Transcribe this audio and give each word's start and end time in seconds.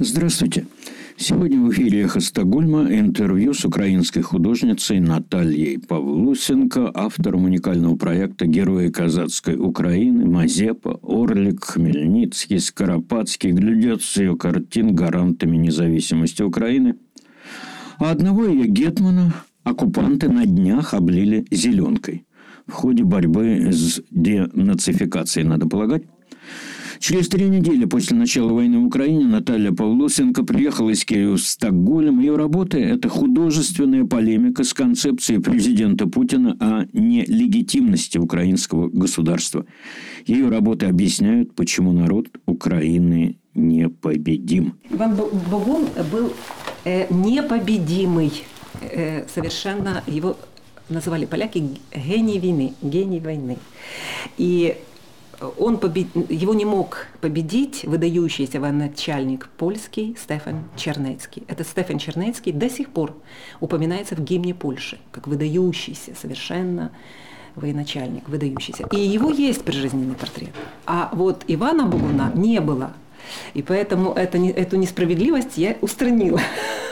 Здравствуйте. 0.00 0.64
Сегодня 1.16 1.60
в 1.60 1.72
эфире 1.72 2.02
«Эхо 2.02 2.20
Стокгольма» 2.20 2.86
интервью 2.88 3.52
с 3.52 3.64
украинской 3.64 4.20
художницей 4.20 5.00
Натальей 5.00 5.76
Павлусенко, 5.80 6.92
автором 6.94 7.46
уникального 7.46 7.96
проекта 7.96 8.46
«Герои 8.46 8.90
казацкой 8.90 9.56
Украины» 9.56 10.24
Мазепа, 10.24 11.00
Орлик, 11.02 11.64
Хмельницкий, 11.64 12.60
Скоропадский 12.60 13.50
глядят 13.50 14.02
с 14.02 14.18
ее 14.18 14.36
картин 14.36 14.94
гарантами 14.94 15.56
независимости 15.56 16.42
Украины. 16.42 16.94
А 17.98 18.12
одного 18.12 18.44
ее 18.44 18.68
гетмана 18.68 19.34
оккупанты 19.64 20.28
на 20.28 20.46
днях 20.46 20.94
облили 20.94 21.44
зеленкой. 21.50 22.24
В 22.68 22.72
ходе 22.72 23.02
борьбы 23.02 23.72
с 23.72 24.00
денацификацией, 24.12 25.44
надо 25.44 25.66
полагать, 25.66 26.04
Через 27.00 27.28
три 27.28 27.48
недели 27.48 27.84
после 27.84 28.16
начала 28.16 28.52
войны 28.52 28.78
в 28.78 28.86
Украине 28.86 29.24
Наталья 29.24 29.72
Павлусенко 29.72 30.44
приехала 30.44 30.90
из 30.90 31.04
Киева 31.04 31.36
в 31.36 31.40
Стокгольм. 31.40 32.18
Ее 32.18 32.36
работа– 32.36 32.76
это 32.78 33.08
художественная 33.08 34.04
полемика 34.04 34.64
с 34.64 34.74
концепцией 34.74 35.38
президента 35.38 36.06
Путина 36.06 36.56
о 36.58 36.86
нелегитимности 36.92 38.18
украинского 38.18 38.88
государства. 38.88 39.64
Ее 40.26 40.48
работы 40.48 40.86
объясняют, 40.86 41.54
почему 41.54 41.92
народ 41.92 42.28
Украины 42.46 43.36
непобедим. 43.54 44.74
Иван 44.90 45.14
Богун 45.50 45.86
был 46.10 46.32
э, 46.84 47.06
непобедимый. 47.12 48.32
Э, 48.80 49.24
совершенно 49.32 50.02
его 50.06 50.36
называли 50.88 51.26
поляки 51.26 51.62
гений 51.94 52.40
войны, 52.40 52.74
гений 52.82 53.20
войны. 53.20 53.58
И 54.36 54.76
он 55.58 55.78
побед... 55.78 56.08
его 56.28 56.54
не 56.54 56.64
мог 56.64 57.06
победить 57.20 57.84
выдающийся 57.84 58.60
военачальник 58.60 59.48
польский 59.56 60.16
Стефан 60.20 60.64
Чернецкий. 60.76 61.44
Этот 61.48 61.66
Стефан 61.66 61.98
Чернецкий 61.98 62.52
до 62.52 62.68
сих 62.68 62.90
пор 62.90 63.14
упоминается 63.60 64.16
в 64.16 64.20
гимне 64.20 64.54
Польши, 64.54 64.98
как 65.12 65.26
выдающийся 65.28 66.14
совершенно 66.20 66.90
военачальник, 67.54 68.28
выдающийся. 68.28 68.86
И 68.90 69.00
его 69.00 69.30
есть 69.30 69.62
прижизненный 69.64 70.14
портрет. 70.14 70.50
А 70.86 71.10
вот 71.12 71.44
Ивана 71.46 71.86
Бугуна 71.86 72.32
не 72.34 72.60
было. 72.60 72.92
И 73.54 73.62
поэтому 73.62 74.12
это, 74.12 74.38
эту 74.38 74.76
несправедливость 74.76 75.58
я 75.58 75.76
устранила. 75.80 76.40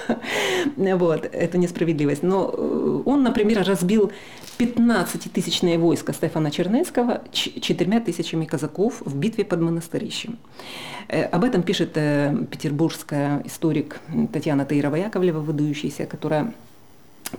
вот, 0.76 1.24
эту 1.32 1.58
несправедливость. 1.58 2.22
Но 2.22 2.52
э, 2.52 3.02
он, 3.04 3.22
например, 3.22 3.64
разбил 3.66 4.12
15-тысячное 4.58 5.78
войско 5.78 6.12
Стефана 6.12 6.50
Чернецкого 6.50 7.22
четырьмя 7.32 8.00
тысячами 8.00 8.44
казаков 8.44 9.02
в 9.04 9.16
битве 9.16 9.44
под 9.44 9.60
Монастырищем. 9.60 10.38
Э, 11.08 11.24
об 11.24 11.44
этом 11.44 11.62
пишет 11.62 11.92
э, 11.96 12.34
петербургская 12.50 13.42
историк 13.44 14.00
Татьяна 14.32 14.62
Таирова-Яковлева, 14.62 15.40
выдающаяся, 15.40 16.06
которая 16.06 16.54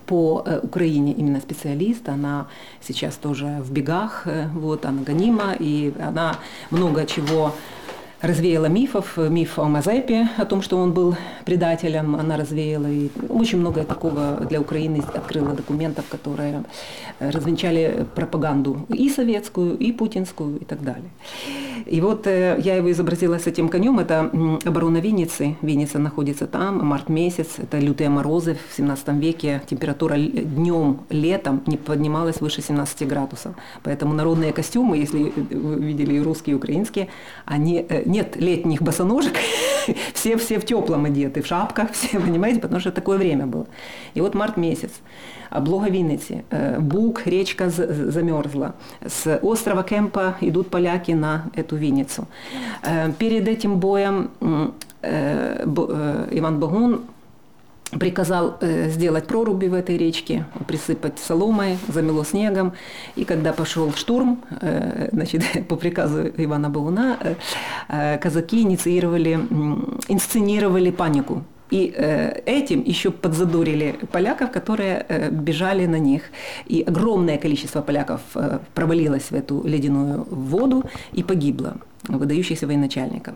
по 0.06 0.44
Украине 0.62 1.12
именно 1.12 1.40
специалист, 1.40 2.08
она 2.10 2.48
сейчас 2.82 3.16
тоже 3.16 3.46
в 3.60 3.72
бегах, 3.72 4.26
вот, 4.52 4.84
она 4.84 5.02
гонима, 5.02 5.56
и 5.58 5.94
она 5.98 6.36
много 6.70 7.06
чего 7.06 7.54
развеяла 8.20 8.66
мифов, 8.66 9.16
миф 9.16 9.58
о 9.58 9.64
Мазепе, 9.64 10.28
о 10.36 10.44
том, 10.44 10.62
что 10.62 10.76
он 10.78 10.92
был 10.92 11.16
предателем, 11.44 12.16
она 12.16 12.36
развеяла. 12.36 12.86
И 12.86 13.10
очень 13.28 13.58
много 13.58 13.84
такого 13.84 14.46
для 14.48 14.60
Украины 14.60 15.02
открыла 15.14 15.52
документов, 15.54 16.04
которые 16.08 16.64
развенчали 17.20 18.06
пропаганду 18.14 18.86
и 18.88 19.08
советскую, 19.08 19.76
и 19.78 19.92
путинскую, 19.92 20.58
и 20.58 20.64
так 20.64 20.82
далее. 20.82 21.10
И 21.86 22.00
вот 22.00 22.26
э, 22.26 22.60
я 22.62 22.76
его 22.76 22.90
изобразила 22.90 23.38
с 23.38 23.46
этим 23.46 23.68
конем. 23.68 23.98
Это 23.98 24.30
оборона 24.64 24.98
Винницы. 24.98 25.56
Винница 25.62 25.98
находится 25.98 26.46
там, 26.46 26.84
март 26.84 27.08
месяц. 27.08 27.58
Это 27.58 27.78
лютые 27.78 28.10
морозы 28.10 28.58
в 28.70 28.76
17 28.76 29.08
веке. 29.14 29.62
Температура 29.68 30.16
днем, 30.16 31.00
летом 31.10 31.62
не 31.66 31.76
поднималась 31.76 32.40
выше 32.40 32.62
17 32.62 33.06
градусов. 33.08 33.54
Поэтому 33.82 34.14
народные 34.14 34.52
костюмы, 34.52 34.96
если 34.98 35.32
вы 35.50 35.76
видели 35.76 36.14
и 36.14 36.20
русские, 36.20 36.54
и 36.54 36.56
украинские, 36.56 37.08
они, 37.44 37.86
э, 37.88 38.07
нет 38.08 38.36
летних 38.36 38.82
босоножек, 38.82 39.36
все, 40.14 40.36
все 40.36 40.58
в 40.58 40.64
теплом 40.64 41.04
одеты, 41.04 41.42
в 41.42 41.46
шапках, 41.46 41.90
все, 41.92 42.18
понимаете, 42.18 42.60
потому 42.60 42.80
что 42.80 42.90
такое 42.90 43.18
время 43.18 43.46
было. 43.46 43.66
И 44.14 44.20
вот 44.20 44.34
март 44.34 44.56
месяц 44.56 44.90
облога 45.50 45.88
Винницы, 45.88 46.44
э, 46.50 46.78
Буг, 46.78 47.26
речка 47.26 47.70
замерзла. 47.70 48.74
С 49.06 49.38
острова 49.42 49.82
Кемпа 49.82 50.36
идут 50.40 50.68
поляки 50.70 51.12
на 51.12 51.50
эту 51.54 51.76
Винницу. 51.76 52.26
Э, 52.82 53.12
перед 53.18 53.48
этим 53.48 53.78
боем 53.78 54.30
э, 55.02 55.64
Иван 56.32 56.58
Богун 56.58 57.02
приказал 57.98 58.58
сделать 58.60 59.26
проруби 59.26 59.66
в 59.66 59.74
этой 59.74 59.96
речке, 59.96 60.44
присыпать 60.66 61.18
соломой, 61.18 61.78
замело 61.88 62.24
снегом. 62.24 62.72
И 63.16 63.24
когда 63.24 63.52
пошел 63.52 63.92
штурм, 63.92 64.42
значит, 65.12 65.42
по 65.68 65.76
приказу 65.76 66.28
Ивана 66.36 66.68
Богуна, 66.70 67.18
казаки 68.20 68.62
инициировали, 68.62 69.34
инсценировали 70.08 70.90
панику 70.90 71.44
и 71.70 71.92
э, 71.94 72.40
этим 72.46 72.82
еще 72.82 73.10
подзадорили 73.10 73.98
поляков, 74.12 74.50
которые 74.50 75.04
э, 75.08 75.30
бежали 75.30 75.86
на 75.86 75.98
них. 75.98 76.22
И 76.66 76.82
огромное 76.82 77.38
количество 77.38 77.82
поляков 77.82 78.20
э, 78.34 78.58
провалилось 78.74 79.30
в 79.30 79.34
эту 79.34 79.62
ледяную 79.66 80.26
воду 80.30 80.84
и 81.12 81.22
погибло 81.22 81.76
выдающихся 82.06 82.66
военачальников. 82.66 83.34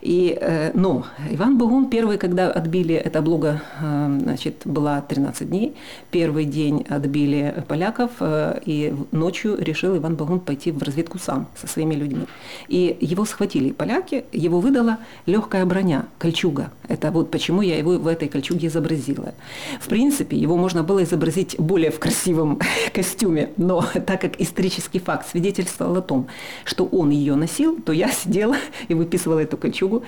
И, 0.00 0.36
э, 0.40 0.72
но 0.74 1.06
Иван 1.30 1.56
Богун 1.56 1.88
первый, 1.88 2.18
когда 2.18 2.50
отбили, 2.50 2.94
эта 2.94 3.20
облога 3.20 3.62
э, 3.80 4.18
значит, 4.22 4.62
была 4.64 5.00
13 5.00 5.48
дней, 5.48 5.74
первый 6.10 6.44
день 6.44 6.84
отбили 6.88 7.64
поляков, 7.68 8.10
э, 8.20 8.60
и 8.66 8.94
ночью 9.12 9.56
решил 9.58 9.96
Иван 9.96 10.16
Богун 10.16 10.40
пойти 10.40 10.72
в 10.72 10.82
разведку 10.82 11.18
сам 11.18 11.46
со 11.54 11.66
своими 11.66 11.94
людьми. 11.94 12.26
И 12.68 12.96
его 13.00 13.24
схватили 13.24 13.70
поляки, 13.70 14.24
его 14.32 14.60
выдала 14.60 14.98
легкая 15.26 15.64
броня, 15.64 16.06
кольчуга. 16.18 16.70
Это 16.88 17.10
вот 17.10 17.30
почему 17.30 17.62
я 17.62 17.78
его 17.78 17.92
в 17.92 18.06
этой 18.06 18.28
кольчуге 18.28 18.68
изобразила. 18.68 19.34
В 19.80 19.88
принципе, 19.88 20.36
его 20.36 20.56
можно 20.56 20.82
было 20.82 21.04
изобразить 21.04 21.58
более 21.58 21.90
в 21.90 21.98
красивом 21.98 22.60
костюме, 22.92 23.50
но 23.56 23.82
так 24.06 24.20
как 24.20 24.40
исторический 24.40 24.98
факт 24.98 25.28
свидетельствовал 25.28 25.96
о 25.96 26.02
том, 26.02 26.26
что 26.64 26.84
он 26.84 27.10
ее 27.10 27.34
носил, 27.34 27.80
то 27.80 27.92
я 27.92 28.01
я 28.02 28.08
сидела 28.08 28.56
и 28.88 28.94
выписывала 28.94 29.40
эту 29.40 29.56
кольчугу. 29.56 30.02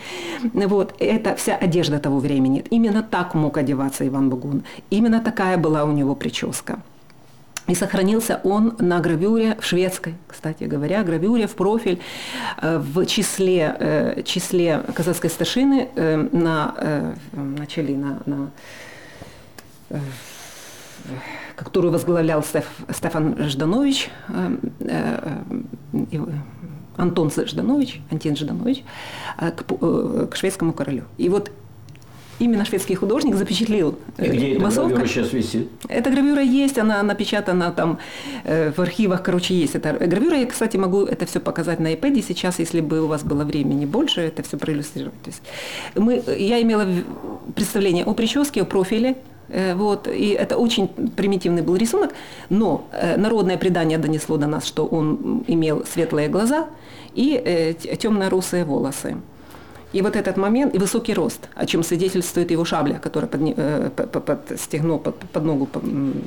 Вот. 0.53 0.95
Это 0.99 1.35
вся 1.37 1.57
одежда 1.57 1.99
того 1.99 2.19
времени. 2.19 2.65
Именно 2.71 3.03
так 3.03 3.35
мог 3.35 3.57
одеваться 3.57 4.07
Иван 4.07 4.31
Бугун. 4.31 4.63
Именно 4.91 5.21
такая 5.21 5.57
была 5.57 5.85
у 5.85 5.93
него 5.93 6.15
прическа. 6.15 6.79
И 7.71 7.75
сохранился 7.75 8.41
он 8.45 8.75
на 8.79 9.01
гравюре 9.01 9.57
в 9.59 9.65
шведской, 9.65 10.15
кстати 10.29 10.65
говоря, 10.65 11.03
гравюре 11.03 11.47
в 11.47 11.55
профиль 11.55 11.99
э, 12.63 12.79
в 12.79 13.07
числе, 13.07 13.77
э, 13.81 14.23
числе 14.23 14.83
казахской 14.95 15.31
старшины 15.31 15.89
э, 15.97 16.29
на, 16.33 16.75
начали 17.33 17.95
на, 17.95 18.19
на 18.27 18.51
которую 21.57 21.93
возглавлял 21.93 22.43
Стеф, 22.43 22.65
Стефан 22.91 23.37
Жданович, 23.49 24.11
Антон 26.97 27.31
Жданович, 27.31 28.01
Антин 28.11 28.37
Жданович, 28.37 28.83
э, 29.39 29.51
к, 29.51 29.65
э, 29.71 30.27
к 30.31 30.37
шведскому 30.37 30.73
королю. 30.73 31.05
И 31.19 31.29
вот 31.29 31.51
именно 32.39 32.65
шведский 32.65 32.95
художник 32.95 33.37
запечатлел 33.37 33.97
И 34.19 34.29
где 34.29 34.53
эта 34.53 34.63
массовка. 34.63 34.91
гравюра 34.91 35.09
сейчас 35.09 35.33
висит? 35.33 35.69
Эта 35.89 36.11
гравюра 36.11 36.43
есть, 36.43 36.79
она 36.79 37.03
напечатана 37.03 37.71
там 37.71 37.99
э, 38.45 38.73
в 38.73 38.79
архивах, 38.81 39.23
короче, 39.23 39.55
есть. 39.55 39.75
Эта 39.75 39.93
гравюра, 39.93 40.37
я, 40.37 40.47
кстати, 40.47 40.77
могу 40.77 41.05
это 41.05 41.27
все 41.27 41.41
показать 41.41 41.81
на 41.81 41.93
iPad 41.93 42.23
сейчас, 42.27 42.59
если 42.59 42.81
бы 42.81 43.01
у 43.01 43.07
вас 43.07 43.23
было 43.23 43.45
времени 43.45 43.87
больше, 43.87 44.21
это 44.21 44.43
все 44.43 44.57
проиллюстрировать. 44.57 45.21
То 45.23 45.31
есть 45.31 45.43
мы, 45.95 46.23
я 46.37 46.61
имела 46.63 46.87
представление 47.55 48.05
о 48.05 48.15
прическе, 48.15 48.63
о 48.63 48.65
профиле, 48.65 49.17
вот, 49.75 50.09
и 50.09 50.31
это 50.31 50.57
очень 50.57 50.89
примитивный 50.89 51.63
был 51.63 51.77
рисунок, 51.77 52.11
но 52.49 52.87
народное 53.17 53.57
предание 53.57 53.99
донесло 53.99 54.37
до 54.37 54.47
нас, 54.47 54.65
что 54.65 54.87
он 54.87 55.45
имел 55.47 55.85
светлые 55.87 56.29
глаза– 56.29 56.67
и 57.15 57.41
э, 57.45 57.75
темно-русые 57.97 58.65
волосы. 58.65 59.17
И 59.93 60.03
вот 60.03 60.17
этот 60.17 60.37
момент, 60.37 60.75
и 60.75 60.79
высокий 60.79 61.15
рост, 61.15 61.49
о 61.55 61.67
чем 61.67 61.85
свидетельствует 61.85 62.51
его 62.51 62.65
шабля, 62.65 62.95
которая 62.95 63.29
под, 63.29 63.41
э, 63.57 63.91
под, 63.95 64.25
под 64.25 64.61
стегно, 64.61 64.99
под, 64.99 65.17
под 65.19 65.45
ногу 65.45 65.69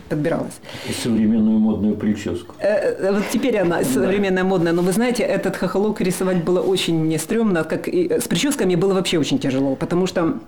подбиралась. 0.09 0.59
И 0.89 0.93
современную 0.93 1.59
модную 1.59 1.95
прическу. 1.95 2.55
Э, 2.59 2.67
э, 2.67 3.11
вот 3.11 3.23
теперь 3.29 3.57
она 3.57 3.83
современная 3.83 4.45
модная, 4.45 4.71
но 4.71 4.81
вы 4.81 4.93
знаете, 4.93 5.23
этот 5.23 5.57
хохолок 5.57 5.99
рисовать 5.99 6.45
было 6.45 6.61
очень 6.61 7.19
стрёмно, 7.19 7.65
как 7.65 7.89
и 7.89 8.09
с 8.09 8.27
прическами 8.27 8.75
было 8.75 8.93
вообще 8.93 9.19
очень 9.19 9.37
тяжело, 9.39 9.75
потому 9.75 10.07
что 10.07 10.39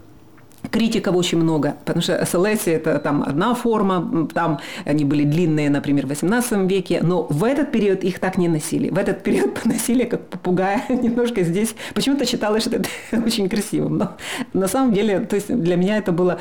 Критиков 0.72 1.16
очень 1.16 1.38
много, 1.38 1.76
потому 1.86 2.02
что 2.02 2.24
СЛС– 2.26 2.62
это 2.68 3.00
там 3.00 3.24
одна 3.24 3.54
форма, 3.56 4.28
там 4.34 4.60
они 4.86 5.06
были 5.06 5.24
длинные, 5.24 5.70
например, 5.70 6.06
в 6.06 6.10
18 6.10 6.70
веке, 6.70 7.00
но 7.02 7.24
в 7.24 7.44
этот 7.44 7.72
период 7.72 8.04
их 8.04 8.20
так 8.20 8.38
не 8.38 8.48
носили. 8.48 8.90
В 8.90 8.98
этот 8.98 9.24
период 9.24 9.66
носили 9.66 10.04
как 10.06 10.28
попугая 10.28 10.84
немножко 10.90 11.44
здесь. 11.44 11.76
Почему-то 11.94 12.26
считалось, 12.26 12.64
что 12.64 12.76
это 12.76 12.90
очень 13.26 13.50
красивым, 13.50 13.98
но 13.98 14.18
на 14.54 14.68
самом 14.68 14.94
деле, 14.94 15.20
то 15.20 15.36
есть 15.36 15.54
для 15.54 15.76
меня 15.76 15.98
это 15.98 16.12
было, 16.12 16.40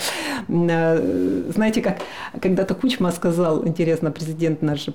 э, 0.48 1.50
знаете, 1.54 1.80
как 1.80 1.98
когда-то 2.40 2.74
Кучма 2.74 3.10
сказал, 3.12 3.66
интересно, 3.66 4.10
президент 4.10 4.62
наш, 4.62 4.88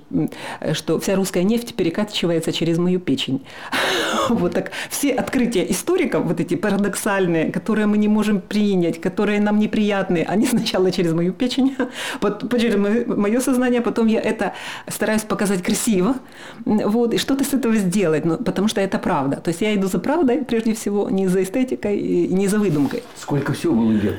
что 0.73 0.99
вся 0.99 1.15
русская 1.15 1.43
нефть 1.43 1.75
перекачивается 1.75 2.51
через 2.51 2.77
мою 2.77 2.99
печень. 2.99 3.41
Вот 4.29 4.53
так 4.53 4.71
все 4.89 5.11
открытия 5.11 5.69
историков, 5.71 6.25
вот 6.25 6.39
эти 6.39 6.55
парадоксальные, 6.55 7.51
которые 7.51 7.87
мы 7.87 7.97
не 7.97 8.07
можем 8.07 8.41
принять, 8.41 9.01
которые 9.01 9.22
нам 9.25 9.59
неприятны, 9.59 10.25
они 10.27 10.45
сначала 10.45 10.91
через 10.91 11.13
мою 11.13 11.33
печень, 11.33 11.75
потом 12.19 12.59
через 12.59 12.75
мое 13.07 13.39
сознание, 13.39 13.81
потом 13.81 14.07
я 14.07 14.21
это 14.21 14.53
стараюсь 14.87 15.23
показать 15.23 15.63
красиво, 15.63 16.15
вот, 16.65 17.13
и 17.13 17.17
что-то 17.17 17.43
с 17.43 17.53
этого 17.53 17.75
сделать, 17.75 18.25
ну, 18.25 18.37
потому 18.37 18.67
что 18.67 18.81
это 18.81 18.99
правда. 18.99 19.37
То 19.37 19.49
есть 19.49 19.61
я 19.61 19.73
иду 19.75 19.87
за 19.87 19.99
правдой, 19.99 20.43
прежде 20.43 20.73
всего, 20.73 21.09
не 21.09 21.27
за 21.27 21.43
эстетикой, 21.43 21.97
и 21.97 22.33
не 22.33 22.47
за 22.47 22.59
выдумкой. 22.59 23.03
Сколько 23.17 23.53
всего 23.53 23.75
было 23.75 23.91
лет? 23.91 24.15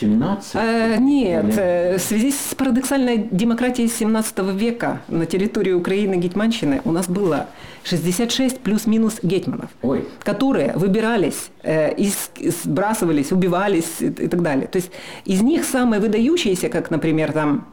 17? 0.00 0.54
Ну, 0.54 0.60
э, 0.60 0.96
нет, 0.98 1.44
Или... 1.44 1.56
Э, 1.56 1.98
в 1.98 2.00
связи 2.00 2.32
с 2.32 2.54
парадоксальной 2.54 3.28
демократией 3.30 3.88
17 3.88 4.38
века 4.54 5.00
на 5.08 5.26
территории 5.26 5.72
Украины 5.72 6.14
Гетьманщины 6.16 6.80
у 6.84 6.92
нас 6.92 7.08
было 7.08 7.46
66 7.84 8.60
плюс-минус 8.60 9.18
гетьманов, 9.22 9.70
Ой. 9.82 10.06
которые 10.22 10.72
выбирались, 10.74 11.50
э, 11.66 11.94
из, 11.94 12.30
сбрасывались, 12.64 13.32
убивались 13.32 14.00
и, 14.00 14.06
и 14.06 14.28
так 14.28 14.42
далее. 14.42 14.66
То 14.66 14.76
есть 14.76 14.90
из 15.24 15.42
них 15.42 15.64
самые 15.64 16.00
выдающиеся, 16.00 16.68
как, 16.68 16.90
например, 16.90 17.32
там 17.32 17.66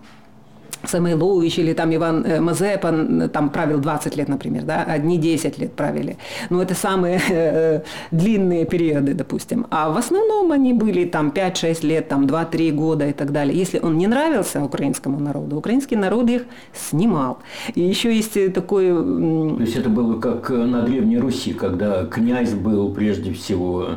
Самойлович 0.83 1.59
или 1.59 1.73
там 1.73 1.93
Иван 1.95 2.25
э, 2.25 2.41
Мазепа 2.41 2.91
там 3.33 3.49
правил 3.49 3.79
20 3.79 4.17
лет, 4.17 4.27
например, 4.27 4.63
да, 4.63 4.83
одни 4.83 5.17
10 5.17 5.57
лет 5.57 5.73
правили. 5.73 6.17
Но 6.49 6.61
это 6.61 6.75
самые 6.75 7.21
э, 7.29 7.81
длинные 8.11 8.65
периоды, 8.65 9.13
допустим. 9.13 9.65
А 9.69 9.89
в 9.89 9.97
основном 9.97 10.51
они 10.51 10.73
были 10.73 11.05
там 11.05 11.29
5-6 11.29 11.85
лет, 11.85 12.07
там 12.07 12.25
2-3 12.25 12.71
года 12.71 13.07
и 13.07 13.13
так 13.13 13.31
далее. 13.31 13.57
Если 13.57 13.79
он 13.79 13.97
не 13.97 14.07
нравился 14.07 14.63
украинскому 14.63 15.19
народу, 15.19 15.57
украинский 15.57 15.97
народ 15.97 16.29
их 16.29 16.43
снимал. 16.73 17.39
И 17.75 17.81
еще 17.81 18.13
есть 18.13 18.53
такой... 18.53 18.89
То 18.89 19.61
есть 19.61 19.75
это 19.75 19.89
было 19.89 20.19
как 20.19 20.49
на 20.49 20.81
Древней 20.83 21.19
Руси, 21.19 21.53
когда 21.53 22.05
князь 22.05 22.53
был 22.53 22.93
прежде 22.93 23.31
всего 23.33 23.87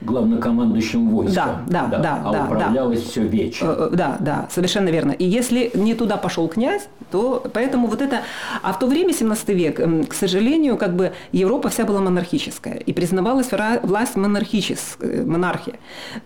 главнокомандующим 0.00 1.10
войска. 1.10 1.62
Да, 1.68 1.86
да, 1.86 1.98
да. 1.98 2.22
А 2.24 2.32
да, 2.32 2.44
управлялось 2.44 3.02
да. 3.02 3.10
все 3.10 3.22
вечно. 3.22 3.66
Э, 3.66 3.88
э, 3.92 3.96
да, 3.96 4.16
да, 4.20 4.48
совершенно 4.50 4.88
верно. 4.90 5.12
И 5.12 5.24
если 5.24 5.70
не 5.74 5.94
туда 5.94 6.16
пошел 6.16 6.48
князь, 6.48 6.88
то 7.10 7.44
поэтому 7.52 7.88
вот 7.88 8.00
это... 8.02 8.20
А 8.62 8.72
в 8.72 8.78
то 8.78 8.86
время, 8.86 9.12
17 9.12 9.48
век, 9.48 9.80
к 10.08 10.14
сожалению, 10.14 10.76
как 10.76 10.94
бы 10.94 11.12
Европа 11.32 11.68
вся 11.68 11.84
была 11.84 12.00
монархическая. 12.00 12.76
И 12.76 12.92
признавалась 12.92 13.48
власть 13.82 14.16
монархическая, 14.16 15.10
э, 15.10 15.24
монархия. 15.24 15.76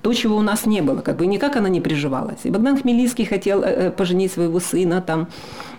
То, 0.02 0.12
чего 0.12 0.36
у 0.36 0.42
нас 0.42 0.66
не 0.66 0.82
было, 0.82 1.00
как 1.00 1.16
бы 1.16 1.26
никак 1.26 1.56
она 1.56 1.68
не 1.68 1.80
приживалась. 1.80 2.40
И 2.44 2.50
Богдан 2.50 2.80
Хмельницкий 2.80 3.24
хотел 3.24 3.62
поженить 3.96 4.32
своего 4.32 4.60
сына 4.60 5.00
там 5.00 5.28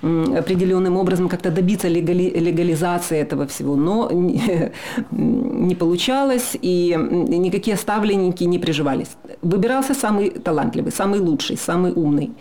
определенным 0.03 0.97
образом 0.97 1.29
как-то 1.29 1.50
добиться 1.50 1.88
легали, 1.88 2.29
легализации 2.39 3.17
этого 3.17 3.45
всего, 3.47 3.75
но 3.75 4.09
не, 4.11 4.71
не 5.11 5.75
получалось, 5.75 6.57
и 6.61 6.95
никакие 7.27 7.77
ставленники 7.77 8.44
не 8.44 8.59
приживались. 8.59 9.11
Выбирался 9.41 9.94
самый 9.94 10.29
талантливый, 10.29 10.91
самый 10.91 11.19
лучший, 11.19 11.57
самый 11.57 11.94
умный. 11.94 12.31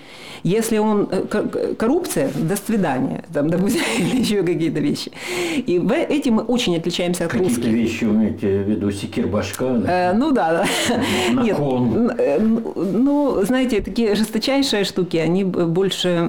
Если 0.42 0.78
он 0.78 1.08
э, 1.10 1.74
коррупция, 1.78 2.30
до 2.34 2.56
свидания, 2.56 3.24
там, 3.32 3.48
допустим, 3.48 3.82
или 3.98 4.20
еще 4.20 4.42
какие-то 4.42 4.80
вещи. 4.80 5.12
И 5.66 5.78
в 5.78 5.92
этим 5.92 6.34
мы 6.34 6.42
очень 6.42 6.76
отличаемся 6.76 7.26
от 7.26 7.34
русских. 7.34 7.56
Какие-то 7.56 7.76
вещи 7.76 8.04
имеете 8.04 8.62
в 8.62 8.68
виду 8.68 8.90
секир 8.90 9.26
башка? 9.28 9.64
Э, 9.86 10.12
ну 10.12 10.32
да, 10.32 10.52
да. 10.52 11.42
Нет, 11.42 11.56
э, 12.18 12.38
ну, 12.40 13.44
знаете, 13.44 13.80
такие 13.80 14.14
жесточайшие 14.14 14.84
штуки, 14.84 15.16
они 15.16 15.44
больше 15.44 16.28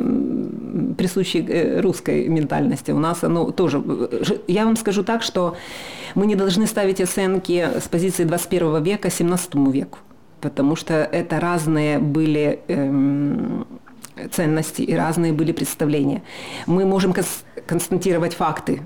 присущи 0.98 1.38
э, 1.38 1.82
русской 1.82 2.28
ментальности. 2.28 2.92
У 2.92 3.00
нас 3.00 3.24
оно 3.24 3.52
тоже... 3.52 3.82
Я 4.48 4.66
вам 4.66 4.76
скажу 4.76 5.04
так, 5.04 5.24
что 5.24 5.56
мы 6.16 6.26
не 6.26 6.36
должны 6.36 6.68
ставить 6.68 7.02
оценки 7.02 7.68
с 7.80 7.88
позиции 7.88 8.24
21 8.24 8.84
века 8.84 9.10
17 9.10 9.56
веку, 9.56 10.00
потому 10.42 10.76
что 10.76 10.94
это 10.94 11.40
разные 11.40 12.00
были 12.00 12.60
эм, 12.68 13.66
ценности 14.32 14.82
и 14.82 14.94
разные 14.96 15.34
были 15.34 15.52
представления. 15.52 16.22
Мы 16.66 16.86
можем 16.86 17.14
констатировать 17.66 18.34
факты 18.34 18.82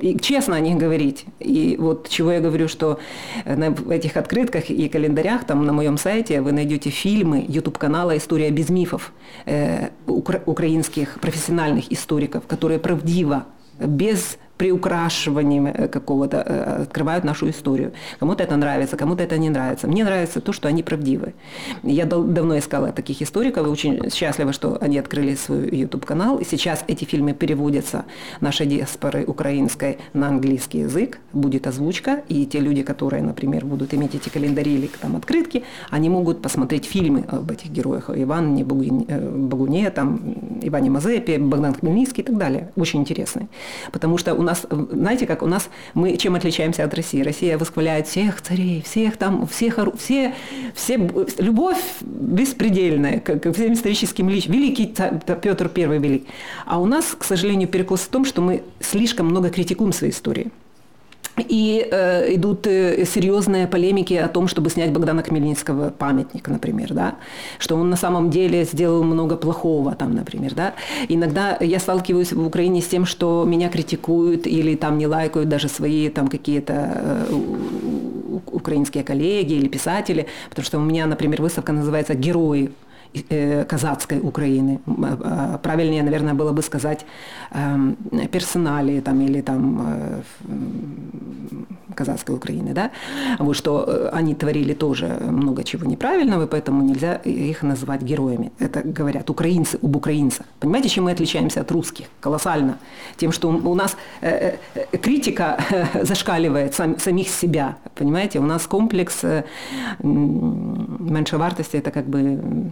и 0.00 0.18
честно 0.18 0.56
о 0.56 0.60
них 0.60 0.76
говорить. 0.76 1.24
И 1.38 1.76
вот 1.78 2.08
чего 2.08 2.32
я 2.32 2.40
говорю, 2.40 2.68
что 2.68 2.98
на 3.44 3.74
этих 3.92 4.16
открытках 4.16 4.70
и 4.70 4.88
календарях, 4.88 5.44
там 5.44 5.64
на 5.64 5.72
моем 5.72 5.98
сайте 5.98 6.40
вы 6.40 6.52
найдете 6.52 6.90
фильмы 6.90 7.44
YouTube-канала 7.48 8.16
«История 8.16 8.50
без 8.50 8.70
мифов» 8.70 9.12
э, 9.46 9.88
украинских 10.06 11.18
профессиональных 11.20 11.92
историков, 11.92 12.46
которые 12.46 12.78
правдиво, 12.78 13.46
без 13.78 14.38
приукрашиванием 14.60 15.66
э, 15.66 15.88
какого-то 15.88 16.36
э, 16.36 16.82
открывают 16.82 17.24
нашу 17.24 17.48
историю. 17.48 17.92
Кому-то 18.18 18.42
это 18.42 18.56
нравится, 18.56 18.96
кому-то 18.96 19.22
это 19.22 19.38
не 19.38 19.48
нравится. 19.48 19.88
Мне 19.88 20.04
нравится 20.04 20.40
то, 20.40 20.52
что 20.52 20.68
они 20.68 20.82
правдивы. 20.82 21.32
Я 21.82 22.04
давно 22.04 22.58
искала 22.58 22.92
таких 22.92 23.22
историков 23.22 23.66
и 23.66 23.70
очень 23.70 24.10
счастлива, 24.10 24.52
что 24.52 24.76
они 24.82 24.98
открыли 24.98 25.34
свой 25.34 25.74
YouTube-канал. 25.74 26.36
И 26.36 26.44
сейчас 26.44 26.84
эти 26.88 27.06
фильмы 27.06 27.32
переводятся 27.32 28.04
нашей 28.40 28.66
диаспоры 28.66 29.24
украинской 29.24 29.96
на 30.12 30.28
английский 30.28 30.80
язык, 30.80 31.20
будет 31.32 31.66
озвучка, 31.66 32.20
и 32.28 32.44
те 32.44 32.60
люди, 32.60 32.82
которые, 32.82 33.22
например, 33.22 33.64
будут 33.64 33.94
иметь 33.94 34.14
эти 34.14 34.28
календари 34.28 34.74
или 34.74 34.90
там 35.00 35.16
открытки, 35.16 35.62
они 35.90 36.10
могут 36.10 36.42
посмотреть 36.42 36.84
фильмы 36.84 37.24
об 37.28 37.50
этих 37.50 37.70
героях, 37.70 38.10
Иване 38.14 38.62
э, 39.08 39.36
Багуне, 39.36 39.90
там, 39.90 40.20
Иване 40.60 40.90
Мазепе, 40.90 41.38
Богдан 41.38 41.74
Хмельницкий 41.74 42.22
и 42.22 42.26
так 42.26 42.36
далее. 42.36 42.68
Очень 42.76 43.00
интересные. 43.00 43.48
Потому 43.90 44.18
что 44.18 44.34
у 44.34 44.42
нас 44.42 44.49
нас, 44.50 44.66
знаете, 44.70 45.26
как 45.26 45.42
у 45.42 45.46
нас, 45.46 45.68
мы 45.94 46.16
чем 46.16 46.34
отличаемся 46.34 46.84
от 46.84 46.94
России? 46.94 47.22
Россия 47.22 47.56
восхваляет 47.56 48.06
всех 48.06 48.40
царей, 48.42 48.82
всех 48.82 49.16
там, 49.16 49.46
всех, 49.46 49.78
все, 49.98 50.34
все, 50.74 50.96
любовь 51.38 51.78
беспредельная 52.00 53.20
к, 53.20 53.38
ко 53.38 53.52
всем 53.52 53.72
историческим 53.72 54.28
личностям. 54.28 54.60
Великий 54.60 54.94
Петр 55.42 55.68
Первый 55.68 55.98
велик. 55.98 56.26
А 56.66 56.80
у 56.80 56.86
нас, 56.86 57.06
к 57.18 57.24
сожалению, 57.24 57.68
перекос 57.68 58.00
в 58.00 58.08
том, 58.08 58.24
что 58.24 58.42
мы 58.42 58.62
слишком 58.80 59.26
много 59.26 59.50
критикуем 59.50 59.92
своей 59.92 60.12
истории. 60.12 60.50
И 61.48 61.88
э, 61.90 62.34
идут 62.34 62.66
э, 62.66 63.04
серьезные 63.06 63.66
полемики 63.66 64.14
о 64.14 64.28
том, 64.28 64.48
чтобы 64.48 64.70
снять 64.70 64.92
Богдана 64.92 65.22
Хмельницкого 65.22 65.90
памятник, 65.90 66.48
например, 66.48 66.92
да, 66.92 67.14
что 67.58 67.76
он 67.76 67.88
на 67.88 67.96
самом 67.96 68.30
деле 68.30 68.64
сделал 68.64 69.04
много 69.04 69.36
плохого, 69.36 69.94
там, 69.94 70.14
например, 70.14 70.54
да. 70.54 70.74
Иногда 71.08 71.56
я 71.60 71.78
сталкиваюсь 71.78 72.32
в 72.32 72.46
Украине 72.46 72.82
с 72.82 72.88
тем, 72.88 73.06
что 73.06 73.44
меня 73.46 73.68
критикуют 73.68 74.46
или 74.46 74.74
там 74.74 74.98
не 74.98 75.06
лайкают 75.06 75.48
даже 75.48 75.68
свои 75.68 76.08
там 76.08 76.28
какие-то 76.28 76.74
э, 76.74 77.34
украинские 78.52 79.04
коллеги 79.04 79.54
или 79.54 79.68
писатели, 79.68 80.26
потому 80.50 80.64
что 80.64 80.78
у 80.78 80.82
меня, 80.82 81.06
например, 81.06 81.40
выставка 81.40 81.72
называется 81.72 82.14
«Герои 82.14 82.70
казацкой 83.68 84.20
Украины. 84.20 84.80
А, 84.86 85.58
правильнее, 85.58 86.02
наверное, 86.02 86.34
было 86.34 86.52
бы 86.52 86.62
сказать 86.62 87.04
эм, 87.50 87.96
персонали 88.30 89.00
там, 89.00 89.20
или 89.20 89.40
там 89.40 89.82
э, 89.86 90.22
казацкой 91.94 92.36
Украины, 92.36 92.72
да, 92.72 92.90
вот 93.38 93.56
что 93.56 93.84
э, 93.86 94.10
они 94.12 94.34
творили 94.34 94.74
тоже 94.74 95.06
много 95.20 95.64
чего 95.64 95.86
неправильного, 95.86 96.46
поэтому 96.46 96.82
нельзя 96.82 97.14
их 97.16 97.62
назвать 97.62 98.02
героями. 98.02 98.52
Это 98.60 98.82
говорят 98.84 99.30
украинцы 99.30 99.78
об 99.82 99.96
украинцах. 99.96 100.46
Понимаете, 100.60 100.88
чем 100.88 101.04
мы 101.04 101.12
отличаемся 101.12 101.60
от 101.60 101.70
русских? 101.72 102.06
Колоссально. 102.20 102.78
Тем, 103.16 103.32
что 103.32 103.48
у 103.48 103.74
нас 103.74 103.96
критика 105.02 105.58
зашкаливает 106.02 106.74
сам, 106.74 106.98
самих 106.98 107.28
себя. 107.28 107.76
Понимаете, 107.94 108.38
у 108.38 108.46
нас 108.46 108.66
комплекс 108.66 109.24
меньшевартости, 110.02 111.76
это 111.76 111.90
как 111.90 112.06
бы 112.06 112.70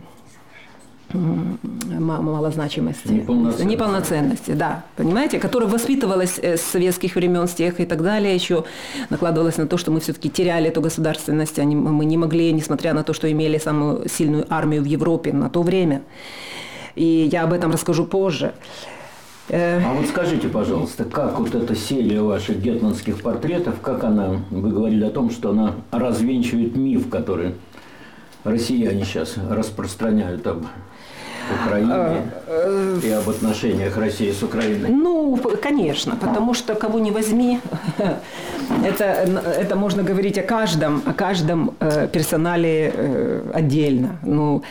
малозначимости, 1.12 3.08
неполноценности. 3.08 3.66
неполноценности, 3.66 4.50
да, 4.52 4.84
понимаете, 4.96 5.38
которая 5.38 5.68
воспитывалась 5.68 6.38
э, 6.40 6.56
с 6.56 6.62
советских 6.62 7.14
времен, 7.14 7.48
с 7.48 7.52
тех 7.52 7.80
и 7.80 7.86
так 7.86 8.02
далее, 8.02 8.34
еще 8.34 8.64
накладывалась 9.08 9.56
на 9.56 9.66
то, 9.66 9.78
что 9.78 9.90
мы 9.90 10.00
все-таки 10.00 10.28
теряли 10.28 10.68
эту 10.68 10.80
государственность, 10.80 11.58
мы 11.58 12.04
не 12.04 12.16
могли, 12.16 12.52
несмотря 12.52 12.92
на 12.92 13.04
то, 13.04 13.12
что 13.12 13.30
имели 13.30 13.58
самую 13.58 14.08
сильную 14.08 14.46
армию 14.50 14.82
в 14.82 14.86
Европе 14.86 15.32
на 15.32 15.48
то 15.48 15.62
время. 15.62 16.02
И 16.94 17.28
я 17.32 17.44
об 17.44 17.52
этом 17.52 17.70
расскажу 17.70 18.04
позже. 18.04 18.52
Э, 19.48 19.80
а 19.82 19.94
вот 19.94 20.06
скажите, 20.06 20.48
пожалуйста, 20.48 21.04
как 21.04 21.38
вот 21.38 21.54
эта 21.54 21.74
серия 21.74 22.20
ваших 22.20 22.60
гетманских 22.60 23.22
портретов, 23.22 23.80
как 23.80 24.04
она, 24.04 24.42
вы 24.50 24.70
говорили 24.70 25.04
о 25.04 25.10
том, 25.10 25.30
что 25.30 25.50
она 25.50 25.74
развенчивает 25.90 26.76
миф, 26.76 27.08
который 27.08 27.54
россияне 28.44 29.04
сейчас 29.04 29.36
распространяют 29.48 30.46
об 30.46 30.66
Украине 31.50 31.92
а, 31.92 32.24
э, 32.46 33.00
и 33.04 33.10
об 33.10 33.28
отношениях 33.28 33.96
России 33.96 34.32
с 34.32 34.42
Украиной? 34.42 34.90
Ну, 34.90 35.36
конечно, 35.62 36.16
потому 36.16 36.54
что 36.54 36.74
кого 36.74 36.98
не 36.98 37.10
возьми, 37.10 37.60
это, 38.84 39.04
это 39.04 39.76
можно 39.76 40.02
говорить 40.02 40.38
о 40.38 40.42
каждом, 40.42 41.02
о 41.06 41.12
каждом 41.12 41.74
э, 41.80 42.08
персонале 42.08 42.92
э, 42.94 43.50
отдельно. 43.54 44.18
Ну, 44.22 44.62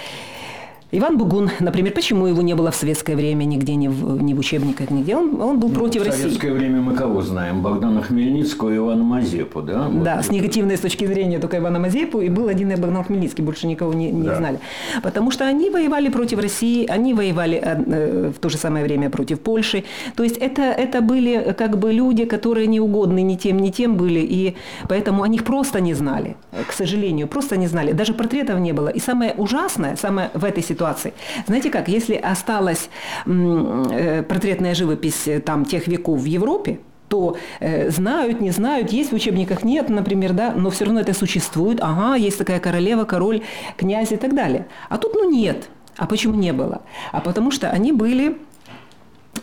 Иван 0.90 1.18
Бугун, 1.18 1.50
например, 1.60 1.92
почему 1.92 2.28
его 2.28 2.42
не 2.42 2.56
было 2.56 2.72
в 2.72 2.76
советское 2.76 3.18
время 3.18 3.44
нигде, 3.44 3.76
ни 3.76 3.90
в, 3.90 4.24
ни 4.24 4.34
в 4.34 4.40
учебниках, 4.40 4.90
нигде? 4.90 5.18
Он, 5.18 5.42
он 5.42 5.60
был 5.60 5.68
ну, 5.68 5.76
против 5.76 6.06
России. 6.06 6.20
В 6.20 6.22
советское 6.22 6.54
время 6.54 6.80
мы 6.80 6.96
кого 6.96 7.22
знаем? 7.22 7.62
Богдана 7.62 8.02
Хмельницкого 8.02 8.70
и 8.70 8.78
Ивана 8.78 9.04
Мазепу, 9.04 9.62
да? 9.62 9.90
Вот 9.90 10.04
да, 10.04 10.24
с 10.24 10.32
негативной 10.32 10.78
с 10.78 10.80
точки 10.80 11.04
зрения 11.06 11.40
только 11.40 11.58
Ивана 11.58 11.80
Мазепу, 11.80 12.22
и 12.22 12.30
был 12.30 12.48
один 12.48 12.70
Богдан 12.70 13.04
Хмельницкий, 13.04 13.44
больше 13.44 13.68
никого 13.68 13.94
не, 13.94 14.12
не 14.12 14.28
да. 14.28 14.36
знали. 14.36 14.60
Потому 15.04 15.30
что 15.30 15.44
они 15.44 15.70
воевали 15.70 16.08
против 16.08 16.40
России, 16.40 16.86
они 16.88 17.14
воевали 17.14 17.58
э, 17.62 17.84
э, 17.86 18.32
в 18.34 18.40
то 18.40 18.48
же 18.48 18.58
самое 18.58 18.86
время 18.86 19.10
против 19.10 19.42
Польши. 19.42 19.84
То 20.16 20.24
есть 20.24 20.38
это, 20.38 20.62
это 20.62 21.02
были 21.02 21.54
как 21.58 21.78
бы 21.78 21.92
люди, 21.92 22.24
которые 22.24 22.68
не 22.68 22.80
угодны 22.80 23.24
ни 23.24 23.36
тем, 23.36 23.58
ни 23.60 23.72
тем 23.72 23.98
были, 23.98 24.22
и 24.22 24.56
поэтому 24.88 25.24
о 25.24 25.28
них 25.28 25.44
просто 25.44 25.82
не 25.82 25.94
знали, 25.94 26.38
к 26.66 26.72
сожалению, 26.72 27.28
просто 27.28 27.58
не 27.58 27.68
знали. 27.68 27.92
Даже 27.92 28.14
портретов 28.14 28.58
не 28.60 28.72
было. 28.72 28.88
И 28.88 29.00
самое 29.02 29.34
ужасное, 29.34 29.98
самое 29.98 30.30
в 30.34 30.46
этой 30.46 30.64
ситуации, 30.64 30.77
ситуации. 30.78 31.14
Знаете 31.48 31.70
как, 31.70 31.88
если 31.90 32.16
осталась 32.16 32.90
э, 33.26 34.24
портретная 34.24 34.76
живопись 34.76 35.28
э, 35.28 35.40
там 35.40 35.66
тех 35.66 35.88
веков 35.88 36.22
в 36.22 36.26
Европе, 36.26 36.80
то 37.10 37.36
э, 37.60 37.90
знают, 37.90 38.42
не 38.42 38.52
знают, 38.52 38.92
есть 38.92 39.12
в 39.12 39.16
учебниках, 39.16 39.64
нет, 39.64 39.90
например, 39.90 40.34
да, 40.34 40.54
но 40.56 40.70
все 40.70 40.86
равно 40.86 41.00
это 41.00 41.14
существует. 41.14 41.80
Ага, 41.82 42.16
есть 42.16 42.38
такая 42.38 42.60
королева, 42.60 43.06
король, 43.06 43.42
князь 43.78 44.12
и 44.12 44.18
так 44.18 44.36
далее. 44.36 44.66
А 44.90 44.98
тут, 44.98 45.14
ну, 45.14 45.30
нет. 45.30 45.70
А 45.98 46.06
почему 46.06 46.36
не 46.36 46.54
было? 46.54 46.82
А 47.12 47.22
потому 47.22 47.52
что 47.52 47.70
они 47.70 47.92
были 47.92 48.38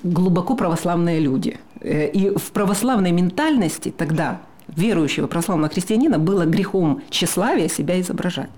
глубоко 0.05 0.57
православные 0.57 1.21
люди. 1.21 1.59
Э, 1.81 2.07
и 2.07 2.37
в 2.37 2.50
православной 2.53 3.12
ментальности 3.12 3.91
тогда 3.91 4.41
верующего 4.76 5.26
православного 5.26 5.73
христианина 5.73 6.19
было 6.19 6.45
грехом 6.45 7.00
тщеславия 7.11 7.69
себя 7.69 8.00
изображать. 8.00 8.50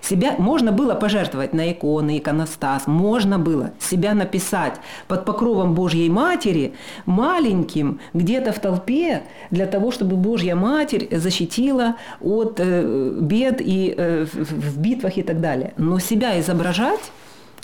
Себя 0.00 0.34
можно 0.38 0.72
было 0.72 0.94
пожертвовать 0.94 1.52
на 1.52 1.70
иконы, 1.70 2.18
иконостас, 2.18 2.86
можно 2.86 3.38
было 3.38 3.70
себя 3.78 4.14
написать 4.14 4.74
под 5.06 5.24
покровом 5.24 5.74
Божьей 5.74 6.08
Матери 6.08 6.74
маленьким 7.06 8.00
где-то 8.14 8.52
в 8.52 8.58
толпе 8.58 9.22
для 9.50 9.66
того, 9.66 9.90
чтобы 9.90 10.16
Божья 10.16 10.54
Матерь 10.54 11.08
защитила 11.16 11.96
от 12.20 12.60
э, 12.60 13.16
бед 13.20 13.60
и 13.60 13.94
э, 13.96 14.26
в 14.32 14.78
битвах 14.78 15.18
и 15.18 15.22
так 15.22 15.40
далее. 15.40 15.72
Но 15.76 15.98
себя 15.98 16.38
изображать 16.40 17.00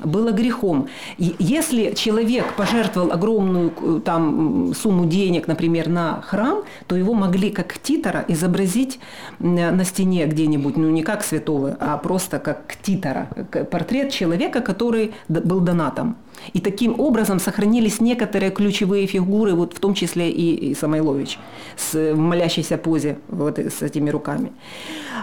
было 0.03 0.31
грехом. 0.33 0.89
И 1.19 1.35
если 1.39 1.93
человек 1.95 2.55
пожертвовал 2.57 3.13
огромную 3.13 3.73
э, 3.81 4.01
там, 4.05 4.75
сумму 4.75 5.07
денег, 5.07 5.47
например, 5.47 5.89
на 5.89 6.21
храм, 6.23 6.65
то 6.87 6.97
его 6.97 7.15
могли 7.15 7.51
как 7.51 7.79
титора 7.79 8.25
изобразить 8.29 8.99
на 9.39 9.85
стене 9.85 10.27
где-нибудь, 10.27 10.77
ну 10.77 10.91
не 10.91 11.03
как 11.03 11.23
святого, 11.23 11.77
а 11.81 11.97
просто 11.99 12.39
как 12.39 12.77
титора, 12.83 13.29
портрет 13.71 14.11
человека, 14.11 14.61
который 14.61 15.13
был 15.29 15.61
донатом. 15.61 16.17
И 16.53 16.61
таким 16.61 16.99
образом 17.01 17.41
сохранились 17.41 18.01
некоторые 18.01 18.51
ключевые 18.51 19.07
фигуры, 19.07 19.55
вот 19.55 19.75
в 19.75 19.81
том 19.81 19.95
числе 19.95 20.31
и, 20.31 20.71
и 20.71 20.75
Самойлович 20.75 21.39
с, 21.77 22.13
в 22.13 22.19
молящейся 22.19 22.77
позе 22.77 23.19
вот, 23.29 23.59
с 23.59 23.83
этими 23.83 24.11
руками. 24.11 24.53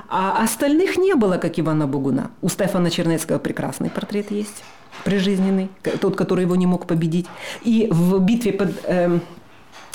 А 0.09 0.43
остальных 0.43 0.97
не 0.97 1.15
было, 1.15 1.37
как 1.37 1.59
Ивана 1.59 1.87
Бугуна. 1.87 2.31
У 2.41 2.49
Стефана 2.49 2.89
Чернецкого 2.89 3.39
прекрасный 3.39 3.89
портрет 3.89 4.31
есть, 4.31 4.63
прижизненный, 5.03 5.69
тот, 5.99 6.15
который 6.15 6.45
его 6.45 6.55
не 6.55 6.65
мог 6.65 6.87
победить. 6.87 7.27
И 7.63 7.87
в 7.91 8.19
битве 8.19 8.53
под... 8.53 8.71
Э, 8.85 9.19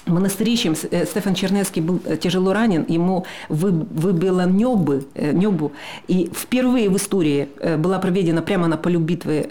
монастырищем 0.07 0.75
э, 0.91 1.05
Стефан 1.05 1.35
Чернецкий 1.35 1.83
был 1.83 2.01
э, 2.05 2.17
тяжело 2.17 2.53
ранен, 2.53 2.85
ему 2.89 3.27
выбило 3.49 4.47
небы, 4.47 5.07
э, 5.15 5.33
небу, 5.33 5.73
и 6.09 6.31
впервые 6.35 6.89
в 6.89 6.97
истории 6.97 7.49
была 7.79 7.99
проведена 7.99 8.43
прямо 8.43 8.69
на 8.69 8.77
полю 8.77 9.01
битвы 9.01 9.47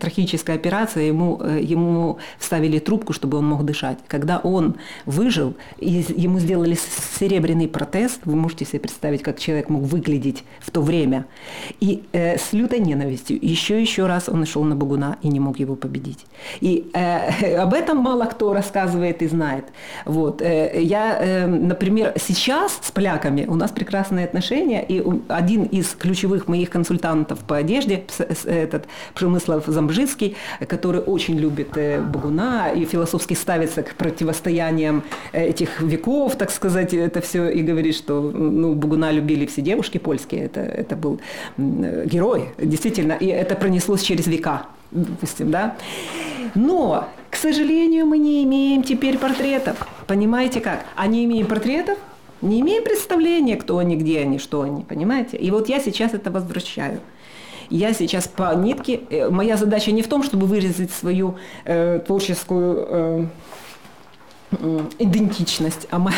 трахическая 0.00 0.56
операция, 0.56 1.04
ему, 1.04 1.40
ему 1.42 2.18
вставили 2.38 2.78
трубку, 2.78 3.12
чтобы 3.12 3.38
он 3.38 3.46
мог 3.46 3.64
дышать. 3.64 3.98
Когда 4.08 4.38
он 4.38 4.76
выжил, 5.06 5.54
ему 5.78 6.38
сделали 6.38 6.76
серебряный 7.18 7.68
протез, 7.68 8.18
вы 8.24 8.36
можете 8.36 8.64
себе 8.64 8.80
представить, 8.80 9.22
как 9.22 9.38
человек 9.38 9.68
мог 9.68 9.82
выглядеть 9.82 10.44
в 10.60 10.70
то 10.70 10.82
время, 10.82 11.26
и 11.80 12.02
с 12.12 12.52
лютой 12.52 12.80
ненавистью. 12.80 13.38
Еще 13.40 13.80
еще 13.80 14.06
раз 14.06 14.28
он 14.28 14.44
шел 14.46 14.64
на 14.64 14.76
Богуна 14.76 15.16
и 15.22 15.28
не 15.28 15.40
мог 15.40 15.58
его 15.58 15.76
победить. 15.76 16.26
И 16.60 16.90
об 17.58 17.74
этом 17.74 17.98
мало 17.98 18.26
кто 18.26 18.52
рассказывает 18.52 19.22
и 19.22 19.28
знает 19.28 19.45
знает. 19.46 19.64
Вот. 20.04 20.42
Э, 20.42 20.80
я, 20.82 21.18
э, 21.20 21.46
например, 21.46 22.12
сейчас 22.18 22.78
с 22.82 22.90
поляками 22.90 23.46
у 23.48 23.54
нас 23.54 23.70
прекрасные 23.70 24.24
отношения, 24.24 24.84
и 24.88 25.02
один 25.28 25.64
из 25.64 25.94
ключевых 25.94 26.48
моих 26.48 26.70
консультантов 26.70 27.38
по 27.38 27.56
одежде, 27.56 28.04
этот 28.44 28.86
Промыслов 29.14 29.64
Замбжицкий, 29.66 30.36
который 30.68 31.00
очень 31.00 31.38
любит 31.38 31.76
э, 31.76 32.00
Богуна 32.00 32.72
и 32.76 32.84
философски 32.84 33.34
ставится 33.34 33.82
к 33.82 33.94
противостояниям 33.94 35.02
этих 35.32 35.80
веков, 35.80 36.36
так 36.36 36.50
сказать, 36.50 36.94
это 36.94 37.20
все, 37.20 37.48
и 37.48 37.62
говорит, 37.62 37.94
что 37.94 38.20
ну, 38.20 38.74
Богуна 38.74 39.12
любили 39.12 39.46
все 39.46 39.62
девушки 39.62 39.98
польские, 39.98 40.44
это, 40.44 40.60
это 40.60 40.96
был 40.96 41.20
герой, 41.58 42.48
действительно, 42.58 43.12
и 43.12 43.26
это 43.26 43.54
пронеслось 43.54 44.02
через 44.02 44.26
века 44.26 44.62
допустим, 44.90 45.50
да. 45.50 45.76
Но 46.54 47.08
к 47.36 47.38
сожалению, 47.38 48.06
мы 48.06 48.16
не 48.16 48.44
имеем 48.44 48.82
теперь 48.82 49.18
портретов. 49.18 49.86
Понимаете 50.06 50.62
как? 50.62 50.86
А 50.96 51.06
не 51.06 51.26
имеем 51.26 51.46
портретов, 51.46 51.98
не 52.40 52.62
имеем 52.62 52.82
представления, 52.82 53.56
кто 53.56 53.76
они, 53.76 53.94
где 53.94 54.20
они, 54.20 54.38
что 54.38 54.62
они, 54.62 54.84
понимаете? 54.84 55.36
И 55.36 55.50
вот 55.50 55.68
я 55.68 55.78
сейчас 55.78 56.14
это 56.14 56.30
возвращаю. 56.30 57.00
Я 57.68 57.92
сейчас 57.92 58.26
по 58.26 58.54
нитке, 58.54 59.00
э, 59.10 59.28
моя 59.28 59.58
задача 59.58 59.92
не 59.92 60.00
в 60.00 60.08
том, 60.08 60.22
чтобы 60.22 60.46
выразить 60.46 60.90
свою 60.90 61.36
э, 61.66 62.00
творческую 62.06 62.86
э, 62.88 63.26
э, 64.52 64.80
идентичность, 64.98 65.88
а, 65.90 65.98
моя, 65.98 66.16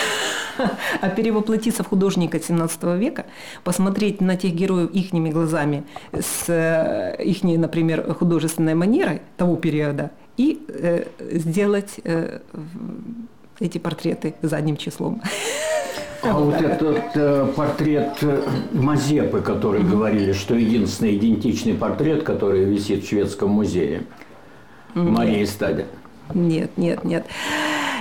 а 1.00 1.08
перевоплотиться 1.08 1.82
в 1.82 1.88
художника 1.88 2.38
17 2.38 2.80
века, 2.96 3.26
посмотреть 3.64 4.20
на 4.20 4.36
тех 4.36 4.54
героев 4.54 4.90
ихними 4.92 5.30
глазами, 5.30 5.82
с 6.12 6.44
э, 6.46 7.20
их, 7.24 7.42
например, 7.42 8.14
художественной 8.14 8.76
манерой 8.76 9.20
того 9.36 9.56
периода 9.56 10.12
и 10.38 10.64
э, 10.68 11.04
сделать 11.20 12.00
э, 12.04 12.38
эти 13.60 13.78
портреты 13.78 14.34
задним 14.40 14.78
числом. 14.78 15.20
А 16.22 16.32
вот 16.32 16.54
этот 16.54 17.04
э, 17.14 17.46
портрет 17.54 18.16
э, 18.22 18.42
Мазепы, 18.72 19.40
который 19.40 19.82
mm-hmm. 19.82 19.90
говорили, 19.90 20.32
что 20.32 20.54
единственный 20.54 21.16
идентичный 21.16 21.74
портрет, 21.74 22.22
который 22.22 22.64
висит 22.64 23.04
в 23.04 23.08
шведском 23.08 23.50
музее, 23.50 24.02
mm-hmm. 24.94 25.10
Марии 25.10 25.44
Стаде. 25.44 25.86
Нет, 26.34 26.70
нет, 26.76 27.04
нет. 27.04 27.26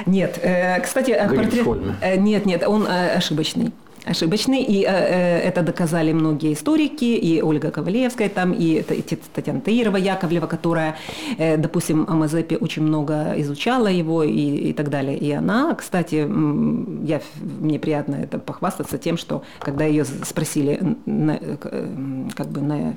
Нет, 0.06 0.40
э, 0.42 0.80
кстати, 0.82 1.12
э, 1.12 1.28
портрет... 1.28 1.68
Э, 2.02 2.18
нет, 2.18 2.46
нет, 2.46 2.68
он 2.68 2.88
ошибочный 2.88 3.72
ошибочный, 4.10 4.64
и 4.64 4.84
э, 4.84 4.88
э, 4.88 5.40
это 5.40 5.62
доказали 5.62 6.14
многие 6.14 6.54
историки, 6.54 7.06
и 7.06 7.42
Ольга 7.42 7.72
Ковалевская 7.72 8.30
там, 8.30 8.54
и, 8.54 8.82
и 8.82 9.02
Татьяна 9.34 9.62
Таирова 9.62 9.98
Яковлева, 9.98 10.48
которая, 10.48 10.96
э, 11.38 11.58
допустим, 11.58 12.06
о 12.08 12.14
Мазепе 12.14 12.58
очень 12.58 12.84
много 12.84 13.34
изучала 13.38 13.88
его 13.88 14.24
и, 14.24 14.70
и 14.70 14.74
так 14.74 14.90
далее. 14.90 15.18
И 15.18 15.32
она, 15.32 15.76
кстати, 15.76 16.16
я, 17.08 17.22
мне 17.60 17.80
приятно 17.80 18.16
это 18.16 18.40
похвастаться 18.40 18.98
тем, 18.98 19.18
что 19.18 19.44
когда 19.60 19.86
ее 19.86 20.06
спросили 20.06 20.80
на, 21.06 21.38
э, 21.42 21.58
как 22.36 22.48
бы 22.48 22.62
на 22.62 22.96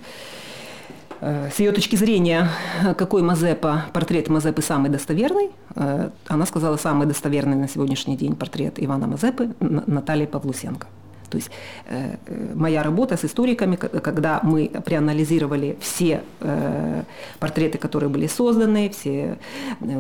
Э, 1.21 1.51
с 1.55 1.59
ее 1.61 1.73
точки 1.73 1.97
зрения, 1.97 2.49
какой 2.97 3.23
Мазепа, 3.23 3.85
портрет 3.93 4.29
Мазепы 4.29 4.63
самый 4.63 4.91
достоверный, 4.91 5.51
э, 5.77 6.11
она 6.29 6.47
сказала, 6.47 6.77
самый 6.77 7.07
достоверный 7.07 7.57
на 7.57 7.69
сегодняшний 7.69 8.17
день 8.17 8.35
портрет 8.35 8.75
Ивана 8.79 9.07
Мазепы 9.07 9.55
Натальи 9.61 10.27
Павлусенко. 10.27 10.87
То 11.31 11.37
есть 11.37 11.51
э, 11.87 12.17
моя 12.55 12.83
работа 12.83 13.17
с 13.17 13.25
историками, 13.25 13.77
когда 13.77 14.41
мы 14.43 14.69
проанализировали 14.69 15.77
все 15.81 16.23
портреты, 17.39 17.79
которые 17.79 18.09
были 18.09 18.27
созданы, 18.27 18.91
все 18.91 19.39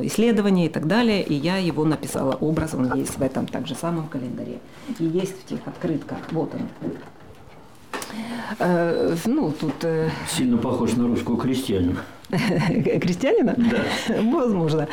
исследования 0.02 0.66
и 0.66 0.68
так 0.68 0.86
далее, 0.86 1.22
и 1.22 1.34
я 1.34 1.56
его 1.56 1.84
написала 1.84 2.34
образ, 2.34 2.74
он 2.74 2.94
есть 2.94 3.18
в 3.18 3.22
этом 3.22 3.46
так 3.46 3.66
же 3.66 3.74
самом 3.74 4.08
календаре. 4.08 4.58
И 4.98 5.04
есть 5.04 5.40
в 5.40 5.46
тех 5.46 5.60
открытках, 5.66 6.18
вот 6.32 6.52
он, 6.54 6.92
Э, 8.58 9.16
ну, 9.26 9.52
тут... 9.52 9.84
Э, 9.84 10.10
Сильно 10.28 10.58
похож 10.58 10.94
на 10.94 11.06
русского 11.06 11.38
крестьянина. 11.38 12.00
Крестьянина? 13.00 13.54
Да. 13.56 14.14
Возможно. 14.22 14.88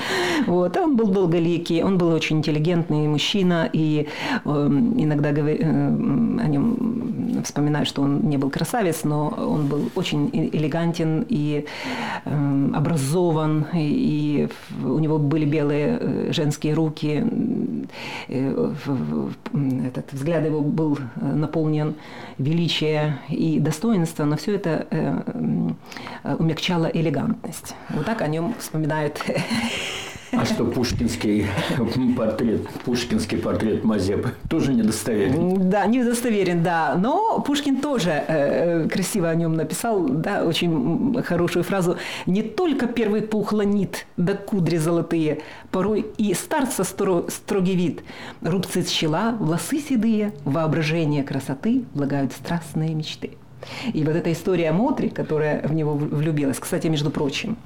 Вот. 0.46 0.78
Он 0.78 0.96
был 0.96 1.08
долголикий, 1.08 1.84
он 1.84 1.98
был 1.98 2.12
очень 2.12 2.38
интеллигентный 2.38 3.08
мужчина, 3.08 3.70
и 3.72 4.08
э, 4.46 4.50
иногда 4.50 5.32
говор... 5.32 5.48
о 5.50 6.48
нем 6.48 7.42
вспоминают, 7.44 7.88
что 7.88 8.02
он 8.02 8.22
не 8.30 8.38
был 8.38 8.50
красавец, 8.50 9.04
но 9.04 9.28
он 9.30 9.68
был 9.68 9.90
очень 9.96 10.30
элегантен 10.34 11.26
и 11.30 11.66
э, 12.26 12.70
образован, 12.74 13.66
и, 13.74 14.48
и 14.48 14.86
у 14.86 15.00
него 15.00 15.18
были 15.18 15.46
белые 15.46 15.98
э, 16.00 16.32
женские 16.32 16.74
руки, 16.74 17.24
э, 18.28 18.74
этот 19.88 20.14
взгляд 20.14 20.46
его 20.46 20.62
был 20.62 20.98
э, 20.98 21.26
наполнен 21.26 21.96
величия 22.38 23.20
и 23.30 23.60
достоинства, 23.60 24.26
но 24.26 24.38
все 24.38 24.56
это 24.56 24.88
э, 24.90 26.36
умягчало 26.40 26.86
элегантность. 26.86 27.27
Вот 27.90 28.06
так 28.06 28.22
о 28.22 28.28
нем 28.28 28.56
вспоминают 28.60 29.24
а 30.32 30.46
что 30.46 30.66
пушкинский 30.66 31.48
портрет, 32.16 32.68
пушкинский 32.86 33.38
портрет 33.38 33.84
Мазепы 33.84 34.34
тоже 34.50 34.74
недостоверен? 34.74 35.70
Да, 35.70 35.86
недостоверен, 35.86 36.64
да. 36.64 36.96
Но 36.96 37.40
Пушкин 37.40 37.78
тоже 37.78 38.24
э, 38.28 38.88
красиво 38.90 39.30
о 39.30 39.36
нем 39.36 39.54
написал, 39.54 40.08
да, 40.08 40.44
очень 40.44 41.22
хорошую 41.24 41.64
фразу. 41.64 41.98
Не 42.26 42.44
только 42.44 42.88
первый 42.88 43.22
пухлонит, 43.22 44.06
да 44.18 44.34
кудри 44.34 44.78
золотые, 44.78 45.42
порой 45.72 46.06
и 46.18 46.34
старца 46.34 46.84
стро, 46.84 47.26
строгий 47.30 47.76
вид. 47.76 48.04
Рубцы 48.42 48.84
чела, 48.84 49.36
волосы 49.40 49.80
седые, 49.80 50.34
воображение 50.44 51.24
красоты 51.24 51.86
влагают 51.94 52.34
страстные 52.34 52.94
мечты. 52.94 53.32
И 53.94 54.04
вот 54.04 54.16
эта 54.16 54.32
история 54.32 54.72
Мотри, 54.72 55.10
которая 55.10 55.68
в 55.68 55.74
него 55.74 55.94
влюбилась, 55.94 56.60
кстати, 56.60 56.88
между 56.88 57.12
прочим, 57.12 57.58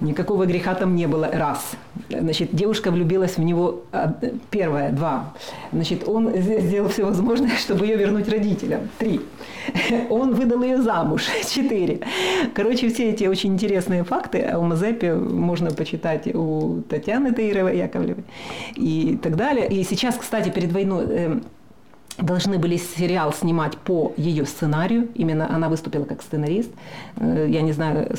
Никакого 0.00 0.46
греха 0.46 0.74
там 0.74 0.94
не 0.96 1.06
было. 1.06 1.28
Раз. 1.30 1.72
Значит, 2.08 2.54
девушка 2.54 2.90
влюбилась 2.90 3.36
в 3.36 3.42
него. 3.42 3.82
А, 3.92 4.14
первое. 4.50 4.92
Два. 4.92 5.34
Значит, 5.72 6.08
он 6.08 6.34
сделал 6.34 6.88
все 6.88 7.04
возможное, 7.04 7.56
чтобы 7.58 7.86
ее 7.86 7.96
вернуть 7.96 8.26
родителям. 8.28 8.88
Три. 8.98 9.20
Он 10.08 10.34
выдал 10.34 10.62
ее 10.62 10.80
замуж. 10.80 11.26
Четыре. 11.48 12.00
Короче, 12.54 12.88
все 12.88 13.10
эти 13.10 13.24
очень 13.24 13.52
интересные 13.52 14.02
факты 14.04 14.42
о 14.42 14.60
Мазепе 14.62 15.14
можно 15.14 15.70
почитать 15.70 16.34
у 16.34 16.82
Татьяны 16.88 17.32
Таировой 17.32 17.76
Яковлевой 17.76 18.24
и 18.76 19.18
так 19.22 19.36
далее. 19.36 19.68
И 19.68 19.84
сейчас, 19.84 20.16
кстати, 20.16 20.48
перед 20.48 20.72
войной 20.72 21.04
эм, 21.04 21.44
должны 22.20 22.58
были 22.58 22.76
сериал 22.76 23.32
снимать 23.32 23.76
по 23.76 24.12
ее 24.16 24.44
сценарию. 24.44 25.08
Именно 25.14 25.54
она 25.54 25.68
выступила 25.68 26.04
как 26.04 26.22
сценарист. 26.22 26.70
Э, 27.16 27.46
я 27.48 27.62
не 27.62 27.72
знаю, 27.72 28.16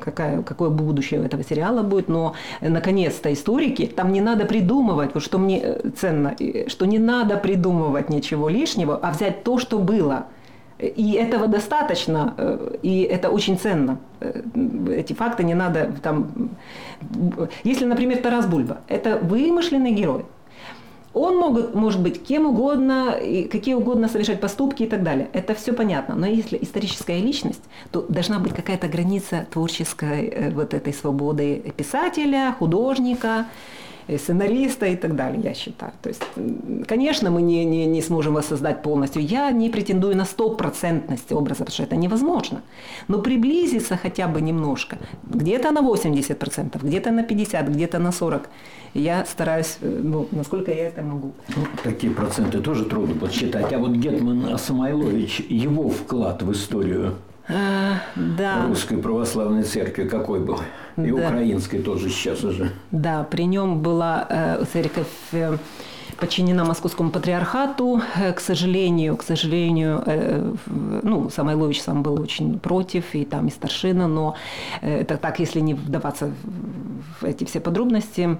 какая, 0.00 0.42
какое 0.42 0.70
будущее 0.70 1.20
у 1.20 1.24
этого 1.24 1.42
сериала 1.42 1.82
будет, 1.82 2.08
но 2.08 2.34
наконец-то 2.60 3.32
историки, 3.32 3.86
там 3.86 4.12
не 4.12 4.20
надо 4.20 4.44
придумывать, 4.44 5.14
вот 5.14 5.22
что 5.22 5.38
мне 5.38 5.60
э, 5.62 5.90
ценно, 5.96 6.36
что 6.66 6.86
не 6.86 6.98
надо 6.98 7.36
придумывать 7.36 8.10
ничего 8.10 8.48
лишнего, 8.48 8.96
а 8.96 9.10
взять 9.12 9.44
то, 9.44 9.58
что 9.58 9.78
было. 9.78 10.26
И 10.78 11.12
этого 11.12 11.48
достаточно, 11.48 12.34
э, 12.36 12.76
и 12.82 13.02
это 13.02 13.30
очень 13.30 13.58
ценно. 13.58 13.98
Эти 14.20 15.12
факты 15.12 15.44
не 15.44 15.54
надо 15.54 15.92
там... 16.02 16.50
Если, 17.64 17.84
например, 17.84 18.18
Тарас 18.18 18.46
Бульба, 18.46 18.78
это 18.88 19.18
вымышленный 19.18 19.92
герой– 19.92 20.24
он 21.14 21.36
мог, 21.36 21.74
может 21.74 22.02
быть 22.02 22.22
кем 22.22 22.46
угодно, 22.46 23.10
и 23.10 23.44
какие 23.44 23.74
угодно 23.74 24.08
совершать 24.08 24.40
поступки 24.40 24.82
и 24.82 24.86
так 24.86 25.02
далее. 25.02 25.28
Это 25.32 25.54
все 25.54 25.72
понятно. 25.72 26.14
Но 26.14 26.26
если 26.26 26.58
историческая 26.60 27.18
личность, 27.18 27.62
то 27.90 28.04
должна 28.08 28.38
быть 28.38 28.54
какая-то 28.54 28.88
граница 28.88 29.46
творческой 29.50 30.26
э, 30.26 30.50
вот 30.50 30.74
этой 30.74 30.92
свободы 30.92 31.72
писателя, 31.76 32.54
художника, 32.58 33.46
сценариста 34.16 34.86
и 34.86 34.96
так 34.96 35.16
далее, 35.16 35.40
я 35.42 35.54
считаю. 35.54 35.92
То 36.02 36.08
есть, 36.08 36.22
конечно, 36.86 37.30
мы 37.30 37.42
не, 37.42 37.64
не, 37.64 37.86
не 37.86 38.02
сможем 38.02 38.34
воссоздать 38.34 38.82
полностью. 38.82 39.22
Я 39.22 39.50
не 39.50 39.68
претендую 39.70 40.16
на 40.16 40.24
стопроцентность 40.24 41.32
образа, 41.32 41.64
потому 41.64 41.74
что 41.74 41.82
это 41.82 41.96
невозможно. 41.96 42.62
Но 43.08 43.18
приблизиться 43.18 43.96
хотя 43.96 44.28
бы 44.28 44.40
немножко. 44.40 44.98
Где-то 45.24 45.70
на 45.70 45.80
80%, 45.80 46.78
где-то 46.82 47.10
на 47.10 47.20
50%, 47.20 47.70
где-то 47.70 47.98
на 47.98 48.08
40% 48.08 48.46
я 48.94 49.24
стараюсь, 49.24 49.78
э, 49.80 50.00
ну, 50.02 50.28
насколько 50.30 50.70
я 50.70 50.88
это 50.88 51.02
могу. 51.02 51.32
Ну, 51.56 51.62
такие 51.82 52.12
проценты 52.12 52.60
тоже 52.60 52.84
трудно 52.84 53.14
подсчитать. 53.14 53.72
А 53.72 53.78
вот 53.78 53.92
Гетман 53.92 54.58
Самойлович, 54.58 55.40
его 55.48 55.88
вклад 55.88 56.42
в 56.42 56.52
историю 56.52 57.14
а, 57.48 58.02
да. 58.14 58.66
русской 58.66 58.98
православной 58.98 59.62
церкви 59.62 60.08
какой 60.08 60.40
был? 60.40 60.60
И 60.96 61.10
да. 61.10 61.14
украинской 61.14 61.78
тоже 61.78 62.10
сейчас 62.10 62.44
уже. 62.44 62.72
Да, 62.90 63.24
при 63.24 63.44
нем 63.44 63.80
была 63.80 64.26
э, 64.28 64.64
церковь 64.72 65.06
э, 65.32 65.56
подчинена 66.18 66.64
московскому 66.64 67.10
патриархату. 67.10 68.02
К 68.34 68.40
сожалению, 68.40 69.16
к 69.16 69.22
сожалению, 69.22 70.02
э, 70.04 70.54
ну, 71.02 71.30
Самойлович 71.30 71.82
сам 71.82 72.02
был 72.02 72.20
очень 72.20 72.58
против, 72.58 73.14
и 73.14 73.24
там 73.24 73.46
и 73.46 73.50
старшина, 73.50 74.08
но 74.08 74.34
это 74.82 75.16
так, 75.16 75.38
если 75.40 75.60
не 75.60 75.74
вдаваться 75.74 76.32
в 77.20 77.24
эти 77.24 77.44
все 77.44 77.60
подробности. 77.60 78.28
Э, 78.30 78.36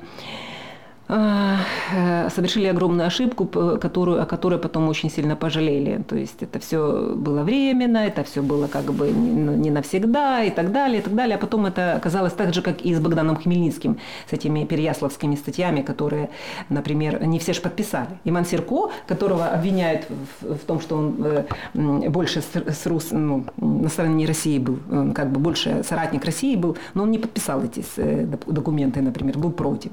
совершили 1.08 2.66
огромную 2.66 3.06
ошибку, 3.06 3.46
которую, 3.46 4.22
о 4.22 4.26
которой 4.26 4.58
потом 4.58 4.88
очень 4.88 5.10
сильно 5.10 5.36
пожалели. 5.36 6.02
То 6.06 6.16
есть 6.16 6.42
это 6.42 6.58
все 6.58 7.14
было 7.14 7.42
временно, 7.42 7.98
это 7.98 8.24
все 8.24 8.42
было 8.42 8.66
как 8.66 8.92
бы 8.92 9.10
ну, 9.10 9.54
не 9.54 9.70
навсегда 9.70 10.44
и 10.44 10.50
так 10.50 10.70
далее, 10.70 11.00
и 11.00 11.02
так 11.02 11.14
далее. 11.14 11.36
А 11.36 11.38
потом 11.38 11.66
это 11.66 11.94
оказалось 11.94 12.34
так 12.34 12.52
же, 12.52 12.60
как 12.60 12.82
и 12.82 12.94
с 12.94 13.00
Богданом 13.00 13.36
Хмельницким, 13.36 13.98
с 14.28 14.32
этими 14.32 14.64
переяславскими 14.64 15.36
статьями, 15.36 15.80
которые, 15.80 16.28
например, 16.68 17.24
не 17.24 17.38
все 17.38 17.54
же 17.54 17.62
подписали. 17.62 18.18
Иман 18.24 18.44
Серко, 18.44 18.90
которого 19.06 19.46
обвиняют 19.46 20.06
в, 20.40 20.56
в 20.56 20.60
том, 20.60 20.80
что 20.80 20.96
он 20.96 21.16
э, 21.24 22.08
больше 22.10 22.42
с, 22.42 22.54
с 22.54 22.86
Рус, 22.86 23.08
ну, 23.12 23.44
на 23.56 23.88
стороне 23.88 24.26
России 24.26 24.58
был, 24.58 24.78
он 24.90 25.12
как 25.12 25.30
бы 25.30 25.40
больше 25.40 25.82
соратник 25.88 26.24
России 26.24 26.56
был, 26.56 26.76
но 26.94 27.04
он 27.04 27.10
не 27.10 27.18
подписал 27.18 27.62
эти 27.62 27.82
э, 27.96 28.26
документы, 28.46 29.00
например, 29.00 29.38
был 29.38 29.52
против. 29.52 29.92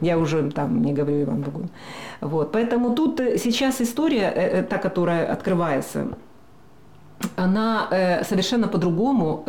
Я 0.00 0.18
уже 0.18 0.51
там 0.52 0.82
не 0.82 0.92
говорю 0.92 1.22
Иван 1.22 1.42
Бугун. 1.42 1.68
Вот. 2.20 2.52
Поэтому 2.52 2.94
тут 2.94 3.20
э, 3.20 3.38
сейчас 3.38 3.80
история, 3.80 4.32
э, 4.34 4.60
э, 4.60 4.62
та, 4.62 4.78
которая 4.78 5.32
открывается, 5.32 6.06
она 7.36 7.88
совершенно 8.24 8.66
по-другому 8.66 9.44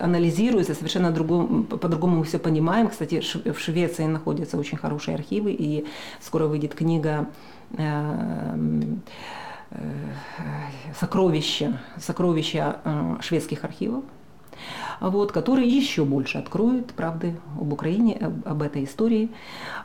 анализируется, 0.00 0.74
совершенно 0.74 1.12
другому, 1.12 1.62
по-другому 1.62 2.16
мы 2.16 2.24
все 2.24 2.38
понимаем. 2.38 2.88
Кстати, 2.88 3.20
в 3.20 3.58
Швеции 3.60 4.06
находятся 4.06 4.58
очень 4.58 4.78
хорошие 4.78 5.14
архивы, 5.14 5.52
и 5.52 5.86
скоро 6.20 6.48
выйдет 6.48 6.74
книга 6.74 7.28
сокровища, 10.98 11.78
сокровища 12.00 12.76
шведских 13.20 13.62
архивов 13.62 14.02
вот, 15.10 15.32
который 15.32 15.66
еще 15.66 16.04
больше 16.04 16.38
откроет 16.38 16.92
правды 16.92 17.34
об 17.60 17.72
Украине, 17.72 18.30
об, 18.44 18.62
этой 18.62 18.84
истории. 18.84 19.28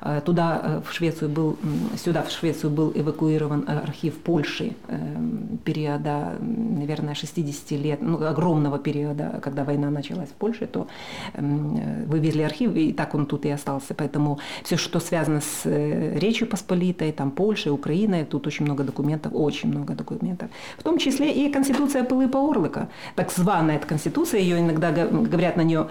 Э, 0.02 0.22
туда, 0.24 0.62
э, 0.64 0.82
в 0.86 0.94
Швецию 0.94 1.30
был, 1.30 1.58
сюда, 1.96 2.22
в 2.22 2.32
Швецию 2.32 2.70
был 2.70 2.92
эвакуирован 2.96 3.66
архив 3.68 4.18
Польши 4.18 4.76
эм, 4.88 5.60
периода, 5.64 6.36
наверное, 6.40 7.16
60 7.16 7.72
лет, 7.72 8.02
ну, 8.02 8.24
огромного 8.26 8.78
периода, 8.78 9.40
когда 9.42 9.64
война 9.64 9.90
началась 9.90 10.30
в 10.30 10.34
Польше, 10.34 10.68
то 10.68 10.88
вывезли 11.34 12.44
архив, 12.44 12.76
и 12.76 12.94
так 12.94 13.16
он 13.16 13.26
тут 13.26 13.46
и 13.46 13.50
остался. 13.50 13.94
Поэтому 13.94 14.40
все, 14.64 14.78
что 14.78 15.00
связано 15.00 15.42
с 15.42 15.62
э, 15.66 16.20
Речью 16.20 16.48
Посполитой, 16.48 17.12
там 17.12 17.32
Польшей, 17.32 17.72
Украиной, 17.72 18.26
тут 18.26 18.48
очень 18.48 18.66
много 18.66 18.84
документов, 18.84 19.32
очень 19.36 19.70
много 19.70 19.94
документов. 19.94 20.50
В 20.78 20.84
том 20.84 20.98
числе 20.98 21.32
и 21.32 21.52
Конституция 21.52 22.04
Пилипа 22.04 22.38
Орлика, 22.38 22.88
так 23.16 23.32
званая 23.32 23.80
Конституция, 23.80 24.42
ее 24.42 24.60
иногда 24.60 24.92
говорят 25.08 25.58
на 25.58 25.62
нее 25.62 25.88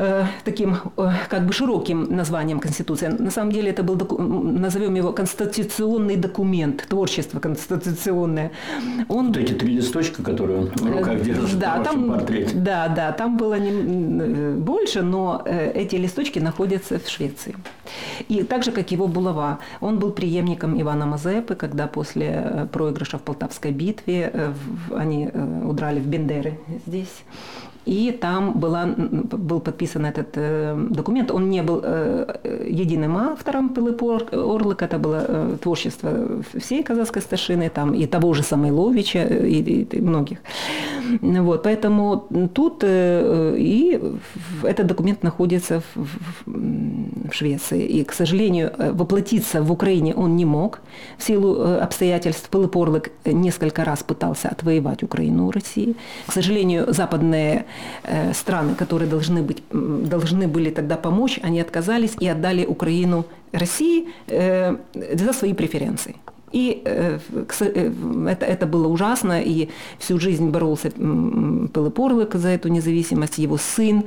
Э, 0.00 0.26
таким 0.44 0.76
э, 0.96 1.10
как 1.28 1.44
бы 1.44 1.52
широким 1.52 2.16
названием 2.16 2.60
Конституция. 2.60 3.10
На 3.10 3.30
самом 3.30 3.50
деле 3.50 3.70
это 3.70 3.82
был, 3.82 3.96
назовем 4.18 4.94
его 4.94 5.12
конституционный 5.12 6.14
документ, 6.16 6.86
творчество 6.88 7.40
конституционное. 7.40 8.52
Он... 9.08 9.26
Вот 9.26 9.36
эти 9.36 9.54
три 9.54 9.74
листочка, 9.74 10.22
которые 10.22 10.60
в 10.60 10.86
руках 10.86 11.20
держит 11.22 11.58
да, 11.58 11.82
там, 11.82 12.10
портрете. 12.10 12.54
Да, 12.54 12.88
да, 12.88 13.10
там 13.10 13.36
было 13.36 13.58
не... 13.58 14.52
больше, 14.60 15.02
но 15.02 15.42
э, 15.44 15.72
эти 15.72 15.96
листочки 15.96 16.38
находятся 16.38 17.00
в 17.00 17.08
Швеции. 17.08 17.56
И 18.28 18.44
так 18.44 18.62
же, 18.62 18.70
как 18.70 18.92
его 18.92 19.08
булава. 19.08 19.58
Он 19.80 19.98
был 19.98 20.12
преемником 20.12 20.80
Ивана 20.80 21.06
Мазепы, 21.06 21.56
когда 21.56 21.88
после 21.88 22.68
проигрыша 22.72 23.18
в 23.18 23.22
Полтавской 23.22 23.72
битве 23.72 24.52
они 24.94 25.28
удрали 25.64 25.98
в 25.98 26.06
Бендеры 26.06 26.58
здесь 26.86 27.24
и 27.88 28.12
там 28.12 28.52
была, 28.52 28.86
был 28.86 29.60
подписан 29.60 30.04
этот 30.04 30.28
э, 30.34 30.76
документ. 30.90 31.30
Он 31.30 31.48
не 31.48 31.62
был 31.62 31.80
э, 31.82 32.66
единым 32.68 33.16
автором 33.16 33.70
Пилипа 33.70 34.20
Орлыка, 34.32 34.84
это 34.84 34.98
было 34.98 35.24
э, 35.26 35.56
творчество 35.62 36.10
всей 36.54 36.82
казахской 36.82 37.22
старшины, 37.22 37.70
там 37.70 37.94
и 37.94 38.06
того 38.06 38.34
же 38.34 38.42
Самойловича, 38.42 39.24
и, 39.24 39.62
и, 39.62 39.96
и 39.96 40.00
многих. 40.00 40.38
Вот, 41.22 41.62
поэтому 41.62 42.26
тут 42.54 42.84
э, 42.84 43.56
и 43.58 43.98
этот 44.62 44.86
документ 44.86 45.22
находится 45.22 45.80
в, 45.80 46.06
в, 46.44 47.30
в 47.30 47.32
Швеции. 47.32 47.86
И, 47.86 48.04
к 48.04 48.12
сожалению, 48.12 48.70
э, 48.78 48.92
воплотиться 48.92 49.62
в 49.62 49.72
Украине 49.72 50.14
он 50.14 50.36
не 50.36 50.44
мог 50.44 50.80
в 51.16 51.22
силу 51.22 51.56
э, 51.56 51.78
обстоятельств. 51.78 52.50
Пилип 52.50 52.76
Орлык 52.76 53.10
несколько 53.24 53.84
раз 53.84 54.02
пытался 54.02 54.48
отвоевать 54.48 55.02
Украину 55.02 55.46
у 55.46 55.50
России. 55.50 55.94
К 56.26 56.32
сожалению, 56.32 56.92
западные 56.92 57.38
Э, 57.48 57.64
страны, 58.32 58.74
которые 58.74 59.08
должны, 59.08 59.42
быть, 59.42 59.62
должны 59.70 60.48
были 60.48 60.70
тогда 60.70 60.96
помочь, 60.96 61.40
они 61.42 61.60
отказались 61.60 62.16
и 62.20 62.28
отдали 62.28 62.64
Украину 62.64 63.24
России 63.52 64.08
э, 64.26 64.76
за 64.94 65.32
свои 65.32 65.54
преференции. 65.54 66.16
И 66.52 66.82
э, 66.84 67.18
это, 68.28 68.46
это 68.46 68.66
было 68.66 68.88
ужасно, 68.88 69.42
и 69.42 69.68
всю 69.98 70.18
жизнь 70.18 70.48
боролся 70.48 70.90
Пилип 70.90 72.00
Орлик 72.00 72.34
за 72.34 72.48
эту 72.48 72.68
независимость, 72.68 73.38
его 73.38 73.58
сын 73.58 74.04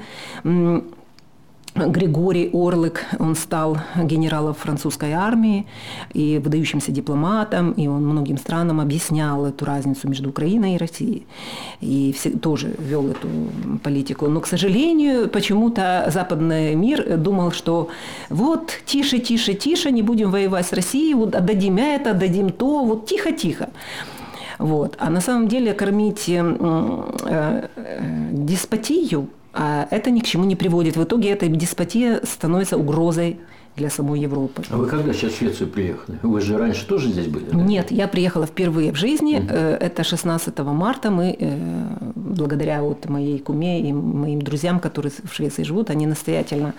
Григорий 1.74 2.50
Орлык, 2.54 3.06
он 3.18 3.36
стал 3.36 3.78
генералом 3.96 4.54
французской 4.54 5.14
армии 5.14 5.66
и 6.14 6.38
выдающимся 6.44 6.92
дипломатом, 6.92 7.72
и 7.72 7.88
он 7.88 8.06
многим 8.06 8.38
странам 8.38 8.82
объяснял 8.82 9.46
эту 9.46 9.64
разницу 9.64 10.10
между 10.10 10.30
Украиной 10.30 10.76
и 10.76 10.78
Россией. 10.78 11.26
И 11.80 12.14
все, 12.18 12.32
тоже 12.32 12.76
вел 12.78 13.08
эту 13.08 13.28
политику. 13.84 14.28
Но, 14.28 14.42
к 14.42 14.48
сожалению, 14.48 15.30
почему-то 15.30 16.10
западный 16.14 16.76
мир 16.76 17.18
думал, 17.18 17.52
что 17.52 17.88
вот 18.30 18.74
тише, 18.86 19.20
тише, 19.20 19.54
тише, 19.54 19.92
не 19.92 20.02
будем 20.02 20.30
воевать 20.30 20.68
с 20.68 20.74
Россией, 20.74 21.14
вот 21.14 21.36
отдадим 21.36 21.78
это, 21.78 22.12
отдадим 22.12 22.50
то, 22.50 22.84
вот 22.84 23.06
тихо-тихо. 23.06 23.70
Вот. 24.60 24.96
А 25.00 25.10
на 25.10 25.22
самом 25.22 25.48
деле 25.48 25.74
кормить 25.74 26.28
э, 26.28 26.44
э, 27.26 27.68
деспотию 28.32 29.30
а 29.54 29.88
это 29.92 30.12
ни 30.12 30.20
к 30.20 30.26
чему 30.26 30.46
не 30.46 30.56
приводит. 30.56 30.96
В 30.96 31.04
итоге 31.04 31.30
эта 31.30 31.48
деспотия 31.48 32.22
становится 32.24 32.78
угрозой 32.78 33.40
для 33.76 33.90
самой 33.90 34.20
Европы. 34.20 34.64
А 34.70 34.78
вы 34.78 34.88
когда 34.88 35.14
сейчас 35.14 35.34
в 35.34 35.38
Швецию 35.38 35.70
приехали? 35.70 36.20
Вы 36.24 36.42
же 36.42 36.58
раньше 36.58 36.86
тоже 36.86 37.10
здесь 37.10 37.28
были? 37.28 37.46
Да? 37.46 37.58
Нет, 37.58 37.92
я 37.92 38.08
приехала 38.08 38.46
впервые 38.46 38.92
в 38.92 38.96
жизни. 38.96 39.38
Угу. 39.38 39.54
Это 39.54 40.04
16 40.04 40.60
марта. 40.60 41.10
Мы, 41.10 41.36
э, 41.40 41.88
благодаря 42.16 42.82
вот 42.82 43.08
моей 43.10 43.40
куме 43.40 43.80
и 43.80 43.94
моим 43.94 44.42
друзьям, 44.42 44.80
которые 44.80 45.12
в 45.24 45.34
Швеции 45.34 45.64
живут, 45.64 45.90
они 45.90 46.06
настоятельно 46.06 46.74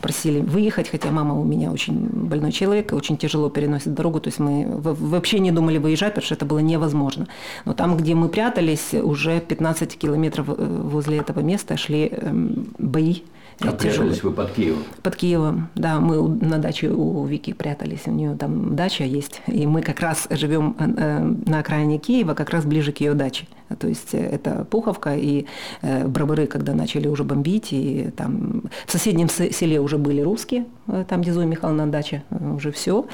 просили 0.00 0.40
выехать, 0.40 0.88
хотя 0.90 1.10
мама 1.10 1.38
у 1.40 1.44
меня 1.44 1.72
очень 1.72 1.94
больной 1.94 2.52
человек, 2.52 2.92
очень 2.92 3.16
тяжело 3.16 3.48
переносит 3.48 3.94
дорогу. 3.94 4.20
То 4.20 4.28
есть 4.28 4.38
мы 4.38 4.66
вообще 4.82 5.38
не 5.38 5.50
думали 5.50 5.78
выезжать, 5.78 6.14
потому 6.14 6.26
что 6.26 6.34
это 6.34 6.44
было 6.44 6.58
невозможно. 6.58 7.26
Но 7.64 7.72
там, 7.72 7.96
где 7.96 8.14
мы 8.14 8.28
прятались, 8.28 8.92
уже 8.92 9.40
15 9.40 9.98
километров 9.98 10.48
э, 10.48 10.80
возле 10.82 11.18
этого 11.18 11.40
места 11.40 11.76
шли 11.76 12.08
эм, 12.12 12.68
бои 12.78 13.22
а 13.60 13.72
прятались 13.72 14.22
вы 14.22 14.32
под 14.32 14.52
Киевом? 14.52 14.82
Под 15.02 15.16
Киевом, 15.16 15.68
да. 15.74 16.00
Мы 16.00 16.28
на 16.44 16.58
даче 16.58 16.90
у 16.90 17.24
Вики 17.24 17.52
прятались. 17.52 18.02
У 18.06 18.10
нее 18.10 18.36
там 18.36 18.74
дача 18.76 19.04
есть. 19.04 19.42
И 19.46 19.66
мы 19.66 19.82
как 19.82 20.00
раз 20.00 20.26
живем 20.30 20.76
э, 20.78 21.34
на 21.46 21.60
окраине 21.60 21.98
Киева, 21.98 22.34
как 22.34 22.50
раз 22.50 22.64
ближе 22.64 22.92
к 22.92 22.98
ее 22.98 23.14
даче. 23.14 23.46
То 23.78 23.88
есть 23.88 24.14
э, 24.14 24.18
это 24.18 24.66
Пуховка 24.70 25.16
и 25.16 25.46
э, 25.82 26.06
Бровары, 26.06 26.46
когда 26.46 26.74
начали 26.74 27.08
уже 27.08 27.24
бомбить. 27.24 27.72
И 27.72 28.10
там 28.16 28.64
в 28.86 28.92
соседнем 28.92 29.28
селе 29.28 29.80
уже 29.80 29.96
были 29.96 30.20
русские, 30.20 30.66
там, 31.08 31.22
где 31.22 31.32
Зоя 31.32 31.46
Михайловна 31.46 31.86
дача, 31.86 32.22
уже 32.56 32.70
все. 32.70 33.06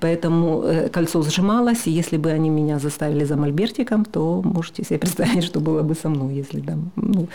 Поэтому 0.00 0.64
кольцо 0.92 1.22
сжималось. 1.22 1.86
И 1.86 1.90
если 1.90 2.18
бы 2.18 2.30
они 2.30 2.50
меня 2.50 2.78
заставили 2.78 3.24
за 3.24 3.36
мольбертиком, 3.36 4.04
то 4.04 4.42
можете 4.44 4.84
себе 4.84 4.98
представить, 4.98 5.44
что 5.44 5.60
было 5.60 5.82
бы 5.82 5.94
со 5.94 6.08
мной, 6.08 6.34
если 6.34 6.60
там... 6.60 6.90
Ну, 6.96 7.28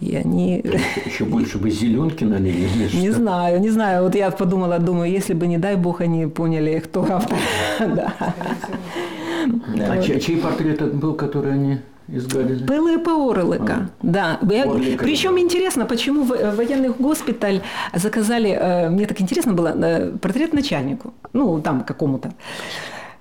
и 0.00 0.16
они... 0.16 0.64
Еще 1.06 1.24
больше 1.24 1.58
бы 1.58 1.70
зеленый 1.70 2.08
пленки 2.08 2.24
налили? 2.24 2.96
Не 2.96 3.10
знаю, 3.10 3.60
не 3.60 3.70
знаю. 3.70 4.04
Вот 4.04 4.14
я 4.14 4.30
подумала, 4.30 4.78
думаю, 4.78 5.10
если 5.10 5.34
бы, 5.34 5.46
не 5.46 5.58
дай 5.58 5.76
бог, 5.76 6.00
они 6.00 6.26
поняли, 6.26 6.78
кто 6.78 7.06
автор. 7.08 7.38
А 9.78 10.02
чей 10.02 10.36
портрет 10.36 10.94
был, 10.94 11.14
который 11.14 11.52
они 11.52 11.78
изгадили? 12.08 12.66
Пилипа 12.66 13.10
Орлика, 13.30 13.72
а. 13.74 13.88
да. 14.02 14.38
Орлика, 14.40 15.04
Причем 15.04 15.34
да. 15.34 15.40
интересно, 15.40 15.86
почему 15.86 16.24
военный 16.24 16.90
госпиталь 16.90 17.62
заказали, 17.94 18.50
э, 18.50 18.90
мне 18.90 19.06
так 19.06 19.20
интересно 19.20 19.52
было, 19.52 19.74
э, 19.76 20.12
портрет 20.20 20.52
начальнику, 20.52 21.12
ну, 21.32 21.60
там 21.60 21.82
какому-то 21.82 22.32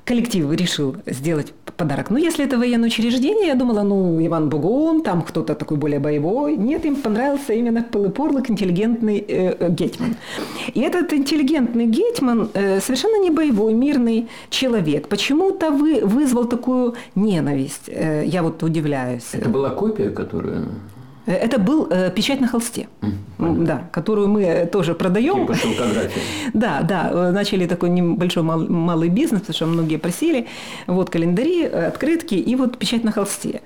коллектив 0.07 0.51
решил 0.53 0.95
сделать 1.05 1.53
подарок. 1.77 2.09
Ну, 2.09 2.17
если 2.17 2.45
это 2.45 2.57
военное 2.57 2.87
учреждение, 2.87 3.47
я 3.47 3.55
думала, 3.55 3.83
ну, 3.83 4.25
Иван 4.25 4.49
Бугун, 4.49 5.01
там 5.01 5.21
кто-то 5.21 5.53
такой 5.53 5.77
более 5.77 5.99
боевой. 5.99 6.55
Нет, 6.57 6.85
им 6.85 6.95
понравился 6.95 7.53
именно 7.53 7.83
Пылыпорлык, 7.83 8.49
интеллигентный 8.49 9.17
э, 9.27 9.55
э, 9.59 9.69
гетьман. 9.69 10.15
И 10.75 10.79
этот 10.79 11.13
интеллигентный 11.13 11.85
гетьман 11.85 12.49
э, 12.53 12.79
совершенно 12.79 13.21
не 13.21 13.31
боевой, 13.31 13.73
мирный 13.73 14.27
человек. 14.49 15.07
Почему-то 15.07 15.71
вы, 15.71 16.01
вызвал 16.05 16.45
такую 16.45 16.93
ненависть. 17.15 17.89
Э, 17.89 18.23
я 18.25 18.41
вот 18.43 18.63
удивляюсь. 18.63 19.33
Это 19.33 19.49
была 19.49 19.69
копия, 19.69 20.09
которая... 20.09 20.63
Э, 21.27 21.33
это 21.33 21.59
был 21.59 21.87
э, 21.91 22.11
печать 22.11 22.41
на 22.41 22.47
холсте, 22.47 22.87
mm, 23.01 23.65
да, 23.65 23.89
которую 23.91 24.27
мы 24.27 24.65
тоже 24.71 24.93
продаем. 24.93 25.47
Да, 26.53 26.81
да, 26.81 27.09
э, 27.11 27.31
начали 27.31 27.67
такой 27.67 27.89
небольшой 27.89 28.43
мал, 28.43 28.59
малый 28.69 29.09
бизнес, 29.09 29.41
потому 29.41 29.55
что 29.55 29.65
многие 29.65 29.97
просили. 29.97 30.47
Вот 30.87 31.09
календари, 31.09 31.63
э, 31.63 31.87
открытки 31.87 32.35
и 32.35 32.55
вот 32.55 32.77
печать 32.77 33.03
на 33.03 33.11
холсте. 33.11 33.61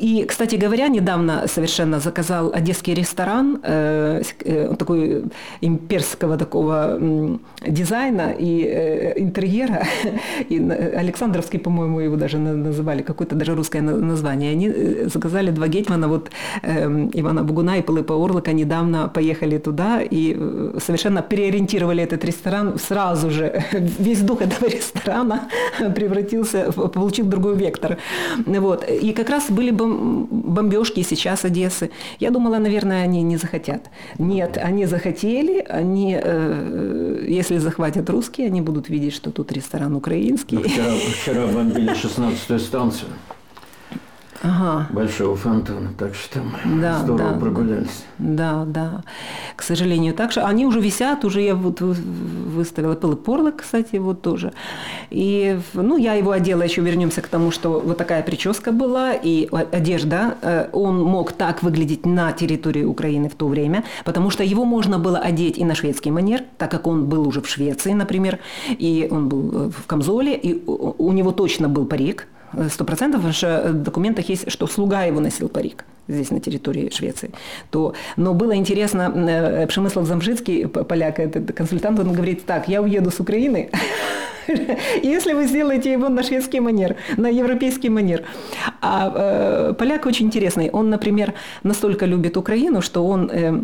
И, 0.00 0.24
кстати 0.28 0.56
говоря, 0.56 0.88
недавно 0.88 1.46
совершенно 1.46 2.00
заказал 2.00 2.52
одесский 2.52 2.94
ресторан, 2.94 3.60
э, 3.62 4.22
э, 4.44 4.74
такой 4.78 5.24
имперского 5.60 6.36
такого 6.36 6.98
э, 7.00 7.36
дизайна 7.68 8.34
и 8.38 8.64
э, 8.64 9.20
интерьера. 9.20 9.86
И 10.48 10.58
Александровский, 10.58 11.58
по-моему, 11.58 12.00
его 12.00 12.16
даже 12.16 12.38
называли, 12.38 13.02
какое-то 13.02 13.36
даже 13.36 13.54
русское 13.54 13.82
название. 13.82 14.52
Они 14.52 15.08
заказали 15.08 15.50
два 15.50 15.68
гетьмана, 15.68 16.08
вот 16.08 16.30
Ивана 16.62 17.42
Бугуна 17.42 17.78
и 17.78 17.82
Пилипа 17.82 18.14
Орлика 18.14 18.52
недавно 18.52 19.08
поехали 19.08 19.58
туда 19.58 20.00
и 20.00 20.36
э, 20.38 20.78
совершенно 20.80 21.22
переориентировали 21.22 22.02
этот 22.02 22.24
ресторан 22.24 22.78
сразу 22.78 23.30
же. 23.30 23.64
Весь 23.98 24.20
дух 24.20 24.42
этого 24.42 24.68
ресторана 24.68 25.48
превратился, 25.94 26.72
получил 26.72 27.26
другой 27.26 27.56
вектор. 27.56 27.98
Вот. 28.46 28.88
И 28.88 29.12
как 29.12 29.30
раз 29.30 29.50
были 29.50 29.70
бомбежки 29.72 31.02
сейчас 31.02 31.44
Одессы. 31.44 31.90
Я 32.20 32.30
думала, 32.30 32.58
наверное, 32.58 33.02
они 33.02 33.22
не 33.22 33.36
захотят. 33.36 33.90
Нет, 34.18 34.58
они 34.62 34.86
захотели, 34.86 35.64
они, 35.68 36.18
э, 36.22 37.24
если 37.28 37.58
захватят 37.58 38.08
русские, 38.10 38.46
они 38.46 38.60
будут 38.60 38.88
видеть, 38.88 39.14
что 39.14 39.30
тут 39.30 39.52
ресторан 39.52 39.96
украинский. 39.96 40.58
Ну, 40.58 40.62
вчера, 40.62 40.92
вчера 41.22 41.46
бомбили 41.46 41.92
16-ю 42.04 42.58
станцию 42.58 43.08
ага. 44.42 44.88
большого 44.90 45.36
фонтана, 45.36 45.90
так 45.96 46.14
что 46.14 46.40
там 46.40 46.80
да, 46.80 46.98
здорово 46.98 47.32
да, 47.32 47.38
прогулялись. 47.38 48.04
Да, 48.18 48.64
да, 48.66 49.02
к 49.56 49.62
сожалению, 49.62 50.14
так 50.14 50.32
что 50.32 50.46
они 50.46 50.66
уже 50.66 50.80
висят, 50.80 51.24
уже 51.24 51.40
я 51.40 51.54
вот 51.54 51.80
выставила 51.80 52.94
Пылы 52.94 53.16
Порлок, 53.16 53.56
кстати, 53.56 53.96
вот 53.96 54.22
тоже. 54.22 54.52
И, 55.10 55.58
ну, 55.74 55.96
я 55.96 56.14
его 56.14 56.30
одела, 56.30 56.62
еще 56.62 56.82
вернемся 56.82 57.20
к 57.22 57.28
тому, 57.28 57.50
что 57.50 57.80
вот 57.80 57.96
такая 57.96 58.22
прическа 58.22 58.72
была, 58.72 59.12
и 59.12 59.48
одежда, 59.72 60.36
э, 60.42 60.68
он 60.72 61.02
мог 61.02 61.32
так 61.32 61.62
выглядеть 61.62 62.06
на 62.06 62.32
территории 62.32 62.84
Украины 62.84 63.28
в 63.28 63.34
то 63.34 63.48
время, 63.48 63.84
потому 64.04 64.30
что 64.30 64.44
его 64.44 64.64
можно 64.64 64.98
было 64.98 65.18
одеть 65.18 65.58
и 65.58 65.64
на 65.64 65.74
шведский 65.74 66.10
манер, 66.10 66.42
так 66.58 66.70
как 66.70 66.86
он 66.86 67.06
был 67.06 67.26
уже 67.26 67.40
в 67.40 67.48
Швеции, 67.48 67.92
например, 67.92 68.38
и 68.68 69.08
он 69.10 69.28
был 69.28 69.50
э, 69.52 69.70
в 69.70 69.86
Камзоле, 69.86 70.34
и 70.36 70.62
у 70.66 71.12
него 71.12 71.32
точно 71.32 71.68
был 71.68 71.86
парик, 71.86 72.28
сто 72.70 72.84
процентов, 72.84 73.22
в 73.22 73.72
документах 73.72 74.28
есть, 74.28 74.50
что 74.50 74.66
слуга 74.66 75.02
его 75.04 75.20
носил 75.20 75.48
парик 75.48 75.84
здесь 76.08 76.30
на 76.30 76.40
территории 76.40 76.90
Швеции. 76.90 77.30
То, 77.70 77.94
но 78.16 78.34
было 78.34 78.56
интересно, 78.56 79.12
э, 79.14 79.66
Пшемыслов 79.66 80.06
Замжицкий, 80.06 80.66
поляк, 80.66 81.18
этот 81.18 81.52
консультант, 81.52 81.98
он 82.00 82.12
говорит, 82.12 82.44
так, 82.44 82.68
я 82.68 82.82
уеду 82.82 83.10
с 83.10 83.20
Украины, 83.20 83.70
если 85.02 85.32
вы 85.32 85.46
сделаете 85.46 85.92
его 85.92 86.08
на 86.08 86.22
шведский 86.22 86.60
манер, 86.60 86.96
на 87.16 87.28
европейский 87.28 87.88
манер. 87.88 88.24
А 88.80 89.12
э, 89.14 89.74
поляк 89.74 90.06
очень 90.06 90.26
интересный. 90.26 90.70
Он, 90.70 90.90
например, 90.90 91.34
настолько 91.62 92.06
любит 92.06 92.36
Украину, 92.36 92.82
что 92.82 93.06
он... 93.06 93.30
Э, 93.32 93.62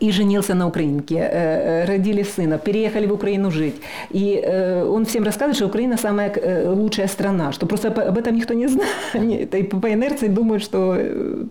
и 0.00 0.12
женился 0.12 0.54
на 0.54 0.66
украинке, 0.66 1.16
э, 1.16 1.82
э, 1.82 1.84
родили 1.84 2.22
сына, 2.22 2.58
переехали 2.58 3.06
в 3.06 3.12
Украину 3.12 3.50
жить. 3.50 3.74
И 4.10 4.40
э, 4.42 4.84
он 4.84 5.04
всем 5.04 5.24
рассказывает, 5.24 5.56
что 5.56 5.66
Украина 5.66 5.96
самая 5.96 6.32
лучшая 6.74 7.08
страна, 7.08 7.52
что 7.52 7.66
просто 7.66 7.88
об 7.88 8.18
этом 8.18 8.36
никто 8.36 8.54
не 8.54 8.68
знает, 8.68 9.54
и 9.54 9.62
по 9.62 9.92
инерции 9.92 10.28
думают, 10.28 10.62
что 10.62 10.96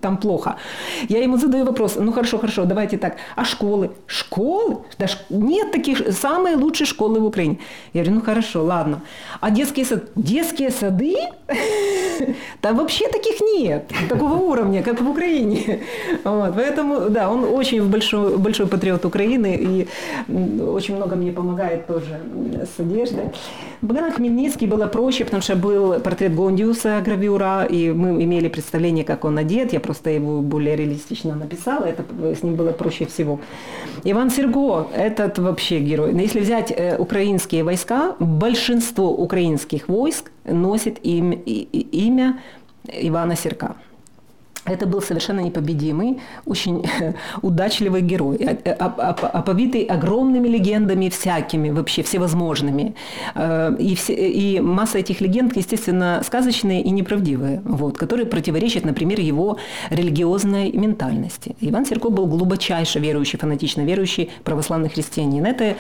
там 0.01 0.17
плохо. 0.17 0.55
Я 1.09 1.23
ему 1.23 1.37
задаю 1.37 1.65
вопрос, 1.65 1.95
ну 1.99 2.11
хорошо, 2.11 2.37
хорошо, 2.37 2.65
давайте 2.65 2.97
так, 2.97 3.17
а 3.35 3.45
школы? 3.45 3.89
Школы? 4.07 4.77
Да 4.99 5.07
нет 5.29 5.71
таких, 5.71 6.13
самые 6.13 6.55
лучшие 6.55 6.87
школы 6.87 7.19
в 7.19 7.25
Украине. 7.25 7.57
Я 7.93 8.03
говорю, 8.03 8.19
ну 8.19 8.25
хорошо, 8.25 8.63
ладно. 8.63 9.01
А 9.39 9.51
детские 9.51 9.85
сады? 9.85 10.03
Детские 10.15 10.71
сады? 10.71 11.15
Там 12.61 12.77
вообще 12.77 13.07
таких 13.07 13.41
нет, 13.41 13.91
такого 14.09 14.35
уровня, 14.35 14.83
как 14.83 15.01
в 15.01 15.09
Украине. 15.09 15.79
Вот, 16.23 16.55
поэтому, 16.55 17.09
да, 17.09 17.29
он 17.29 17.43
очень 17.43 17.83
большой 17.89 18.30
большой 18.37 18.67
патриот 18.67 19.05
Украины 19.05 19.57
и 19.59 19.87
очень 20.61 20.95
много 20.95 21.15
мне 21.15 21.31
помогает 21.31 21.87
тоже 21.87 22.19
с 22.65 22.79
одеждой. 22.79 23.31
Богдан 23.81 24.11
Хмельницкий 24.11 24.67
было 24.67 24.87
проще, 24.87 25.25
потому 25.25 25.41
что 25.41 25.55
был 25.55 25.99
портрет 25.99 26.35
Гондиуса 26.35 27.01
гравюра, 27.03 27.65
и 27.65 27.91
мы 27.91 28.23
имели 28.23 28.47
представление, 28.47 29.03
как 29.03 29.25
он 29.25 29.37
одет. 29.37 29.73
Я 29.73 29.79
просто 29.79 30.09
его 30.09 30.41
более 30.41 30.75
реалистично 30.75 31.35
написала, 31.35 31.85
это 31.85 32.03
с 32.35 32.43
ним 32.43 32.55
было 32.55 32.71
проще 32.71 33.05
всего. 33.05 33.39
Иван 34.03 34.29
Серго, 34.29 34.87
этот 34.95 35.39
вообще 35.39 35.79
герой. 35.79 36.13
Но 36.13 36.21
если 36.21 36.39
взять 36.39 36.71
э, 36.71 36.97
украинские 36.97 37.63
войска, 37.63 38.15
большинство 38.19 39.11
украинских 39.11 39.87
войск 39.87 40.31
носит 40.45 40.99
имя, 41.03 41.35
имя 41.35 42.39
Ивана 42.87 43.35
Серка. 43.35 43.75
Это 44.65 44.85
был 44.85 45.01
совершенно 45.01 45.39
непобедимый, 45.39 46.19
очень 46.45 46.85
удачливый 47.41 48.01
герой, 48.01 48.37
оповитый 48.37 49.83
огромными 49.83 50.47
легендами 50.47 51.09
всякими, 51.09 51.71
вообще 51.71 52.03
всевозможными. 52.03 52.93
Э, 53.33 53.75
и, 53.79 53.95
все, 53.95 54.13
и 54.13 54.59
масса 54.59 54.99
этих 54.99 55.19
легенд, 55.19 55.57
естественно, 55.57 56.21
сказочные 56.23 56.83
и 56.83 56.91
неправдивые, 56.91 57.61
вот, 57.65 57.97
которые 57.97 58.27
противоречат, 58.27 58.85
например, 58.85 59.19
его 59.19 59.57
религиозной 59.89 60.71
ментальности. 60.71 61.55
Иван 61.59 61.85
Серко 61.85 62.09
был 62.09 62.27
глубочайше 62.27 62.99
верующий, 62.99 63.39
фанатично 63.39 63.81
верующий 63.81 64.29
православный 64.43 64.89
христианин. 64.89 65.45
Это 65.45 65.75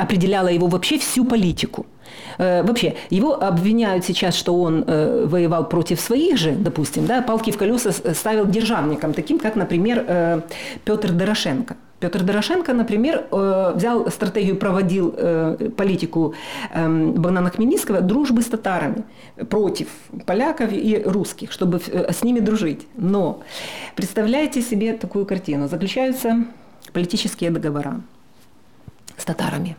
определяло 0.00 0.48
его 0.48 0.68
вообще 0.68 0.98
всю 0.98 1.24
политику. 1.24 1.86
Э, 2.38 2.62
вообще, 2.62 2.94
его 3.10 3.42
обвиняют 3.42 4.04
сейчас, 4.04 4.34
что 4.34 4.54
он 4.60 4.84
э, 4.86 5.26
воевал 5.26 5.68
против 5.68 6.00
своих 6.00 6.38
же, 6.38 6.52
допустим, 6.52 7.06
да, 7.06 7.22
палки 7.22 7.50
в 7.50 7.58
колеса 7.58 7.92
ставил 8.14 8.46
державникам, 8.46 9.12
таким 9.12 9.38
как, 9.38 9.56
например, 9.56 10.04
э, 10.06 10.40
Петр 10.84 11.12
Дорошенко. 11.12 11.76
Петр 12.00 12.22
Дорошенко, 12.22 12.74
например, 12.74 13.26
взял 13.74 14.08
стратегию, 14.08 14.56
проводил 14.56 15.10
политику 15.76 16.32
эм, 16.72 17.12
Богдана 17.14 17.50
Хмельницкого 17.50 18.00
дружбы 18.00 18.42
с 18.42 18.44
татарами 18.44 19.02
против 19.50 19.88
поляков 20.24 20.72
и 20.72 21.02
русских, 21.04 21.50
чтобы 21.50 21.80
с 21.80 22.22
ними 22.22 22.38
дружить. 22.38 22.86
Но 22.94 23.40
представляете 23.96 24.62
себе 24.62 24.92
такую 24.92 25.26
картину. 25.26 25.66
Заключаются 25.66 26.44
политические 26.92 27.50
договора 27.50 28.00
с 29.18 29.24
татарами. 29.24 29.76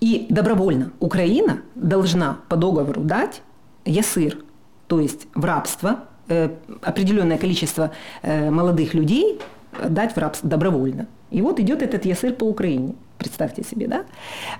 И 0.00 0.26
добровольно 0.28 0.92
Украина 1.00 1.62
должна 1.74 2.38
по 2.48 2.56
договору 2.56 3.02
дать 3.02 3.42
ясыр, 3.84 4.38
то 4.86 5.00
есть 5.00 5.26
в 5.34 5.44
рабство, 5.44 6.00
э, 6.28 6.50
определенное 6.82 7.38
количество 7.38 7.92
э, 8.22 8.50
молодых 8.50 8.94
людей 8.94 9.40
дать 9.88 10.14
в 10.14 10.18
рабство 10.18 10.48
добровольно. 10.48 11.06
И 11.30 11.40
вот 11.40 11.60
идет 11.60 11.82
этот 11.82 12.04
ясыр 12.04 12.34
по 12.34 12.44
Украине. 12.44 12.94
Представьте 13.16 13.62
себе, 13.64 13.86
да? 13.86 14.04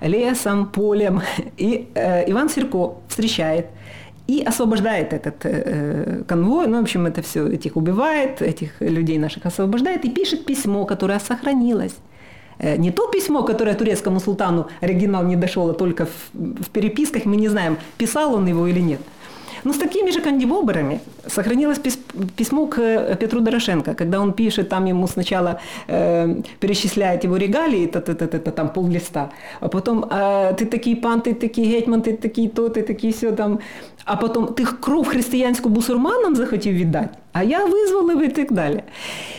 Лесом, 0.00 0.66
полем. 0.66 1.20
И 1.58 1.90
э, 1.94 2.30
Иван 2.30 2.48
Серко 2.48 2.94
встречает 3.08 3.66
и 4.28 4.42
освобождает 4.42 5.12
этот 5.12 5.44
э, 5.44 6.22
конвой, 6.26 6.66
ну, 6.68 6.78
в 6.78 6.82
общем, 6.82 7.06
это 7.06 7.22
все, 7.22 7.46
этих 7.48 7.76
убивает, 7.76 8.40
этих 8.40 8.80
людей 8.80 9.18
наших 9.18 9.46
освобождает 9.46 10.04
и 10.04 10.10
пишет 10.10 10.46
письмо, 10.46 10.86
которое 10.86 11.18
сохранилось. 11.18 11.96
Э, 12.62 12.76
не 12.76 12.90
то 12.90 13.08
письмо, 13.08 13.42
которое 13.42 13.74
турецкому 13.74 14.20
султану 14.20 14.66
оригинал 14.80 15.24
не 15.24 15.36
дошел, 15.36 15.70
а 15.70 15.74
только 15.74 16.06
в, 16.06 16.10
в 16.32 16.70
переписках, 16.70 17.24
мы 17.24 17.36
не 17.36 17.48
знаем, 17.48 17.76
писал 17.98 18.34
он 18.34 18.48
его 18.48 18.66
или 18.68 18.80
нет. 18.80 19.00
Но 19.64 19.72
с 19.72 19.78
такими 19.78 20.10
же 20.10 20.20
кандибоберами 20.20 21.00
сохранилось 21.26 21.80
письмо 22.36 22.66
к 22.66 22.78
э, 22.78 23.16
Петру 23.16 23.40
Дорошенко, 23.40 23.94
когда 23.94 24.20
он 24.20 24.32
пишет, 24.32 24.68
там 24.68 24.86
ему 24.86 25.06
сначала 25.06 25.60
э, 25.88 26.42
перечисляет 26.60 27.24
его 27.24 27.36
регалии, 27.36 27.84
это, 27.84 27.98
это, 27.98 28.24
это, 28.24 28.36
это 28.36 28.50
там 28.50 28.68
пол 28.68 28.88
листа, 28.88 29.30
а 29.60 29.68
потом 29.68 30.04
э, 30.10 30.54
ты 30.58 30.66
такий 30.66 30.96
пан, 30.96 31.20
ты 31.20 31.34
такий 31.34 31.64
гетьман, 31.64 32.02
ти 32.02 32.12
такий 32.12 32.48
то, 32.48 32.68
ти 32.68 32.82
такий 32.82 33.12
все 33.12 33.32
там, 33.32 33.58
а 34.04 34.16
потом 34.16 34.46
ти 34.46 34.64
кров 34.64 35.08
християнську 35.08 35.68
бусурманам 35.68 36.36
захотів 36.36 36.74
віддати, 36.74 37.08
а 37.32 37.42
я 37.42 37.66
вызвал 37.66 38.22
и 38.22 38.28
так 38.28 38.52
далее. 38.52 38.82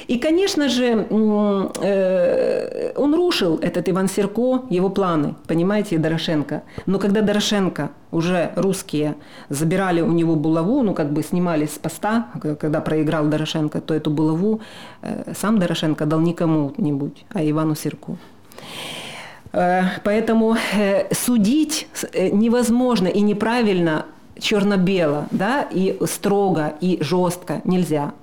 И, 0.07 0.17
конечно 0.17 0.69
же, 0.69 1.05
э, 1.09 2.91
он 2.95 3.15
рушил 3.15 3.59
этот 3.61 3.89
Иван 3.89 4.07
Серко, 4.07 4.61
его 4.69 4.89
планы, 4.89 5.35
понимаете, 5.47 5.97
Дорошенко. 5.97 6.61
Но 6.85 6.99
когда 6.99 7.21
Дорошенко, 7.21 7.89
уже 8.11 8.51
русские, 8.55 9.13
забирали 9.49 10.01
у 10.01 10.11
него 10.11 10.35
булаву, 10.35 10.83
ну, 10.83 10.93
как 10.93 11.11
бы 11.13 11.23
снимали 11.23 11.65
с 11.65 11.77
поста, 11.77 12.27
когда 12.59 12.81
проиграл 12.81 13.25
Дорошенко, 13.27 13.79
то 13.81 13.93
эту 13.93 14.09
булаву 14.09 14.59
э, 15.01 15.33
сам 15.35 15.57
Дорошенко 15.59 16.05
дал 16.05 16.19
не 16.19 16.33
кому-нибудь, 16.33 17.25
а 17.33 17.41
Ивану 17.41 17.75
Серку. 17.75 18.17
Э, 19.53 19.83
поэтому 20.03 20.57
судить 21.11 21.87
невозможно 22.31 23.07
и 23.07 23.21
неправильно 23.21 24.05
черно-бело, 24.39 25.27
да, 25.31 25.67
и 25.71 25.97
строго, 26.05 26.73
и 26.81 26.97
жестко 27.01 27.61
нельзя. 27.63 28.13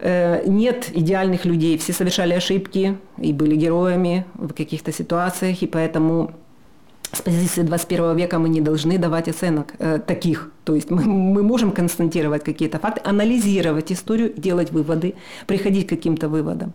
Э, 0.00 0.42
нет 0.46 0.90
идеальных 0.92 1.44
людей, 1.44 1.78
все 1.78 1.92
совершали 1.92 2.34
ошибки 2.34 2.98
и 3.18 3.32
были 3.32 3.56
героями 3.56 4.24
в 4.34 4.52
каких-то 4.52 4.92
ситуациях, 4.92 5.62
и 5.62 5.66
поэтому 5.66 6.32
с 7.12 7.22
позиции 7.22 7.62
21 7.62 8.16
века 8.16 8.38
мы 8.38 8.48
не 8.48 8.60
должны 8.60 8.98
давать 8.98 9.28
оценок 9.28 9.74
э, 9.78 9.98
таких 9.98 10.50
то 10.66 10.74
есть 10.74 10.90
мы, 10.90 11.04
мы 11.04 11.42
можем 11.42 11.70
констатировать 11.70 12.42
какие-то 12.42 12.78
факты, 12.80 13.00
анализировать 13.04 13.92
историю, 13.92 14.32
делать 14.36 14.72
выводы, 14.72 15.14
приходить 15.46 15.86
к 15.86 15.90
каким-то 15.90 16.28
выводам. 16.28 16.72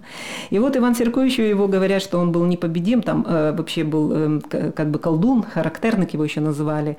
И 0.50 0.60
вот 0.60 0.78
Иван 0.78 0.96
Серковичу 0.96 1.42
его 1.42 1.68
говорят, 1.68 2.02
что 2.02 2.20
он 2.20 2.32
был 2.32 2.46
непобедим, 2.46 3.02
там 3.02 3.26
э, 3.28 3.52
вообще 3.52 3.84
был 3.84 4.12
э, 4.14 4.40
как 4.76 4.90
бы 4.92 4.98
колдун, 4.98 5.44
характерник 5.44 6.14
его 6.14 6.24
еще 6.24 6.40
называли, 6.40 6.96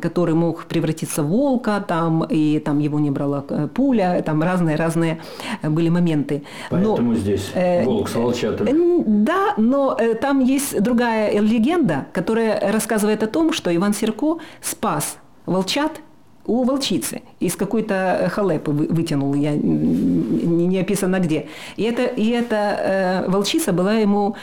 который 0.00 0.34
мог 0.34 0.66
превратиться 0.66 1.24
в 1.24 1.26
волка, 1.26 1.84
там, 1.88 2.24
и 2.30 2.60
там 2.60 2.78
его 2.78 3.00
не 3.00 3.10
брала 3.10 3.44
э, 3.48 3.66
пуля, 3.74 4.22
там 4.24 4.40
разные-разные 4.40 5.18
были 5.64 5.88
моменты. 5.88 6.44
Поэтому 6.70 7.10
но, 7.10 7.14
здесь 7.16 7.50
э, 7.54 7.84
волк 7.84 8.08
с 8.08 8.14
волчатым. 8.14 8.68
Э, 8.68 9.04
да, 9.06 9.54
но 9.56 9.96
э, 9.98 10.14
там 10.14 10.38
есть 10.38 10.80
другая 10.80 11.40
легенда, 11.40 12.06
которая 12.12 12.72
рассказывает 12.72 13.24
о 13.24 13.26
том, 13.26 13.52
что 13.52 13.74
Иван 13.74 13.94
Серко 13.94 14.38
спас 14.60 15.18
волчат 15.44 16.00
у 16.46 16.64
волчицы 16.64 17.22
из 17.40 17.56
какой-то 17.56 18.30
халепы 18.32 18.70
вытянул, 18.70 19.34
я 19.34 19.54
не, 19.54 20.78
описано 20.78 21.18
где. 21.20 21.48
И, 21.76 21.82
это, 21.82 22.04
и 22.04 22.30
эта 22.30 23.24
э, 23.26 23.30
волчица 23.30 23.72
была 23.72 23.94
ему 23.94 24.36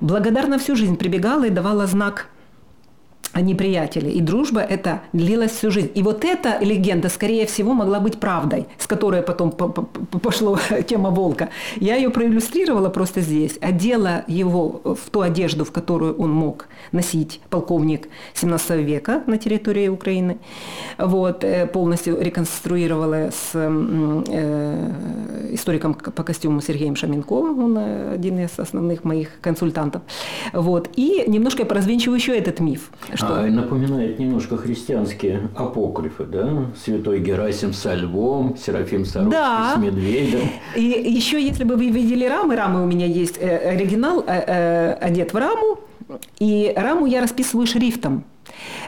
благодарна 0.00 0.58
всю 0.58 0.76
жизнь, 0.76 0.96
прибегала 0.96 1.44
и 1.44 1.50
давала 1.50 1.86
знак 1.86 2.28
неприятели. 3.40 4.10
И 4.10 4.20
дружба 4.20 4.60
это 4.60 5.02
длилась 5.12 5.52
всю 5.52 5.70
жизнь. 5.70 5.90
И 5.94 6.02
вот 6.02 6.24
эта 6.24 6.58
легенда, 6.60 7.08
скорее 7.08 7.46
всего, 7.46 7.74
могла 7.74 8.00
быть 8.00 8.18
правдой, 8.18 8.66
с 8.78 8.86
которой 8.86 9.22
потом 9.22 9.50
пошла 9.50 10.58
тема 10.86 11.10
волка. 11.10 11.48
Я 11.76 11.96
ее 11.96 12.10
проиллюстрировала 12.10 12.88
просто 12.88 13.20
здесь, 13.20 13.58
одела 13.60 14.24
его 14.26 14.80
в 14.84 15.10
ту 15.10 15.20
одежду, 15.20 15.64
в 15.64 15.72
которую 15.72 16.16
он 16.16 16.30
мог 16.30 16.68
носить 16.92 17.40
полковник 17.50 18.08
17 18.34 18.70
века 18.84 19.22
на 19.26 19.38
территории 19.38 19.88
Украины. 19.88 20.38
Вот, 20.98 21.44
э, 21.44 21.66
полностью 21.66 22.20
реконструировала 22.20 23.30
с 23.30 23.50
э, 23.54 24.90
историком 25.52 25.94
по 25.94 26.22
костюму 26.22 26.60
Сергеем 26.60 26.96
Шаменковым, 26.96 27.64
он 27.64 27.78
э, 27.78 28.14
один 28.14 28.38
из 28.38 28.58
основных 28.58 29.04
моих 29.04 29.40
консультантов. 29.40 30.02
Вот, 30.52 30.90
и 30.96 31.24
немножко 31.26 31.64
поразвенчиваю 31.64 32.16
еще 32.16 32.36
этот 32.36 32.60
миф, 32.60 32.90
что... 33.24 33.40
А, 33.40 33.46
напоминает 33.46 34.18
немножко 34.18 34.56
христианские 34.56 35.48
апокрифы, 35.56 36.24
да? 36.24 36.66
Святой 36.82 37.20
Герасим 37.20 37.72
со 37.72 37.94
львом, 37.94 38.56
Серафим 38.56 39.04
Саровский 39.04 39.32
да. 39.32 39.74
с 39.74 39.78
медведем. 39.78 40.48
И 40.76 40.82
еще, 40.82 41.42
если 41.42 41.64
бы 41.64 41.76
вы 41.76 41.90
видели 41.90 42.24
рамы, 42.26 42.56
рамы 42.56 42.82
у 42.82 42.86
меня 42.86 43.06
есть, 43.06 43.38
э, 43.38 43.70
оригинал 43.70 44.24
э, 44.26 44.44
э, 44.46 44.92
одет 44.94 45.32
в 45.32 45.36
раму, 45.36 45.78
и 46.38 46.72
раму 46.76 47.06
я 47.06 47.20
расписываю 47.20 47.66
шрифтом. 47.66 48.24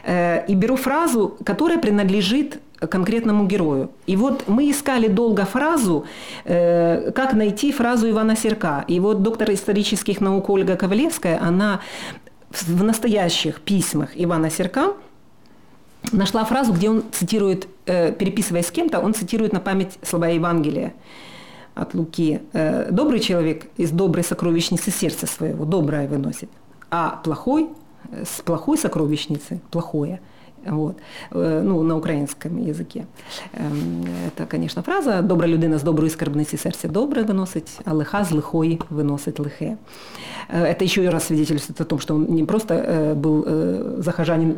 и 0.07 0.53
беру 0.55 0.75
фразу, 0.75 1.35
которая 1.43 1.79
принадлежит 1.79 2.59
конкретному 2.79 3.45
герою. 3.47 3.89
И 4.05 4.15
вот 4.15 4.43
мы 4.47 4.69
искали 4.69 5.07
долго 5.07 5.45
фразу, 5.45 6.05
э, 6.45 7.11
как 7.11 7.33
найти 7.33 7.71
фразу 7.71 8.09
Ивана 8.09 8.35
Серка. 8.35 8.85
И 8.87 8.99
вот 8.99 9.23
доктор 9.23 9.51
исторических 9.51 10.21
наук 10.21 10.49
Ольга 10.49 10.75
Ковалевская, 10.75 11.39
она 11.41 11.81
в 12.49 12.83
настоящих 12.83 13.61
письмах 13.61 14.09
Ивана 14.15 14.49
Серка 14.49 14.93
нашла 16.11 16.45
фразу, 16.45 16.73
где 16.73 16.89
он 16.89 17.03
цитирует, 17.11 17.67
э, 17.85 18.11
переписываясь 18.11 18.67
с 18.67 18.71
кем-то, 18.71 18.99
он 18.99 19.13
цитирует 19.13 19.53
на 19.53 19.59
память 19.59 19.97
слова 20.01 20.27
Евангелия 20.27 20.93
от 21.75 21.93
Луки. 21.93 22.41
Э, 22.53 22.89
«Добрый 22.91 23.19
человек 23.19 23.67
из 23.77 23.91
доброй 23.91 24.23
сокровищницы 24.23 24.91
сердца 24.91 25.27
своего 25.27 25.65
доброе 25.65 26.07
выносит, 26.07 26.49
а 26.89 27.19
плохой 27.23 27.69
с 28.11 28.41
плохой 28.41 28.77
сокровищницы 28.77 29.59
плохое– 29.69 30.21
вот. 30.66 30.96
Э, 31.30 31.62
ну, 31.64 31.82
на 31.82 31.96
українському 31.96 32.66
язикі. 32.66 33.02
Це, 34.38 34.46
звісно, 34.52 34.82
фраза 34.82 35.22
Добра 35.22 35.48
людина 35.48 35.78
з 35.78 35.82
доброї 35.82 36.10
скарбниці 36.10 36.56
серця 36.56 36.88
добре 36.88 37.22
виносить, 37.22 37.80
а 37.84 37.92
лиха 37.94 38.24
з 38.24 38.32
лихої 38.32 38.80
виносить 38.90 39.40
лихе. 39.40 39.76
Э, 40.54 40.66
это 40.66 40.84
еще 40.84 41.10
раз 41.10 41.26
свидетельствует 41.26 41.80
о 41.80 41.84
том, 41.84 41.98
что 41.98 42.14
он 42.14 42.26
не 42.28 42.44
просто 42.44 42.74
э, 42.74 43.14
был 43.14 43.46
захожанин 44.02 44.54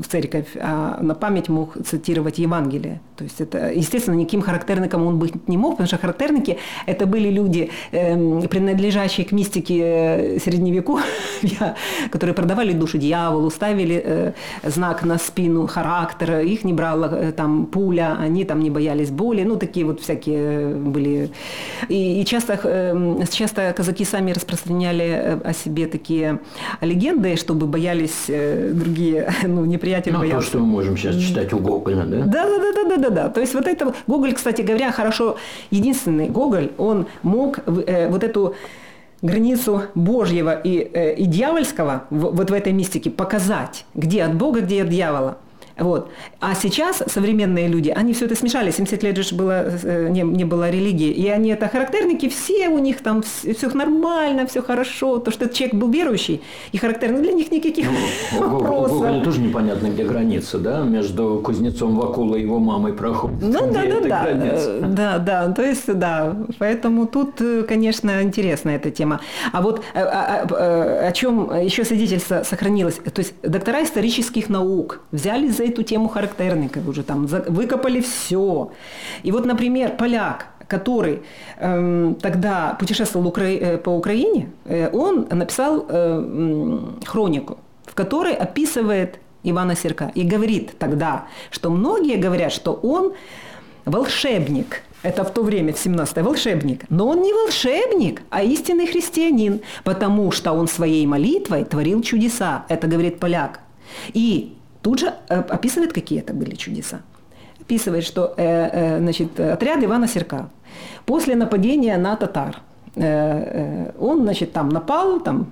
в 0.00 0.06
церковь, 0.08 0.56
а 0.60 0.98
на 1.02 1.14
память 1.14 1.48
мог 1.48 1.76
цитировать 1.84 2.38
Евангелие. 2.38 3.00
То 3.16 3.24
есть 3.24 3.40
это, 3.40 3.78
естественно, 3.78 4.16
никаким 4.16 4.42
характерником 4.42 5.06
он 5.06 5.18
быть 5.18 5.48
не 5.48 5.56
мог, 5.56 5.70
потому 5.70 5.86
что 5.86 5.98
характерники – 5.98 6.86
это 6.86 7.06
были 7.06 7.30
люди, 7.30 7.70
эм, 7.92 8.48
принадлежащие 8.48 9.26
к 9.26 9.32
мистике 9.32 10.40
Средневековья, 10.44 11.74
которые 12.10 12.34
продавали 12.34 12.72
душу 12.72 12.98
дьяволу, 12.98 13.50
ставили 13.50 14.34
знак 14.64 15.04
на 15.04 15.18
спину 15.18 15.31
спину, 15.33 15.67
характер, 15.67 16.39
их 16.39 16.63
не 16.63 16.73
брала 16.73 17.07
э, 17.11 17.31
там 17.31 17.65
пуля, 17.65 18.17
они 18.19 18.45
там 18.45 18.59
не 18.59 18.69
боялись 18.69 19.09
боли, 19.09 19.43
ну 19.43 19.55
такие 19.55 19.85
вот 19.85 19.99
всякие 19.99 20.75
были. 20.75 21.29
И, 21.89 22.21
и 22.21 22.25
часто, 22.25 22.53
эм, 22.63 23.25
часто 23.27 23.73
казаки 23.75 24.05
сами 24.05 24.31
распространяли 24.31 25.03
э, 25.03 25.39
о 25.43 25.53
себе 25.53 25.87
такие 25.87 26.39
легенды, 26.81 27.35
чтобы 27.35 27.65
боялись 27.65 28.25
э, 28.27 28.71
другие, 28.73 29.33
ну 29.43 29.65
неприятель 29.65 30.13
ну, 30.13 30.19
боялся. 30.19 30.45
то, 30.45 30.49
что 30.49 30.59
мы 30.59 30.65
можем 30.65 30.97
сейчас 30.97 31.15
читать 31.15 31.53
у 31.53 31.57
Гоголя, 31.57 32.03
да? 32.05 32.25
Да, 32.25 32.45
да, 32.45 32.57
да, 32.59 32.71
да, 32.73 32.83
да, 32.83 32.97
да, 32.97 33.09
да. 33.09 33.29
То 33.29 33.41
есть 33.41 33.55
вот 33.55 33.67
это 33.67 33.93
Гоголь, 34.07 34.33
кстати 34.33 34.61
говоря, 34.61 34.91
хорошо, 34.91 35.37
единственный 35.71 36.29
Гоголь, 36.29 36.69
он 36.77 37.07
мог 37.23 37.59
вот 37.65 38.23
эту 38.23 38.55
границу 39.23 39.83
Божьего 39.95 40.53
и, 40.53 40.91
э, 40.93 41.15
и 41.15 41.25
дьявольского 41.25 42.03
в, 42.11 42.35
вот 42.35 42.51
в 42.51 42.53
этой 42.53 42.73
мистике 42.73 43.09
показать, 43.09 43.85
где 43.95 44.23
от 44.23 44.35
Бога, 44.35 44.61
где 44.61 44.83
от 44.83 44.89
дьявола. 44.89 45.37
Вот. 45.77 46.11
А 46.39 46.53
сейчас 46.55 47.01
современные 47.07 47.67
люди, 47.67 47.89
они 47.89 48.13
все 48.13 48.25
это 48.25 48.35
смешали. 48.35 48.71
70 48.71 49.03
лет 49.03 49.17
же 49.17 49.35
было, 49.35 49.65
э, 49.83 50.09
не, 50.09 50.21
не 50.21 50.45
было 50.45 50.69
религии. 50.69 51.09
И 51.09 51.27
они 51.27 51.49
это 51.49 51.67
характерники, 51.67 52.29
все 52.29 52.69
у 52.69 52.79
них 52.79 53.01
там 53.01 53.23
все, 53.23 53.53
все 53.53 53.69
нормально, 53.69 54.45
все 54.45 54.61
хорошо. 54.61 55.17
То, 55.17 55.31
что 55.31 55.45
этот 55.45 55.57
человек 55.57 55.75
был 55.75 55.89
верующий 55.89 56.41
и 56.71 56.77
характерный, 56.77 57.21
для 57.21 57.33
них 57.33 57.51
никаких 57.51 57.87
ну, 58.33 58.49
вопросов. 58.49 58.97
У 58.97 58.99
Гоголя 58.99 59.23
тоже 59.23 59.41
непонятно, 59.41 59.87
где 59.87 60.03
граница, 60.03 60.59
да, 60.59 60.83
между 60.83 61.41
кузнецом 61.43 61.95
Вакула 61.97 62.35
и 62.35 62.41
его 62.41 62.59
мамой 62.59 62.93
проходит. 62.93 63.41
Ну 63.41 63.71
да, 63.71 63.83
да, 63.83 63.99
да. 64.01 64.23
Граница? 64.23 64.79
Да, 64.81 65.17
да. 65.17 65.51
То 65.51 65.63
есть, 65.63 65.91
да. 65.91 66.35
Поэтому 66.59 67.07
тут, 67.07 67.41
э, 67.41 67.63
конечно, 67.63 68.21
интересная 68.21 68.75
эта 68.75 68.91
тема. 68.91 69.21
А 69.51 69.61
вот 69.61 69.81
о, 69.93 69.99
о, 69.99 70.45
о, 70.45 71.07
о 71.07 71.11
чем 71.13 71.51
еще 71.61 71.83
свидетельство 71.83 72.43
сохранилось. 72.43 72.95
То 72.95 73.19
есть 73.19 73.33
доктора 73.41 73.83
исторических 73.83 74.49
наук 74.49 75.01
взяли 75.11 75.47
за 75.47 75.62
эту 75.63 75.83
тему 75.83 76.07
характерника, 76.07 76.79
уже 76.87 77.03
там 77.03 77.25
выкопали 77.25 78.01
все. 78.01 78.71
И 79.23 79.31
вот, 79.31 79.45
например, 79.45 79.95
поляк, 79.97 80.47
который 80.67 81.21
э, 81.57 82.13
тогда 82.21 82.75
путешествовал 82.79 83.27
Укра... 83.27 83.43
Э, 83.43 83.77
по 83.77 83.89
Украине, 83.89 84.49
э, 84.65 84.89
он 84.91 85.27
написал 85.29 85.85
э, 85.87 86.79
хронику, 87.05 87.57
в 87.85 87.93
которой 87.93 88.33
описывает 88.33 89.19
Ивана 89.43 89.75
Серка 89.75 90.11
и 90.15 90.23
говорит 90.23 90.77
тогда, 90.79 91.25
что 91.51 91.69
многие 91.69 92.17
говорят, 92.17 92.51
что 92.51 92.73
он 92.73 93.13
волшебник. 93.85 94.81
Это 95.03 95.23
в 95.25 95.31
то 95.33 95.43
время, 95.43 95.73
в 95.73 95.77
17 95.77 96.17
волшебник. 96.17 96.85
Но 96.89 97.07
он 97.07 97.21
не 97.21 97.33
волшебник, 97.33 98.21
а 98.29 98.41
истинный 98.41 98.87
христианин, 98.87 99.59
потому 99.83 100.31
что 100.31 100.53
он 100.53 100.67
своей 100.67 101.05
молитвой 101.05 101.65
творил 101.65 102.01
чудеса. 102.01 102.65
Это 102.69 102.87
говорит 102.87 103.19
поляк. 103.19 103.59
И 104.13 104.53
тут 104.83 104.99
же 104.99 105.13
э, 105.29 105.39
описывает, 105.39 105.93
какие 105.93 106.19
это 106.19 106.33
были 106.33 106.55
чудеса. 106.55 107.01
Описывает, 107.61 108.03
что 108.03 108.33
э, 108.37 108.69
э, 108.71 108.99
значит, 108.99 109.39
отряд 109.39 109.83
Ивана 109.83 110.07
Серка 110.07 110.49
после 111.05 111.35
нападения 111.35 111.97
на 111.97 112.15
татар 112.15 112.61
он, 112.95 114.21
значит, 114.21 114.53
там 114.53 114.69
напал, 114.69 115.19
там 115.19 115.47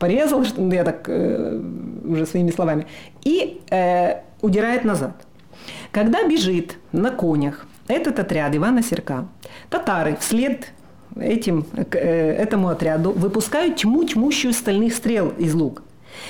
порезал, 0.00 0.42
я 0.72 0.82
так 0.82 1.08
уже 1.08 2.26
своими 2.26 2.50
словами, 2.50 2.88
и 3.22 3.60
удирает 4.40 4.84
назад. 4.84 5.12
Когда 5.92 6.26
бежит 6.26 6.78
на 6.90 7.10
конях 7.10 7.66
этот 7.86 8.18
отряд 8.18 8.56
Ивана 8.56 8.82
Серка, 8.82 9.28
татары 9.70 10.16
вслед 10.18 10.72
этим, 11.14 11.66
этому 11.92 12.68
отряду 12.68 13.12
выпускают 13.12 13.76
тьму 13.76 14.02
тьмущую 14.02 14.52
стальных 14.52 14.94
стрел 14.94 15.28
из 15.38 15.54
лук. 15.54 15.82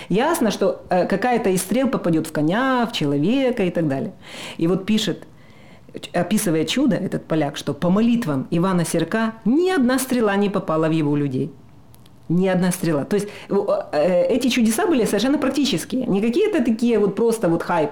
Ясно, 0.08 0.50
что 0.50 0.82
э, 0.90 1.06
какая-то 1.06 1.50
из 1.50 1.62
стрел 1.62 1.88
попадет 1.88 2.26
в 2.26 2.32
коня, 2.32 2.86
в 2.86 2.92
человека 2.92 3.64
и 3.64 3.70
так 3.70 3.88
далее. 3.88 4.12
И 4.58 4.66
вот 4.66 4.86
пишет, 4.86 5.26
описывая 6.12 6.64
чудо, 6.64 6.96
этот 6.96 7.26
поляк, 7.26 7.56
что 7.56 7.74
по 7.74 7.90
молитвам 7.90 8.46
Ивана 8.50 8.84
Серка 8.84 9.34
ни 9.44 9.70
одна 9.70 9.98
стрела 9.98 10.36
не 10.36 10.50
попала 10.50 10.88
в 10.88 10.92
его 10.92 11.16
людей. 11.16 11.50
Ни 12.28 12.48
одна 12.48 12.70
стрела. 12.70 13.04
То 13.04 13.16
есть 13.16 13.28
э, 13.48 14.26
эти 14.28 14.48
чудеса 14.48 14.86
были 14.86 15.04
совершенно 15.04 15.38
практические. 15.38 16.06
Не 16.06 16.20
какие-то 16.20 16.64
такие 16.64 16.98
вот 16.98 17.14
просто 17.14 17.48
вот 17.48 17.62
хайп 17.62 17.90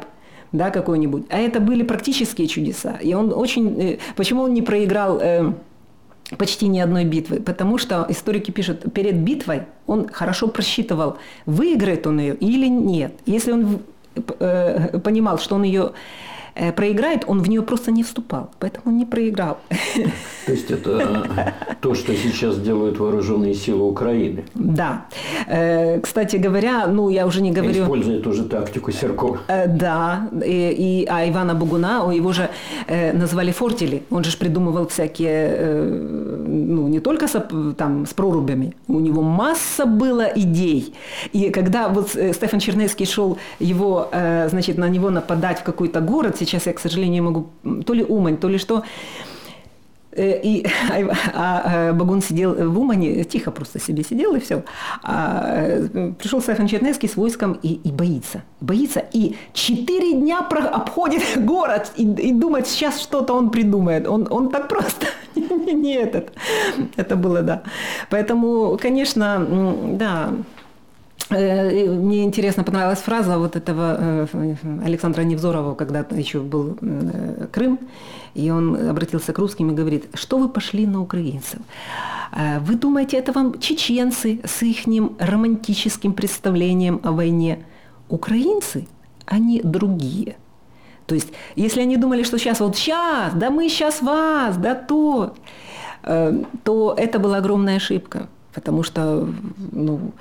да, 0.52 0.70
какой-нибудь, 0.70 1.26
а 1.30 1.38
это 1.38 1.60
были 1.60 1.82
практические 1.82 2.48
чудеса. 2.48 2.96
И 3.00 3.14
он 3.14 3.32
очень... 3.32 3.80
Э, 3.80 3.98
почему 4.16 4.42
он 4.42 4.54
не 4.54 4.62
проиграл 4.62 5.20
почти 6.38 6.68
ни 6.68 6.78
одной 6.78 7.04
битвы, 7.04 7.40
потому 7.40 7.78
что 7.78 8.06
историки 8.08 8.50
пишут, 8.50 8.92
перед 8.92 9.16
битвой 9.16 9.62
он 9.86 10.08
хорошо 10.08 10.48
просчитывал, 10.48 11.18
выиграет 11.46 12.06
он 12.06 12.20
ее 12.20 12.34
или 12.34 12.68
нет. 12.68 13.12
Если 13.26 13.52
он 13.52 13.82
э, 14.38 14.98
понимал, 14.98 15.38
что 15.38 15.56
он 15.56 15.64
ее 15.64 15.92
проиграет, 16.76 17.24
он 17.26 17.40
в 17.40 17.48
нее 17.48 17.62
просто 17.62 17.90
не 17.90 18.02
вступал. 18.02 18.50
Поэтому 18.58 18.82
он 18.86 18.98
не 18.98 19.06
проиграл. 19.06 19.58
То 20.46 20.52
есть 20.52 20.70
это 20.70 21.54
то, 21.80 21.94
что 21.94 22.14
сейчас 22.14 22.58
делают 22.58 22.98
вооруженные 22.98 23.54
силы 23.54 23.88
Украины. 23.88 24.44
Да. 24.54 25.06
Э, 25.46 26.00
кстати 26.00 26.36
говоря, 26.36 26.86
ну 26.86 27.08
я 27.10 27.26
уже 27.26 27.40
не 27.42 27.52
говорю... 27.52 27.84
Используя 27.84 28.20
ту 28.20 28.32
же 28.32 28.44
тактику 28.44 28.92
Серкова. 28.92 29.38
Э, 29.48 29.66
да. 29.66 30.28
И, 30.44 31.04
и, 31.04 31.06
а 31.08 31.28
Ивана 31.28 31.54
Бугуна, 31.54 32.10
его 32.12 32.32
же 32.32 32.48
назвали 32.88 33.52
Фортили. 33.52 34.02
Он 34.10 34.24
же 34.24 34.36
придумывал 34.36 34.86
всякие, 34.86 35.84
ну 36.46 36.88
не 36.88 37.00
только 37.00 37.28
с, 37.28 37.46
там, 37.76 38.06
с 38.06 38.12
прорубями. 38.14 38.74
У 38.88 39.00
него 39.00 39.22
масса 39.22 39.86
было 39.86 40.26
идей. 40.34 40.94
И 41.32 41.50
когда 41.50 41.88
вот 41.88 42.10
Стефан 42.10 42.60
Чернецкий 42.60 43.06
шел 43.06 43.38
его, 43.60 44.08
значит, 44.48 44.78
на 44.78 44.88
него 44.88 45.10
нападать 45.10 45.60
в 45.60 45.62
какой-то 45.62 46.00
город, 46.00 46.36
сейчас 46.38 46.49
я, 46.52 46.60
к 46.72 46.78
сожалению, 46.78 47.12
не 47.12 47.20
могу, 47.20 47.50
то 47.84 47.94
ли 47.94 48.04
Умань, 48.04 48.36
то 48.36 48.48
ли 48.48 48.58
что. 48.58 48.84
Э, 50.12 50.40
и, 50.42 50.66
а, 51.34 51.62
а 51.64 51.92
Багун 51.92 52.20
сидел 52.20 52.54
в 52.54 52.78
Умане, 52.78 53.24
тихо 53.24 53.50
просто 53.50 53.78
себе 53.78 54.02
сидел 54.02 54.34
и 54.34 54.40
все. 54.40 54.64
А, 55.02 55.44
э, 55.46 56.12
пришел 56.18 56.40
Стефан 56.40 56.66
Чернецкий 56.66 57.08
с 57.08 57.16
войском 57.16 57.58
и, 57.62 57.74
и 57.74 57.92
боится. 57.92 58.42
Боится. 58.60 59.04
И 59.12 59.36
четыре 59.52 60.14
дня 60.14 60.42
про, 60.42 60.66
обходит 60.66 61.22
город 61.36 61.92
и, 61.96 62.02
и 62.02 62.32
думает, 62.32 62.66
сейчас 62.66 63.00
что-то 63.00 63.34
он 63.34 63.50
придумает. 63.50 64.08
Он, 64.08 64.26
он 64.30 64.50
так 64.50 64.68
просто 64.68 65.06
не, 65.34 65.72
не 65.72 65.94
этот. 65.94 66.32
Это 66.96 67.16
было, 67.16 67.42
да. 67.42 67.62
Поэтому, 68.10 68.78
конечно, 68.80 69.46
да, 69.92 70.30
мне 71.30 72.24
интересно 72.24 72.64
понравилась 72.64 72.98
фраза 72.98 73.38
вот 73.38 73.54
этого 73.54 74.26
э, 74.32 74.54
Александра 74.84 75.22
Невзорова, 75.22 75.74
когда 75.74 76.04
еще 76.10 76.40
был 76.40 76.76
э, 76.80 77.46
Крым, 77.52 77.78
и 78.34 78.50
он 78.50 78.88
обратился 78.88 79.32
к 79.32 79.38
русским 79.38 79.70
и 79.70 79.74
говорит, 79.74 80.06
что 80.14 80.38
вы 80.38 80.48
пошли 80.48 80.86
на 80.86 81.00
украинцев? 81.00 81.60
Вы 82.60 82.74
думаете, 82.76 83.16
это 83.16 83.32
вам 83.32 83.58
чеченцы 83.58 84.40
с 84.44 84.62
их 84.62 84.86
романтическим 85.18 86.12
представлением 86.12 87.00
о 87.02 87.10
войне? 87.10 87.64
Украинцы, 88.08 88.86
они 89.26 89.60
другие. 89.64 90.36
То 91.06 91.16
есть, 91.16 91.32
если 91.56 91.80
они 91.80 91.96
думали, 91.96 92.22
что 92.22 92.38
сейчас 92.38 92.60
вот 92.60 92.76
сейчас, 92.76 93.32
да 93.34 93.50
мы 93.50 93.68
сейчас 93.68 94.00
вас, 94.00 94.56
да 94.56 94.76
то, 94.76 95.34
то 96.62 96.94
это 96.96 97.18
была 97.18 97.38
огромная 97.38 97.76
ошибка. 97.76 98.28
Потому 98.54 98.82
что 98.82 99.28
ну, 99.72 100.12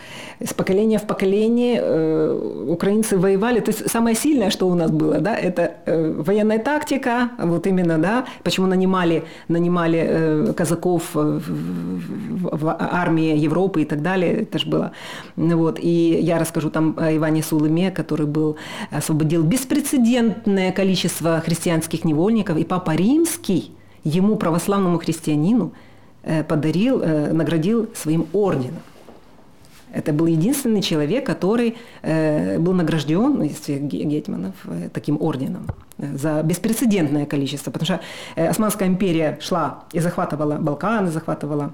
с 0.43 0.53
поколения 0.53 0.99
в 0.99 1.07
поколение 1.07 1.79
э, 1.81 2.65
украинцы 2.67 3.17
воевали. 3.17 3.59
То 3.59 3.71
есть 3.71 3.89
самое 3.89 4.15
сильное, 4.15 4.49
что 4.49 4.67
у 4.67 4.75
нас 4.75 4.91
было, 4.91 5.19
да, 5.19 5.35
это 5.35 5.73
э, 5.85 6.21
военная 6.21 6.59
тактика, 6.59 7.31
вот 7.39 7.67
именно, 7.67 7.97
да, 7.97 8.25
почему 8.43 8.67
нанимали, 8.67 9.23
нанимали 9.47 9.99
э, 9.99 10.53
казаков 10.53 11.03
в, 11.13 11.39
в, 11.39 12.57
в 12.57 12.77
армии 12.79 13.35
Европы 13.37 13.81
и 13.81 13.85
так 13.85 14.01
далее, 14.01 14.41
это 14.41 14.59
же 14.59 14.69
было. 14.69 14.91
Вот. 15.35 15.79
И 15.81 16.19
я 16.21 16.37
расскажу 16.39 16.69
там 16.69 16.95
о 16.97 17.15
Иване 17.15 17.41
Сулыме, 17.41 17.91
который 17.91 18.27
был, 18.27 18.57
освободил 18.91 19.43
беспрецедентное 19.43 20.71
количество 20.71 21.41
христианских 21.41 22.05
невольников, 22.05 22.57
и 22.57 22.63
Папа 22.63 22.95
Римский 22.95 23.71
ему, 24.03 24.35
православному 24.35 24.99
христианину, 24.99 25.73
Э, 25.73 25.88
подарил, 26.43 27.01
э, 27.01 27.31
наградил 27.33 27.89
своим 27.95 28.27
орденом. 28.33 28.81
Это 29.91 30.13
был 30.13 30.27
единственный 30.27 30.81
человек, 30.81 31.25
который 31.25 31.77
э, 32.03 32.59
был 32.59 32.73
награжден 32.73 33.41
из 33.41 33.59
всех 33.59 33.81
гетманов 33.81 34.53
таким 34.93 35.19
орденом 35.19 35.65
за 35.97 36.43
беспрецедентное 36.43 37.25
количество. 37.25 37.71
Потому 37.71 37.85
что 37.85 38.49
Османская 38.49 38.87
империя 38.87 39.39
шла 39.41 39.83
и 39.91 39.99
захватывала 39.99 40.57
Балканы, 40.57 41.09
захватывала 41.09 41.71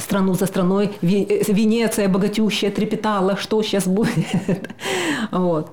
страну 0.00 0.34
за 0.34 0.46
страной. 0.46 0.90
Венеция 1.02 2.08
богатющая 2.08 2.70
трепетала, 2.70 3.36
что 3.36 3.62
сейчас 3.62 3.86
будет. 3.86 4.10
Вот. 5.30 5.72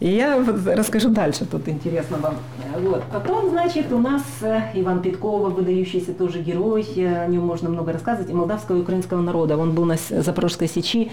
И 0.00 0.10
я 0.10 0.44
расскажу 0.76 1.08
дальше, 1.10 1.44
тут 1.44 1.68
интересно 1.68 2.18
вам. 2.18 2.36
Вот. 2.80 3.02
Потом, 3.12 3.50
значит, 3.50 3.92
у 3.92 3.98
нас 3.98 4.22
э, 4.42 4.60
Иван 4.74 5.02
Питкова, 5.02 5.48
выдающийся 5.48 6.12
тоже 6.12 6.40
герой, 6.40 6.86
э, 6.96 7.24
о 7.24 7.26
нем 7.26 7.44
можно 7.44 7.68
много 7.68 7.92
рассказывать, 7.92 8.30
и 8.30 8.32
молдавского 8.32 8.76
и 8.76 8.80
украинского 8.80 9.20
народа. 9.20 9.56
Он 9.56 9.72
был 9.72 9.84
на 9.84 9.96
Запорожской 9.96 10.68
сечи, 10.68 11.10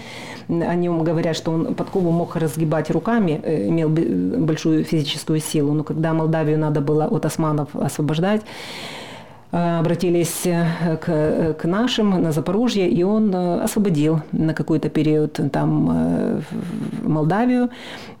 о 0.48 0.74
нем 0.74 1.02
говорят, 1.02 1.36
что 1.36 1.50
он 1.50 1.74
Подкову 1.74 2.12
мог 2.12 2.36
разгибать 2.36 2.90
руками, 2.90 3.40
э, 3.42 3.68
имел 3.68 3.88
большую 3.88 4.84
физическую 4.84 5.40
силу, 5.40 5.72
но 5.72 5.82
когда 5.82 6.12
Молдавию 6.12 6.58
надо 6.58 6.80
было 6.80 7.06
от 7.06 7.26
османов 7.26 7.74
освобождать, 7.74 8.42
обратились 9.50 10.46
э, 10.46 10.96
к, 10.96 11.54
к 11.54 11.64
нашим 11.64 12.22
на 12.22 12.32
Запорожье, 12.32 12.88
и 12.88 13.02
он 13.02 13.34
э, 13.34 13.60
освободил 13.62 14.20
на 14.32 14.54
какой-то 14.54 14.88
период 14.88 15.40
там 15.52 16.42
Молдавию. 17.02 17.70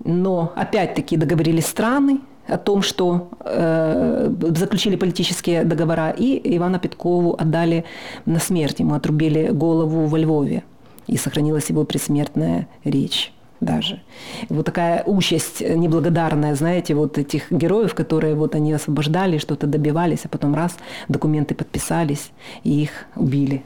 Но 0.04 0.52
опять-таки 0.56 1.16
договорились 1.16 1.66
страны, 1.66 2.20
о 2.48 2.58
том, 2.58 2.82
что 2.82 3.28
э, 3.40 4.32
заключили 4.54 4.96
политические 4.96 5.64
договора, 5.64 6.10
и 6.10 6.56
Ивана 6.56 6.78
Петкову 6.78 7.34
отдали 7.36 7.84
на 8.24 8.38
смерть. 8.38 8.80
Ему 8.80 8.94
отрубили 8.94 9.48
голову 9.48 10.06
во 10.06 10.18
Львове, 10.18 10.62
и 11.08 11.16
сохранилась 11.16 11.70
его 11.70 11.84
предсмертная 11.84 12.68
речь 12.84 13.32
даже. 13.60 14.00
Вот 14.48 14.66
такая 14.66 15.02
участь 15.04 15.60
неблагодарная, 15.60 16.54
знаете, 16.54 16.94
вот 16.94 17.18
этих 17.18 17.50
героев, 17.50 17.94
которые 17.94 18.34
вот 18.34 18.54
они 18.54 18.72
освобождали, 18.72 19.38
что-то 19.38 19.66
добивались, 19.66 20.24
а 20.24 20.28
потом 20.28 20.54
раз, 20.54 20.76
документы 21.08 21.54
подписались, 21.54 22.30
и 22.64 22.82
их 22.82 22.90
убили 23.16 23.62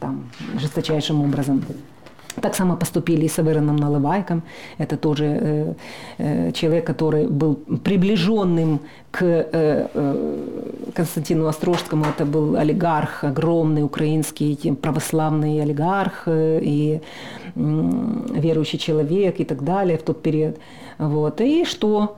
там 0.00 0.30
жесточайшим 0.58 1.22
образом. 1.22 1.64
Так 2.40 2.54
само 2.54 2.76
поступили 2.76 3.24
и 3.24 3.28
с 3.28 3.38
Авероном 3.38 3.76
Наливайком. 3.76 4.42
Это 4.78 4.96
тоже 4.96 5.24
э, 5.24 5.74
э, 6.18 6.52
человек, 6.52 6.86
который 6.86 7.26
был 7.26 7.54
приближенным 7.84 8.80
к 9.10 9.22
э, 9.22 9.86
Константину 10.94 11.46
Острожскому. 11.46 12.04
Это 12.04 12.24
был 12.24 12.56
олигарх, 12.56 13.24
огромный 13.24 13.82
украинский 13.82 14.56
православный 14.82 15.62
олигарх 15.62 16.28
и 16.28 17.00
верующий 17.56 18.78
человек 18.78 19.40
и 19.40 19.44
так 19.44 19.64
далее 19.64 19.96
в 19.96 20.02
тот 20.02 20.22
период. 20.22 20.56
Вот. 20.98 21.40
И 21.40 21.64
что? 21.64 22.16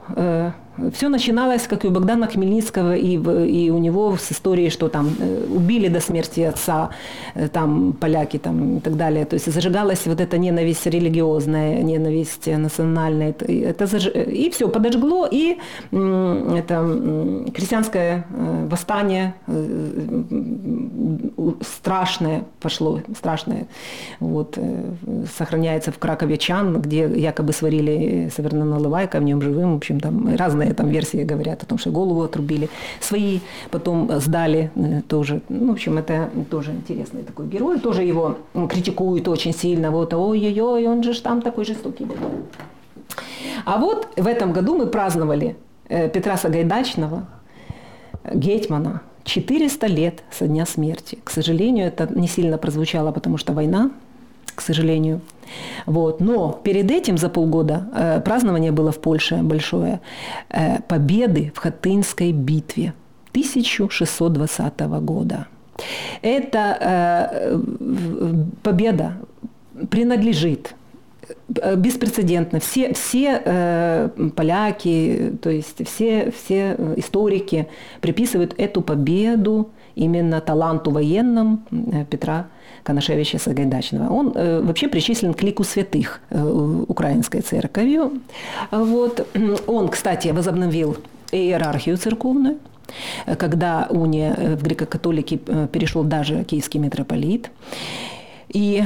Все 0.93 1.09
начиналось, 1.09 1.67
как 1.69 1.85
и 1.85 1.89
у 1.89 1.91
Богдана 1.91 2.27
Хмельницкого, 2.27 2.97
и, 2.97 3.15
и 3.17 3.71
у 3.71 3.79
него 3.79 4.17
с 4.17 4.33
историей, 4.33 4.71
что 4.71 4.89
там 4.89 5.11
э, 5.19 5.45
убили 5.55 5.89
до 5.89 6.01
смерти 6.01 6.41
отца, 6.41 6.91
э, 7.35 7.49
там 7.49 7.93
поляки 7.93 8.39
там, 8.39 8.79
и 8.79 8.81
так 8.81 8.97
далее. 8.97 9.25
То 9.25 9.35
есть 9.35 9.53
зажигалась 9.53 10.07
вот 10.07 10.21
эта 10.21 10.39
ненависть 10.39 10.87
религиозная, 10.87 11.83
ненависть 11.83 12.47
национальная. 12.47 13.35
Это, 13.39 13.87
заж... 13.87 14.07
И 14.07 14.51
все, 14.51 14.69
подожгло, 14.69 15.29
и 15.31 15.59
это 15.91 17.51
крестьянское 17.55 18.25
восстание 18.71 19.35
страшное 21.61 22.45
пошло, 22.61 23.01
страшное. 23.17 23.67
Вот, 24.21 24.59
сохраняется 25.37 25.93
в 25.93 25.99
Кракове 25.99 26.39
Чан, 26.39 26.81
где 26.81 27.07
якобы 27.07 27.53
сварили 27.53 28.31
Северного 28.35 28.79
Наливайка, 28.79 29.19
в 29.19 29.23
нем 29.23 29.43
живым, 29.43 29.75
в 29.75 29.77
общем, 29.77 30.01
там 30.01 30.35
разные 30.37 30.62
там 30.71 30.89
версии 30.89 31.25
говорят 31.25 31.63
о 31.63 31.67
том, 31.67 31.79
что 31.79 31.91
голову 31.91 32.23
отрубили. 32.23 32.69
Свои 33.01 33.41
потом 33.71 34.11
сдали 34.21 34.71
э, 34.75 35.03
тоже. 35.09 35.41
Ну, 35.49 35.69
в 35.69 35.73
общем, 35.73 35.99
это 35.99 36.31
тоже 36.51 36.73
интересный 36.73 37.23
такой 37.23 37.47
герой. 37.47 37.79
Тоже 37.81 38.03
его 38.03 38.39
критикуют 38.69 39.29
очень 39.29 39.53
сильно. 39.53 39.91
Вот, 39.91 40.15
ой-ой-ой, 40.15 40.87
он 40.87 41.03
же 41.03 41.21
там 41.21 41.43
такой 41.43 41.65
жестокий 41.65 42.05
был. 42.05 42.17
А 43.65 43.79
вот 43.79 44.09
в 44.17 44.27
этом 44.27 44.53
году 44.53 44.77
мы 44.77 44.87
праздновали 44.87 45.57
э, 45.89 46.09
Петра 46.09 46.37
Сагайдачного, 46.37 47.27
Гетмана, 48.35 49.03
400 49.25 49.87
лет 49.87 50.23
со 50.31 50.47
дня 50.47 50.67
смерти. 50.67 51.19
К 51.25 51.31
сожалению, 51.31 51.87
это 51.87 52.09
не 52.13 52.29
сильно 52.29 52.59
прозвучало, 52.59 53.13
потому 53.13 53.37
что 53.37 53.53
война, 53.53 53.91
к 54.55 54.61
сожалению. 54.61 55.21
Вот. 55.87 56.21
Но 56.21 56.61
перед 56.65 56.91
этим 56.91 57.19
за 57.19 57.29
полгода 57.29 57.89
э, 57.95 58.21
празднование 58.21 58.73
было 58.73 58.93
в 58.93 58.99
Польше 58.99 59.37
большое 59.43 60.01
э, 60.49 60.81
победы 60.89 61.53
в 61.55 61.59
Хатынской 61.59 62.33
битве 62.33 62.95
1620 63.33 64.81
года. 65.01 65.47
Эта 66.21 66.77
э, 66.81 67.61
победа 68.63 69.17
принадлежит 69.91 70.75
э, 71.57 71.77
беспрецедентно. 71.77 72.61
Все, 72.61 72.93
все 72.93 73.43
э, 73.45 74.09
поляки, 74.37 75.33
то 75.41 75.51
есть 75.51 75.87
все, 75.89 76.31
все 76.31 76.77
историки 76.97 77.69
приписывают 78.01 78.55
эту 78.59 78.83
победу 78.83 79.71
именно 79.95 80.41
таланту 80.41 80.91
военным 80.91 81.65
э, 81.71 82.05
Петра 82.05 82.47
Канашевича 82.83 83.39
Сагайдачного. 83.39 84.13
Он 84.13 84.33
э, 84.35 84.61
вообще 84.63 84.89
причислен 84.89 85.35
к 85.35 85.43
лику 85.43 85.65
святых 85.65 86.21
э, 86.31 86.43
украинской 86.89 87.41
церковью. 87.41 88.13
Вот. 88.71 89.27
Он, 89.67 89.89
кстати, 89.89 90.29
возобновил 90.29 90.97
иерархию 91.33 91.97
церковную, 91.97 92.59
когда 93.39 93.87
уния 93.91 94.57
в 94.57 94.63
греко-католики 94.63 95.41
перешел 95.73 96.05
даже 96.05 96.45
киевский 96.45 96.81
митрополит. 96.81 97.51
И 98.49 98.85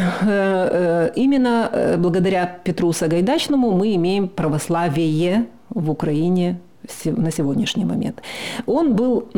именно 1.17 1.97
благодаря 1.99 2.47
Петру 2.63 2.93
Сагайдачному 2.93 3.73
мы 3.73 3.97
имеем 3.97 4.29
православие 4.29 5.47
в 5.71 5.91
Украине 5.91 6.61
на 7.05 7.33
сегодняшний 7.33 7.85
момент. 7.85 8.23
Он 8.67 8.95
был 8.95 9.29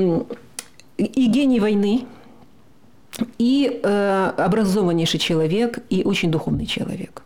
и 0.99 1.27
гений 1.27 1.61
войны, 1.61 2.05
и 3.39 3.81
э, 3.83 4.33
образованнейший 4.37 5.21
человек, 5.21 5.79
и 5.91 6.03
очень 6.05 6.31
духовный 6.31 6.67
человек. 6.67 7.23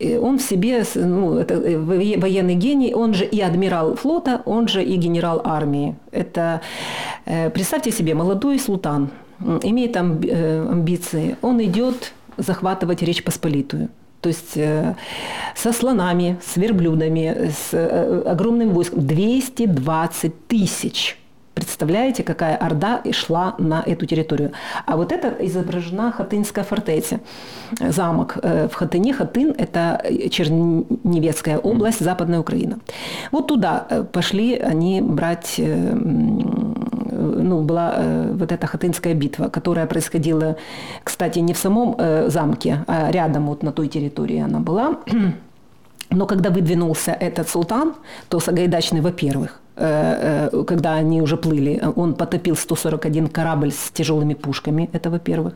Он 0.00 0.38
в 0.38 0.42
себе, 0.42 0.84
ну, 0.94 1.38
это 1.38 1.54
э, 1.54 1.78
военный 1.78 2.54
гений, 2.54 2.94
он 2.94 3.14
же 3.14 3.24
и 3.24 3.40
адмирал 3.40 3.94
флота, 3.94 4.42
он 4.44 4.68
же 4.68 4.82
и 4.82 4.96
генерал 4.96 5.40
армии. 5.44 5.94
Это, 6.12 6.60
э, 7.26 7.50
представьте 7.50 7.92
себе, 7.92 8.14
молодой 8.14 8.58
султан, 8.58 9.10
имеет 9.62 9.96
амби, 9.96 10.28
э, 10.28 10.68
амбиции, 10.68 11.36
он 11.42 11.60
идет 11.62 12.12
захватывать 12.36 13.02
Речь 13.02 13.22
Посполитую. 13.22 13.88
То 14.20 14.28
есть 14.28 14.56
э, 14.56 14.94
со 15.54 15.72
слонами, 15.72 16.38
с 16.42 16.56
верблюдами, 16.56 17.50
с 17.50 17.68
э, 17.72 18.22
огромным 18.26 18.70
войском. 18.70 19.06
220 19.06 20.48
тысяч 20.48 21.18
Представляете, 21.54 22.24
какая 22.24 22.56
орда 22.56 23.00
шла 23.12 23.54
на 23.58 23.80
эту 23.86 24.06
территорию. 24.06 24.50
А 24.86 24.96
вот 24.96 25.12
это 25.12 25.28
изображена 25.46 26.10
Хатынская 26.10 26.64
фортеця, 26.64 27.20
замок 27.78 28.38
э, 28.42 28.68
в 28.68 28.74
Хатыне. 28.74 29.12
Хатын– 29.12 29.54
это 29.58 30.04
Черневецкая 30.30 31.58
область, 31.58 32.00
Западная 32.00 32.40
Украина. 32.40 32.78
Вот 33.30 33.46
туда 33.46 33.86
э, 33.88 34.02
пошли 34.02 34.56
они 34.56 35.00
брать 35.00 35.54
э, 35.58 35.94
ну, 35.94 37.62
была 37.62 37.94
вот 38.32 38.50
эта 38.50 38.66
Хатынская 38.66 39.14
битва, 39.14 39.48
которая 39.48 39.86
происходила, 39.86 40.56
кстати, 41.04 41.38
не 41.38 41.52
в 41.52 41.58
самом 41.58 41.96
замке, 42.28 42.84
а 42.88 43.10
рядом 43.12 43.46
вот 43.46 43.62
на 43.62 43.70
той 43.70 43.86
территории 43.86 44.40
она 44.40 44.58
была. 44.58 44.98
Но 46.10 46.26
когда 46.26 46.50
выдвинулся 46.50 47.12
этот 47.12 47.48
султан, 47.48 47.94
то 48.28 48.40
Сагайдачный, 48.40 49.00
во-первых, 49.00 49.60
когда 49.76 50.94
они 50.94 51.20
уже 51.20 51.36
плыли, 51.36 51.82
он 51.96 52.14
потопил 52.14 52.56
141 52.56 53.28
корабль 53.28 53.72
с 53.72 53.90
тяжелыми 53.90 54.34
пушками, 54.34 54.88
это 54.92 55.10
во-первых. 55.10 55.54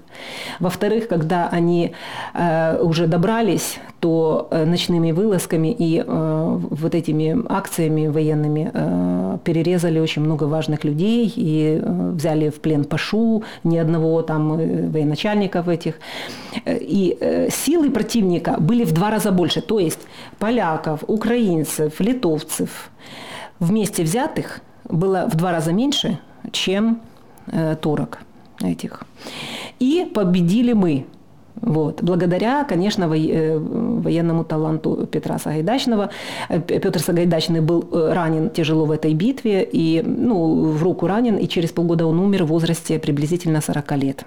Во-вторых, 0.61 1.09
когда 1.09 1.49
они 1.49 1.93
э, 2.35 2.79
уже 2.83 3.07
добрались, 3.07 3.79
то 4.01 4.49
ночными 4.51 5.13
вылазками 5.13 5.75
и 5.77 6.05
вот 6.07 6.95
этими 6.95 7.37
акциями 7.49 8.07
военными 8.07 8.71
перерезали 9.45 9.99
очень 9.99 10.23
много 10.23 10.45
важных 10.45 10.85
людей 10.85 11.33
и 11.35 11.83
взяли 11.85 12.51
в 12.51 12.61
плен 12.61 12.85
Пашу, 12.85 13.43
ни 13.65 13.77
одного 13.77 14.23
там 14.23 14.57
военачальников 14.93 15.69
этих. 15.69 15.95
И 16.65 17.49
силы 17.51 17.91
противника 17.91 18.57
были 18.61 18.85
в 18.85 18.93
два 18.93 19.11
раза 19.11 19.33
больше, 19.33 19.61
то 19.63 19.81
есть 19.81 20.01
поляков, 20.39 21.01
украинцев, 21.09 22.01
литовцев, 22.01 22.91
вместе 23.61 24.03
взятых 24.03 24.61
было 24.89 25.29
в 25.31 25.37
два 25.37 25.53
раза 25.53 25.73
меньше, 25.73 26.19
чем 26.53 27.01
э, 27.47 27.77
турок 27.81 28.21
этих. 28.63 29.03
И 29.79 30.11
победили 30.15 30.73
мы. 30.73 31.07
Вот. 31.61 32.03
Благодаря, 32.03 32.65
конечно, 32.65 33.05
э, 33.05 33.59
военному 33.59 34.45
таланту 34.45 35.07
Петра 35.11 35.39
Сагайдачного. 35.39 36.11
Э, 36.49 36.61
Петр 36.61 37.01
Сагайдачный 37.01 37.61
был 37.61 37.89
э, 37.93 38.13
ранен 38.13 38.51
тяжело 38.51 38.85
в 38.85 38.91
этой 38.91 39.15
битве, 39.15 39.69
и, 39.73 40.03
ну, 40.03 40.73
в 40.73 40.83
руку 40.83 41.07
ранен, 41.07 41.37
и 41.37 41.49
через 41.49 41.71
полгода 41.71 42.07
он 42.07 42.19
умер 42.21 42.45
в 42.45 42.49
возрасте 42.49 42.99
приблизительно 42.99 43.61
40 43.61 43.97
лет. 43.97 44.25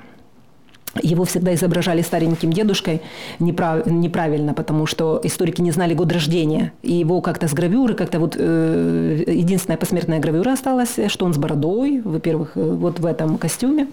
Его 1.02 1.24
всегда 1.24 1.54
изображали 1.54 2.02
стареньким 2.02 2.52
дедушкой 2.52 3.02
неправ, 3.40 3.86
неправильно, 3.86 4.54
потому 4.54 4.86
что 4.86 5.22
историки 5.24 5.62
не 5.62 5.72
знали 5.72 5.94
год 5.94 6.12
рождения. 6.12 6.74
И 6.82 6.94
его 6.94 7.22
как-то 7.22 7.48
с 7.48 7.54
гравюры, 7.54 7.94
как-то 7.94 8.20
вот 8.20 8.36
э, 8.38 9.24
единственная 9.28 9.78
посмертная 9.78 10.20
гравюра 10.20 10.52
осталась, 10.52 11.00
что 11.08 11.26
он 11.26 11.34
с 11.34 11.38
бородой, 11.38 12.02
во-первых, 12.04 12.52
э, 12.56 12.62
вот 12.62 13.00
в 13.00 13.06
этом 13.06 13.38
костюме 13.38 13.88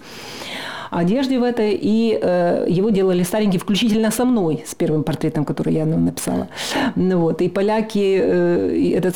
одежде 0.91 1.39
в 1.39 1.43
этой, 1.43 1.77
и 1.79 2.17
э, 2.21 2.65
его 2.67 2.89
делали 2.89 3.23
старенький, 3.23 3.57
включительно 3.57 4.11
со 4.11 4.25
мной, 4.25 4.63
с 4.65 4.75
первым 4.75 5.03
портретом, 5.03 5.45
который 5.45 5.73
я 5.73 5.85
написала. 5.85 6.47
Ну, 6.95 7.19
вот, 7.19 7.41
и 7.41 7.49
поляки, 7.49 8.19
э, 8.21 8.93
этот 8.95 9.15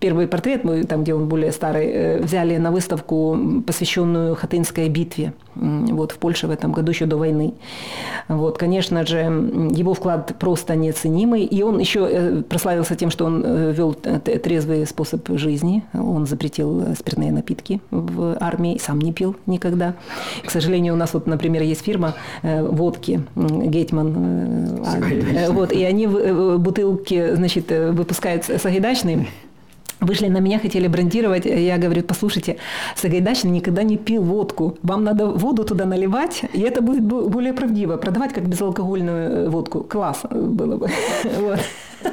первый 0.00 0.26
портрет, 0.26 0.64
мой, 0.64 0.84
там, 0.84 1.02
где 1.02 1.14
он 1.14 1.28
более 1.28 1.52
старый, 1.52 1.86
э, 1.86 2.22
взяли 2.22 2.56
на 2.58 2.70
выставку, 2.70 3.62
посвященную 3.66 4.34
Хатынской 4.34 4.88
битве, 4.88 5.32
вот, 5.54 6.12
в 6.12 6.18
Польше 6.18 6.46
в 6.46 6.50
этом 6.50 6.72
году, 6.72 6.92
еще 6.92 7.06
до 7.06 7.16
войны. 7.16 7.54
Вот, 8.28 8.58
конечно 8.58 9.06
же, 9.06 9.16
его 9.16 9.94
вклад 9.94 10.34
просто 10.38 10.76
неоценимый, 10.76 11.44
и 11.44 11.62
он 11.62 11.78
еще 11.78 12.08
э, 12.10 12.42
прославился 12.42 12.96
тем, 12.96 13.10
что 13.10 13.24
он 13.24 13.42
э, 13.44 13.72
вел 13.72 13.94
трезвый 13.94 14.86
способ 14.86 15.28
жизни, 15.38 15.82
он 15.92 16.26
запретил 16.26 16.94
спиртные 16.98 17.32
напитки 17.32 17.80
в 17.90 18.36
армии, 18.40 18.78
сам 18.78 19.00
не 19.00 19.12
пил 19.12 19.36
никогда. 19.46 19.94
К 20.44 20.50
сожалению, 20.50 20.94
у 20.94 20.96
нас 20.96 21.14
вот, 21.14 21.26
например, 21.26 21.62
есть 21.62 21.82
фирма 21.82 22.14
э, 22.42 22.62
водки 22.62 23.22
Гетман, 23.36 24.14
э, 24.16 25.46
э, 25.46 25.50
вот, 25.50 25.72
и 25.72 25.84
они 25.84 26.06
бутылки, 26.06 27.34
значит, 27.34 27.70
выпускают 27.70 28.44
сагайдачные, 28.44 29.26
Вышли 30.04 30.28
на 30.28 30.38
меня, 30.38 30.58
хотели 30.58 30.86
брендировать. 30.86 31.46
Я 31.46 31.78
говорю, 31.78 32.02
послушайте, 32.02 32.56
Сагайдачный 32.94 33.50
никогда 33.50 33.82
не 33.82 33.96
пил 33.96 34.22
водку. 34.22 34.76
Вам 34.82 35.04
надо 35.04 35.26
воду 35.26 35.64
туда 35.64 35.84
наливать, 35.86 36.42
и 36.52 36.60
это 36.60 36.82
будет 36.82 37.02
более 37.02 37.52
правдиво. 37.52 37.96
Продавать 37.96 38.32
как 38.32 38.46
безалкогольную 38.46 39.50
водку. 39.50 39.80
Класс 39.80 40.22
было 40.30 40.76
бы. 40.76 40.88
Вот. 41.40 41.58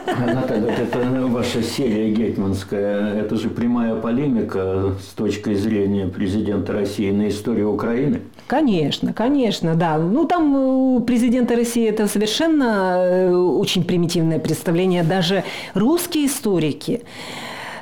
Наталья, 0.07 0.71
это 0.71 0.99
ваша 1.27 1.61
серия 1.61 2.11
гетманская, 2.11 3.13
это 3.15 3.35
же 3.35 3.49
прямая 3.49 3.95
полемика 3.95 4.93
с 5.01 5.13
точки 5.13 5.53
зрения 5.53 6.07
президента 6.07 6.73
России 6.73 7.11
на 7.11 7.27
историю 7.27 7.73
Украины? 7.73 8.21
Конечно, 8.47 9.13
конечно, 9.13 9.75
да. 9.75 9.97
Ну, 9.97 10.25
там 10.25 10.55
у 10.55 10.99
президента 11.01 11.55
России 11.55 11.87
это 11.87 12.07
совершенно 12.07 12.97
э, 12.97 13.33
очень 13.33 13.83
примитивное 13.83 14.39
представление. 14.39 15.03
Даже 15.03 15.43
русские 15.73 16.27
историки, 16.27 17.01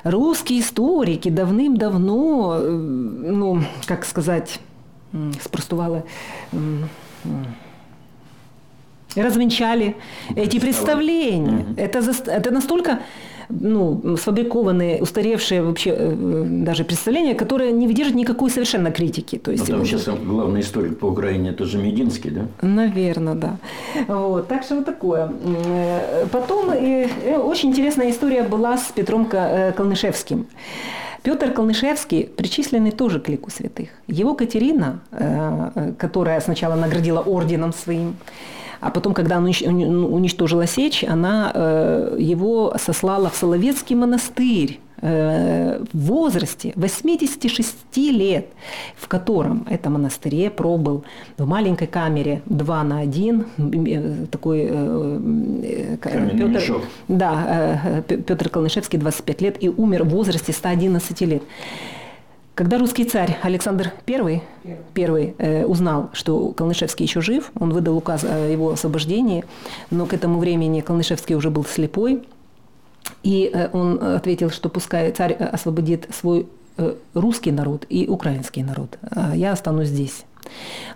русские 0.03 0.61
историки 0.61 1.29
давным-давно, 1.29 2.57
э, 2.59 2.69
ну, 2.69 3.61
как 3.85 4.05
сказать, 4.05 4.59
спростували 5.41 6.03
развенчали 9.15 9.95
эти 10.35 10.59
представления. 10.59 11.65
Это, 11.77 11.99
это 12.27 12.51
настолько 12.51 12.99
ну, 13.49 14.17
сфабрикованные, 14.17 15.01
устаревшие 15.01 15.63
вообще 15.63 15.95
э, 15.97 16.43
даже 16.45 16.83
представления, 16.83 17.35
которые 17.35 17.71
не 17.71 17.87
выдержат 17.87 18.15
никакой 18.15 18.49
совершенно 18.49 18.91
критики. 18.91 19.37
То 19.37 19.51
есть, 19.51 19.67
Но 19.67 19.77
там 19.77 19.85
сейчас 19.85 20.05
главный 20.05 20.61
историк 20.61 20.99
по 20.99 21.07
Украине, 21.07 21.49
это 21.49 21.65
же 21.65 21.77
Мединский, 21.77 22.29
да? 22.31 22.47
Наверное, 22.61 23.35
да. 23.35 23.57
Вот, 24.07 24.47
так 24.47 24.63
что 24.63 24.75
вот 24.75 24.85
такое. 24.85 25.31
Потом 26.31 26.73
и, 26.73 27.07
и 27.25 27.31
очень 27.31 27.69
интересная 27.69 28.11
история 28.11 28.43
была 28.43 28.77
с 28.77 28.91
Петром 28.91 29.27
э, 29.31 29.71
Калнышевским. 29.71 30.45
Петр 31.23 31.51
Калнышевский, 31.51 32.25
причисленный 32.25 32.91
тоже 32.91 33.19
к 33.19 33.27
лику 33.29 33.49
святых. 33.49 33.89
Его 34.07 34.35
Катерина, 34.35 35.01
э, 35.11 35.93
которая 35.97 36.39
сначала 36.39 36.75
наградила 36.75 37.19
орденом 37.19 37.73
своим, 37.73 38.15
а 38.79 38.91
потом, 38.91 39.13
когда 39.13 39.37
она 39.37 39.49
уничтожила 39.49 40.67
сечь, 40.67 41.03
она 41.03 41.51
э, 41.53 42.15
его 42.19 42.73
сослала 42.77 43.29
в 43.29 43.35
Соловецкий 43.35 43.95
монастырь 43.95 44.79
э, 45.01 45.83
в 45.91 45.99
возрасте 45.99 46.71
86 46.75 47.75
лет, 47.97 48.47
в 48.95 49.07
котором 49.07 49.65
это 49.69 49.89
монастыре 49.89 50.49
пробыл 50.49 51.03
в 51.37 51.45
маленькой 51.45 51.87
камере 51.87 52.41
2 52.45 52.83
на 52.83 52.99
1, 52.99 53.45
э, 53.57 54.25
такой 54.31 54.71
Петр, 55.97 56.81
да, 57.07 58.03
Петр 58.07 58.49
Калнышевский 58.49 58.97
25 58.97 59.41
лет 59.41 59.57
и 59.63 59.69
умер 59.69 60.03
в 60.05 60.09
возрасте 60.09 60.53
111 60.53 61.21
лет. 61.21 61.43
Когда 62.59 62.77
русский 62.77 63.05
царь 63.05 63.37
Александр 63.41 63.93
I, 64.05 64.41
первый 64.93 65.33
э, 65.37 65.63
узнал, 65.63 66.09
что 66.11 66.51
Калнышевский 66.51 67.05
еще 67.05 67.21
жив, 67.21 67.53
он 67.57 67.71
выдал 67.71 67.95
указ 67.95 68.25
о 68.25 68.49
его 68.49 68.71
освобождении, 68.71 69.45
но 69.91 70.05
к 70.05 70.13
этому 70.13 70.39
времени 70.39 70.81
Калнышевский 70.81 71.35
уже 71.35 71.51
был 71.51 71.63
слепой, 71.63 72.21
и 73.23 73.49
э, 73.53 73.69
он 73.71 74.03
ответил, 74.03 74.49
что 74.49 74.67
пускай 74.67 75.09
царь 75.13 75.35
освободит 75.35 76.09
свой 76.13 76.47
э, 76.75 76.95
русский 77.13 77.53
народ 77.53 77.85
и 77.87 78.07
украинский 78.09 78.63
народ, 78.63 78.99
а 79.09 79.33
я 79.37 79.53
останусь 79.53 79.87
здесь. 79.87 80.25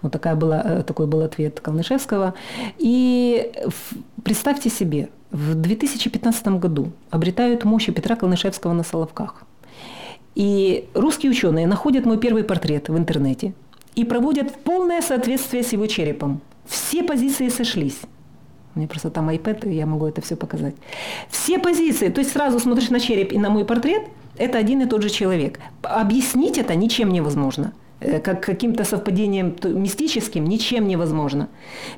Вот 0.01 0.11
такая 0.11 0.35
была, 0.35 0.61
э, 0.65 0.83
такой 0.83 1.07
был 1.07 1.21
ответ 1.21 1.61
Калнышевского. 1.61 2.33
И 2.77 3.53
представьте 4.21 4.69
себе, 4.69 5.07
в 5.31 5.55
2015 5.55 6.45
году 6.59 6.91
обретают 7.09 7.63
мощи 7.63 7.93
Петра 7.93 8.17
Калнышевского 8.17 8.73
на 8.73 8.83
Соловках– 8.83 9.45
и 10.35 10.87
русские 10.93 11.31
ученые 11.31 11.67
находят 11.67 12.05
мой 12.05 12.17
первый 12.17 12.43
портрет 12.43 12.89
в 12.89 12.97
интернете 12.97 13.53
и 13.95 14.03
проводят 14.03 14.53
полное 14.63 15.01
соответствие 15.01 15.63
с 15.63 15.73
его 15.73 15.87
черепом. 15.87 16.41
Все 16.65 17.03
позиции 17.03 17.49
сошлись. 17.49 17.99
У 18.75 18.79
меня 18.79 18.87
просто 18.87 19.11
там 19.11 19.29
iPad, 19.29 19.69
и 19.69 19.75
я 19.75 19.85
могу 19.85 20.07
это 20.07 20.21
все 20.21 20.35
показать. 20.35 20.73
Все 21.29 21.59
позиции, 21.59 22.09
то 22.09 22.19
есть 22.19 22.31
сразу 22.31 22.59
смотришь 22.59 22.89
на 22.89 22.99
череп 22.99 23.31
и 23.31 23.37
на 23.37 23.49
мой 23.49 23.65
портрет, 23.65 24.03
это 24.37 24.57
один 24.57 24.81
и 24.81 24.85
тот 24.85 25.03
же 25.03 25.09
человек. 25.09 25.59
Объяснить 25.83 26.57
это 26.57 26.73
ничем 26.73 27.11
невозможно. 27.11 27.73
Э, 28.03 28.19
как 28.19 28.43
каким-то 28.43 28.83
совпадением 28.83 29.55
мистическим 29.63 30.45
ничем 30.45 30.87
невозможно. 30.87 31.47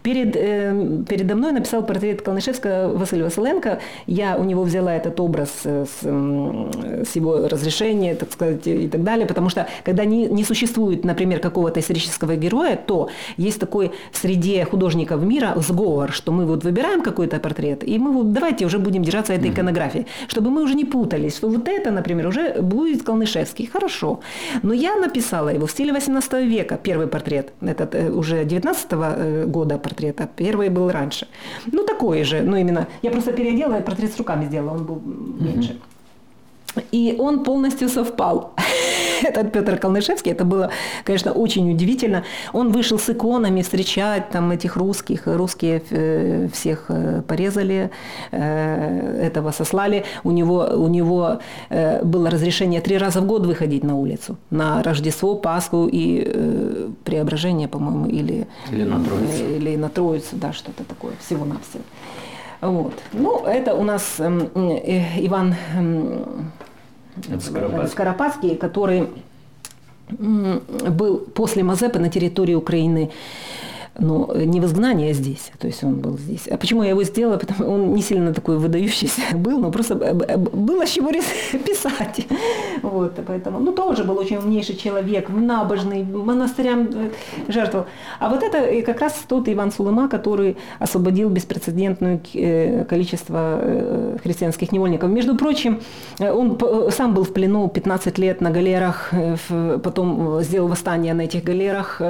Перед, 0.03 0.35
э, 0.35 1.03
передо 1.07 1.35
мной 1.35 1.51
написал 1.51 1.83
портрет 1.83 2.21
Калнышевского 2.21 2.95
Василия 2.97 3.23
Василенко. 3.23 3.79
Я 4.07 4.37
у 4.37 4.43
него 4.43 4.63
взяла 4.63 4.93
этот 4.93 5.19
образ 5.19 5.49
э, 5.63 5.85
с, 5.85 7.09
с 7.09 7.15
его 7.15 7.47
разрешения, 7.47 8.15
так 8.15 8.31
сказать, 8.31 8.67
и 8.67 8.87
так 8.87 9.03
далее, 9.03 9.25
потому 9.25 9.49
что 9.49 9.67
когда 9.83 10.05
не, 10.05 10.27
не 10.27 10.43
существует, 10.43 11.03
например, 11.03 11.39
какого-то 11.39 11.79
исторического 11.79 12.35
героя, 12.35 12.75
то 12.75 13.09
есть 13.37 13.59
такой 13.59 13.91
в 14.11 14.17
среде 14.17 14.65
художников 14.65 15.23
мира 15.23 15.53
сговор, 15.57 16.11
что 16.11 16.31
мы 16.31 16.45
вот 16.45 16.63
выбираем 16.63 17.01
какой-то 17.01 17.39
портрет, 17.39 17.83
и 17.83 17.97
мы 17.97 18.11
вот 18.11 18.33
давайте 18.33 18.65
уже 18.65 18.79
будем 18.79 19.03
держаться 19.03 19.33
этой 19.33 19.49
иконографии, 19.49 20.05
чтобы 20.27 20.49
мы 20.49 20.61
уже 20.63 20.75
не 20.75 20.85
путались, 20.85 21.37
что 21.37 21.49
вот 21.49 21.67
это, 21.67 21.91
например, 21.91 22.27
уже 22.27 22.61
будет 22.61 23.03
Калнышевский. 23.03 23.65
Хорошо. 23.65 24.19
Но 24.63 24.73
я 24.73 24.95
написала 24.95 25.49
его 25.49 25.65
в 25.65 25.71
стиле 25.71 25.94
18 25.95 26.33
века 26.33 26.77
первый 26.77 27.07
портрет. 27.07 27.53
Этот 27.61 27.95
э, 27.95 28.09
уже 28.09 28.45
19 28.45 28.87
э, 28.91 29.45
года 29.47 29.77
портрет, 29.77 30.21
а 30.21 30.27
первый 30.27 30.69
был 30.69 30.91
раньше. 30.91 31.27
Ну, 31.71 31.83
такой 31.83 32.23
же. 32.23 32.41
Ну, 32.41 32.57
именно. 32.57 32.87
Я 33.01 33.11
просто 33.11 33.31
переделала, 33.31 33.81
портрет 33.81 34.13
с 34.13 34.17
руками 34.17 34.45
сделала, 34.45 34.75
он 34.75 34.85
был 34.85 35.01
меньше. 35.39 35.79
И 36.91 37.15
он 37.17 37.43
полностью 37.43 37.89
совпал. 37.89 38.53
этот 39.23 39.51
Петр 39.51 39.77
Калнышевский, 39.77 40.31
это 40.31 40.45
было, 40.45 40.69
конечно, 41.03 41.31
очень 41.31 41.71
удивительно. 41.71 42.23
Он 42.53 42.71
вышел 42.71 42.99
с 42.99 43.09
иконами 43.09 43.61
встречать 43.61 44.29
там 44.29 44.51
этих 44.51 44.75
русских, 44.75 45.27
русские 45.27 45.81
э, 45.89 46.47
всех 46.51 46.85
э, 46.89 47.21
порезали, 47.27 47.89
э, 48.31 49.27
этого 49.27 49.51
сослали. 49.51 50.03
У 50.23 50.31
него, 50.31 50.67
у 50.75 50.87
него 50.87 51.39
было 52.03 52.29
разрешение 52.29 52.81
три 52.81 52.97
раза 52.97 53.21
в 53.21 53.25
год 53.25 53.45
выходить 53.45 53.83
на 53.83 53.95
улицу, 53.95 54.37
на 54.49 54.83
Рождество, 54.83 55.35
Пасху 55.35 55.89
и 55.91 56.89
Преображение, 57.03 57.67
по-моему, 57.67 58.07
или, 58.07 58.47
или 58.71 58.83
на 58.83 59.03
Троицу. 59.03 59.55
Или 59.55 59.75
на 59.77 59.89
Троицу, 59.89 60.35
да, 60.35 60.53
что-то 60.53 60.83
такое, 60.83 61.13
всего-навсего. 61.19 61.83
Вот. 62.61 62.93
Ну, 63.13 63.45
это 63.45 63.75
у 63.75 63.83
нас 63.83 64.15
эм, 64.19 64.49
Иван 64.55 65.55
э, 65.75 66.23
Скоропадский. 67.39 67.87
Скоропадский, 67.91 68.55
который 68.55 69.09
был 70.09 71.17
после 71.17 71.63
Мазепы 71.63 71.99
на 71.99 72.09
территории 72.09 72.53
Украины 72.53 73.11
но 73.97 74.29
не 74.35 74.59
в 74.59 74.65
изгнании, 74.65 75.11
а 75.11 75.13
здесь. 75.13 75.51
То 75.59 75.67
есть 75.67 75.83
он 75.83 75.95
был 75.95 76.17
здесь. 76.17 76.47
А 76.47 76.57
почему 76.57 76.83
я 76.83 76.89
его 76.89 77.03
сделала? 77.03 77.37
Потому 77.37 77.59
что 77.59 77.69
он 77.69 77.93
не 77.93 78.01
сильно 78.01 78.33
такой 78.33 78.57
выдающийся 78.57 79.21
был, 79.33 79.59
но 79.59 79.71
просто 79.71 79.95
было 79.95 80.85
с 80.85 80.89
чего 80.89 81.11
писать. 81.65 82.27
Вот, 82.81 83.19
поэтому, 83.25 83.59
ну, 83.59 83.71
тоже 83.71 84.03
был 84.03 84.17
очень 84.17 84.37
умнейший 84.37 84.75
человек, 84.75 85.29
набожный, 85.29 86.03
монастырям 86.03 86.89
э, 86.93 87.09
жертвовал. 87.47 87.85
А 88.19 88.29
вот 88.29 88.43
это 88.43 88.81
как 88.83 88.99
раз 89.01 89.13
тот 89.27 89.47
Иван 89.47 89.71
Сулыма, 89.71 90.09
который 90.09 90.57
освободил 90.79 91.29
беспрецедентное 91.29 92.19
э, 92.33 92.85
количество 92.85 93.59
э, 93.61 94.17
христианских 94.21 94.71
невольников. 94.71 95.09
Между 95.09 95.35
прочим, 95.35 95.79
он 96.19 96.57
сам 96.91 97.13
был 97.13 97.23
в 97.23 97.33
плену 97.33 97.67
15 97.69 98.17
лет 98.17 98.41
на 98.41 98.51
галерах, 98.51 99.11
потом 99.83 100.41
сделал 100.41 100.67
восстание 100.67 101.13
на 101.13 101.21
этих 101.21 101.43
галерах, 101.43 102.01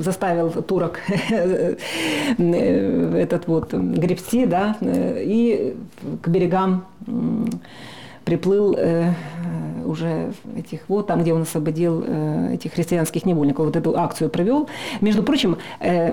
заставил 0.00 0.50
турок 0.76 1.00
этот 2.38 3.46
вот 3.46 3.72
гребцы, 3.72 4.46
да, 4.46 4.76
и 4.82 5.74
к 6.20 6.28
берегам 6.28 6.84
приплыл 8.24 8.74
э, 8.76 9.12
уже 9.84 10.32
этих 10.58 10.80
вот 10.88 11.06
там, 11.06 11.22
где 11.22 11.32
он 11.32 11.42
освободил 11.42 12.02
э, 12.04 12.54
этих 12.54 12.72
христианских 12.72 13.24
невольников, 13.24 13.66
вот 13.66 13.76
эту 13.76 13.96
акцию 13.96 14.30
провел. 14.30 14.68
Между 15.00 15.22
прочим, 15.22 15.58
э, 15.78 16.12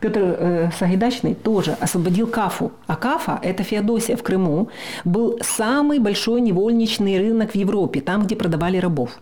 Петр 0.00 0.20
э, 0.20 0.70
Сагайдачный 0.78 1.34
тоже 1.34 1.74
освободил 1.80 2.26
Кафу. 2.26 2.70
А 2.86 2.96
Кафа, 2.96 3.40
это 3.42 3.62
Феодосия 3.62 4.16
в 4.16 4.22
Крыму, 4.22 4.68
был 5.06 5.38
самый 5.40 6.00
большой 6.00 6.42
невольничный 6.42 7.18
рынок 7.18 7.52
в 7.52 7.54
Европе, 7.54 8.02
там, 8.02 8.24
где 8.24 8.36
продавали 8.36 8.76
рабов. 8.76 9.18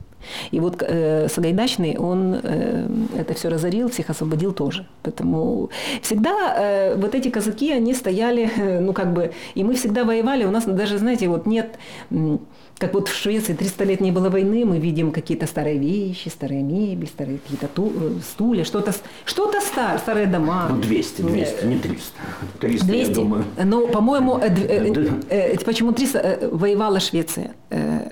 И 0.51 0.61
вот 0.61 0.83
э, 0.83 1.29
Сагайдачный, 1.29 1.97
он 1.99 2.41
э, 2.43 2.89
это 3.19 3.35
все 3.35 3.49
разорил, 3.49 3.89
всех 3.89 4.11
освободил 4.11 4.53
тоже. 4.53 4.87
Поэтому 5.03 5.71
всегда 6.03 6.55
э, 6.57 6.95
вот 6.97 7.15
эти 7.15 7.29
казаки, 7.29 7.73
они 7.73 7.95
стояли, 7.95 8.51
э, 8.57 8.81
ну 8.81 8.93
как 8.93 9.13
бы, 9.13 9.33
и 9.55 9.65
мы 9.65 9.75
всегда 9.75 10.05
воевали, 10.05 10.45
у 10.45 10.51
нас 10.51 10.65
даже, 10.65 10.99
знаете, 10.99 11.29
вот 11.29 11.47
нет... 11.47 11.79
Э, 12.11 12.39
как 12.83 12.95
вот 12.95 13.07
в 13.07 13.17
Швеции 13.17 13.55
300 13.55 13.85
лет 13.85 14.01
не 14.01 14.11
было 14.11 14.29
войны, 14.29 14.65
мы 14.65 14.81
видим 14.81 15.13
какие-то 15.13 15.47
старые 15.47 15.79
вещи, 15.79 16.29
старые 16.29 16.65
мебель, 16.65 17.07
старые 17.07 17.39
какие-то 17.39 17.69
э, 17.77 18.19
стулья, 18.29 18.65
что-то 18.65 18.93
что 19.25 19.53
стар, 19.61 20.01
старые 20.01 20.27
дома. 20.27 20.67
Ну, 20.69 20.83
200, 20.83 21.23
200, 21.23 21.65
не 21.67 21.79
300. 21.79 22.13
300, 22.59 22.87
200. 22.87 23.09
я 23.09 23.15
думаю. 23.15 23.45
Но, 23.65 23.87
по-моему, 23.87 24.37
э, 24.37 24.49
э, 24.49 24.93
э, 25.29 25.57
почему 25.65 25.93
300 25.93 26.19
э, 26.19 26.49
воевала 26.51 26.99
Швеция 26.99 27.55
э, 27.71 28.11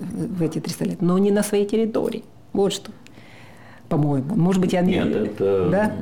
в 0.00 0.42
эти 0.42 0.60
300 0.60 0.84
лет, 0.84 1.00
но 1.00 1.16
не 1.16 1.30
на 1.30 1.42
своей 1.42 1.64
территории. 1.66 2.24
Вот 2.52 2.74
что. 2.74 2.90
По-моему. 3.88 4.36
Может 4.36 4.60
быть, 4.60 4.74
я 4.74 4.82
не... 4.82 4.96
Нет, 4.96 5.16
это... 5.16 5.68
Да? 5.70 5.96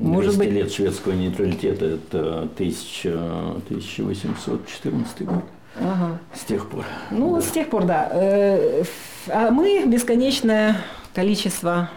Может 0.00 0.38
быть... 0.38 0.52
лет 0.52 0.70
шведского 0.70 1.14
нейтралитета, 1.14 1.86
это 1.86 2.42
1814 2.54 5.26
год. 5.26 5.42
Ага. 5.80 6.18
С 6.34 6.44
тех 6.44 6.68
пор. 6.68 6.84
Ну, 7.10 7.36
да. 7.36 7.40
с 7.40 7.46
тех 7.50 7.68
пор, 7.68 7.84
да. 7.84 8.08
Э, 8.12 8.82
а 9.28 9.50
мы 9.50 9.84
бесконечное 9.86 10.76
количество 11.14 11.90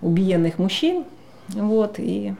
убиенных 0.00 0.58
мужчин. 0.58 1.04
Вот, 1.48 1.94
и 1.98 2.34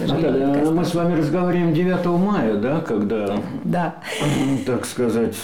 Наталья, 0.00 0.70
мы 0.70 0.84
с 0.84 0.94
вами 0.94 1.18
разговариваем 1.18 1.74
9 1.74 2.06
мая, 2.06 2.54
да, 2.56 2.80
когда, 2.80 3.40
да. 3.64 3.96
так 4.66 4.86
сказать, 4.86 5.36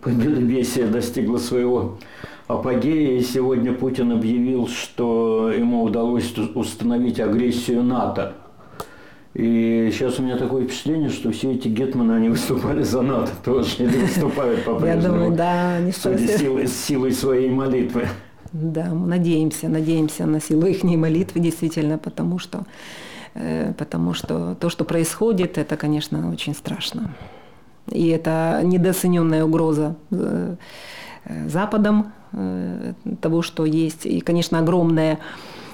победобесие 0.00 0.86
достигло 0.86 1.38
своего 1.38 1.98
апогея, 2.46 3.18
и 3.18 3.22
сегодня 3.22 3.72
Путин 3.72 4.12
объявил, 4.12 4.68
что 4.68 5.50
ему 5.50 5.82
удалось 5.82 6.32
установить 6.54 7.20
агрессию 7.20 7.82
НАТО– 7.82 8.34
и 9.36 9.90
сейчас 9.92 10.18
у 10.18 10.22
меня 10.22 10.38
такое 10.38 10.64
впечатление, 10.64 11.10
что 11.10 11.30
все 11.30 11.52
эти 11.52 11.68
гетманы, 11.68 12.12
они 12.12 12.30
выступали 12.30 12.82
за 12.82 13.02
НАТО 13.02 13.32
тоже, 13.44 13.84
или 13.84 13.98
выступают 13.98 14.64
по-прежнему. 14.64 15.02
Я 15.02 15.08
думаю, 15.10 15.32
да. 15.32 15.78
Не 15.78 15.92
Судя 15.92 16.38
силой, 16.38 16.66
силой 16.66 17.12
своей 17.12 17.50
молитвы. 17.50 18.08
Да, 18.52 18.86
мы 18.86 19.06
надеемся, 19.06 19.68
надеемся 19.68 20.24
на 20.24 20.40
силу 20.40 20.66
их 20.66 20.82
молитвы, 20.84 21.40
действительно, 21.40 21.98
потому 21.98 22.38
что, 22.38 22.64
э, 23.34 23.74
потому 23.76 24.14
что 24.14 24.56
то, 24.58 24.70
что 24.70 24.86
происходит, 24.86 25.58
это, 25.58 25.76
конечно, 25.76 26.32
очень 26.32 26.54
страшно. 26.54 27.14
И 27.90 28.08
это 28.08 28.62
недооцененная 28.64 29.44
угроза 29.44 29.96
э, 30.12 30.56
Западом 31.46 32.12
э, 32.32 32.94
того, 33.20 33.42
что 33.42 33.66
есть. 33.66 34.06
И, 34.06 34.20
конечно, 34.20 34.60
огромная 34.60 35.18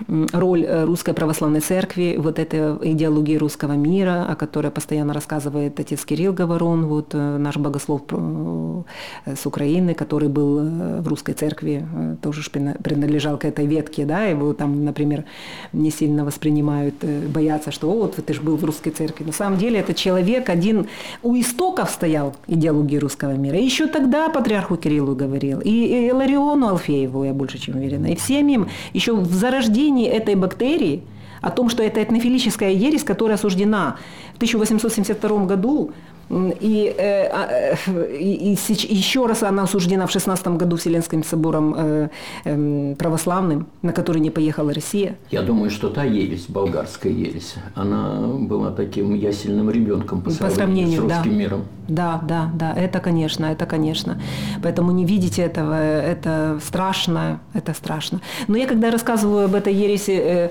роль 0.09 0.65
э, 0.65 0.85
Русской 0.85 1.15
Православной 1.15 1.61
Церкви, 1.61 2.17
вот 2.19 2.39
этой 2.39 2.93
идеологии 2.93 3.37
русского 3.37 3.73
мира, 3.73 4.27
о 4.29 4.35
которой 4.37 4.71
постоянно 4.71 5.13
рассказывает 5.13 5.79
отец 5.81 6.05
Кирилл 6.05 6.33
Говорон, 6.33 6.87
вот 6.87 7.15
э, 7.15 7.37
наш 7.39 7.57
богослов 7.57 8.03
э, 8.11 8.83
с 9.27 9.47
Украины, 9.47 9.95
который 9.95 10.29
был 10.29 10.61
в 11.01 11.09
Русской 11.09 11.33
Церкви, 11.33 11.87
тоже 12.23 12.43
принадлежал 12.51 13.39
к 13.39 13.45
этой 13.45 13.67
ветке, 13.67 14.05
да, 14.05 14.25
его 14.25 14.53
там, 14.53 14.85
например, 14.85 15.25
не 15.73 15.91
сильно 15.91 16.25
воспринимают, 16.25 16.95
боятся, 17.35 17.71
что 17.71 17.91
«О, 17.91 18.03
вот 18.03 18.17
ты 18.17 18.35
же 18.35 18.41
был 18.41 18.57
в 18.57 18.65
Русской 18.65 18.91
Церкви». 18.91 19.25
На 19.25 19.33
самом 19.33 19.59
деле 19.59 19.79
это 19.79 19.95
человек 19.95 20.49
один 20.49 20.87
у 21.23 21.37
истоков 21.39 21.91
стоял 21.91 22.35
идеологии 22.47 22.97
русского 22.97 23.33
мира. 23.33 23.59
И 23.59 23.65
еще 23.65 23.87
тогда 23.87 24.29
патриарху 24.29 24.77
Кириллу 24.77 25.15
говорил, 25.15 25.61
и 25.61 26.11
Лариону 26.13 26.69
Алфееву, 26.69 27.25
я 27.25 27.33
больше 27.33 27.59
чем 27.59 27.77
уверена, 27.77 28.07
и 28.07 28.17
всем 28.17 28.49
им 28.49 28.69
еще 28.93 29.15
в 29.15 29.33
зарождении 29.33 29.92
появлении 29.93 30.09
этой 30.09 30.35
бактерии, 30.35 31.03
о 31.41 31.51
том, 31.51 31.69
что 31.69 31.83
это 31.83 32.01
этнофилическая 32.01 32.71
ересь, 32.71 33.03
которая 33.03 33.37
осуждена 33.37 33.97
в 34.35 34.37
1872 34.37 35.45
году 35.47 35.93
и, 36.33 36.95
э, 36.97 37.29
а, 37.31 37.49
э, 37.51 38.17
и, 38.19 38.55
и 38.55 38.95
еще 38.95 39.27
раз 39.27 39.43
она 39.43 39.65
осуждена 39.65 40.07
в 40.07 40.11
16 40.11 40.47
году 40.49 40.77
Вселенским 40.77 41.25
собором 41.25 41.75
э, 41.77 42.09
э, 42.45 42.95
православным, 42.99 43.67
на 43.83 43.93
который 43.93 44.21
не 44.21 44.31
поехала 44.31 44.73
Россия. 44.73 45.17
Я 45.31 45.43
думаю, 45.43 45.71
что 45.71 45.89
та 45.89 46.05
ересь, 46.05 46.47
болгарская 46.49 47.13
ересь, 47.13 47.55
она 47.75 48.19
была 48.21 48.71
таким 48.71 49.15
ясельным 49.15 49.71
ребенком 49.71 50.23
по, 50.23 50.31
по 50.31 50.51
сравнению 50.51 51.01
с 51.01 51.05
русским 51.05 51.33
да. 51.33 51.37
миром. 51.37 51.65
Да, 51.89 52.21
да, 52.23 52.51
да, 52.55 52.73
это 52.73 53.01
конечно, 53.01 53.47
это 53.47 53.67
конечно. 53.67 54.21
Поэтому 54.63 54.93
не 54.93 55.05
видеть 55.05 55.39
этого, 55.39 55.75
это 55.75 56.59
страшно, 56.65 57.41
это 57.55 57.75
страшно. 57.75 58.21
Но 58.49 58.57
я 58.57 58.67
когда 58.67 58.91
рассказываю 58.91 59.45
об 59.47 59.55
этой 59.55 59.75
ереси 59.75 60.51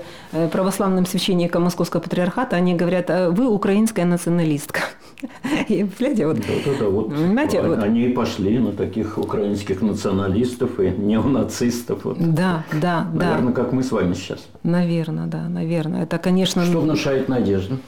православным 0.52 1.06
священникам 1.06 1.62
Московского 1.64 2.00
патриархата, 2.00 2.56
они 2.56 2.74
говорят, 2.74 3.10
«А 3.10 3.30
вы 3.30 3.48
украинская 3.48 4.04
националистка. 4.04 4.80
И, 5.72 5.86
глядя, 5.98 6.28
вот, 6.28 6.36
да, 6.36 6.42
да, 6.64 6.72
да, 6.80 6.88
вот, 6.88 7.08
понимаете, 7.10 7.62
вот. 7.62 7.82
Они 7.82 8.08
пошли 8.08 8.58
на 8.58 8.72
таких 8.72 9.18
украинских 9.18 9.82
националистов 9.82 10.80
и 10.80 10.90
неонацистов. 10.90 12.04
Вот. 12.04 12.18
Да, 12.18 12.64
да, 12.72 13.04
Наверное, 13.04 13.20
да. 13.20 13.26
Наверное, 13.26 13.52
как 13.52 13.72
мы 13.72 13.82
с 13.82 13.92
вами 13.92 14.14
сейчас. 14.14 14.46
Наверное, 14.62 15.26
да, 15.26 15.48
наверное. 15.48 16.04
Это, 16.04 16.18
конечно... 16.18 16.64
Что 16.64 16.80
внушает 16.80 17.28
надежду? 17.28 17.78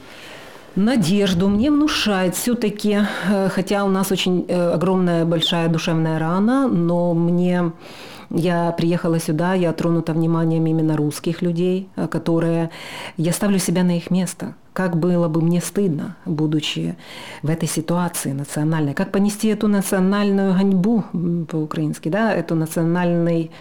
Надежду 0.75 1.47
мне 1.47 1.71
внушает 1.71 2.35
все-таки, 2.35 2.99
э, 3.29 3.49
хотя 3.49 3.85
у 3.85 3.89
нас 3.89 4.11
очень 4.11 4.45
э, 4.49 4.73
огромная 4.73 5.23
большая 5.23 5.69
душевная 5.69 6.19
рана, 6.19 6.67
но 6.67 7.13
мне 7.13 7.71
я 8.35 8.71
приехала 8.73 9.17
сюда, 9.19 9.53
я 9.53 9.71
тронута 9.71 10.13
вниманием 10.13 10.65
именно 10.65 10.97
русских 10.97 11.41
людей, 11.41 11.87
э, 11.95 12.07
которые... 12.07 12.69
Я 13.15 13.31
ставлю 13.31 13.59
себя 13.59 13.83
на 13.83 13.95
их 13.95 14.11
место. 14.11 14.55
Как 14.73 14.97
было 14.97 15.29
бы 15.29 15.41
мне 15.41 15.61
стыдно, 15.61 16.17
будучи 16.25 16.97
в 17.41 17.49
этой 17.49 17.69
ситуации 17.69 18.33
национальной. 18.33 18.93
Как 18.93 19.13
понести 19.13 19.47
эту 19.47 19.69
национальную 19.69 20.53
ганьбу 20.53 21.05
по-украински, 21.49 22.09
да, 22.09 22.33
эту 22.33 22.55
национальный 22.55 23.51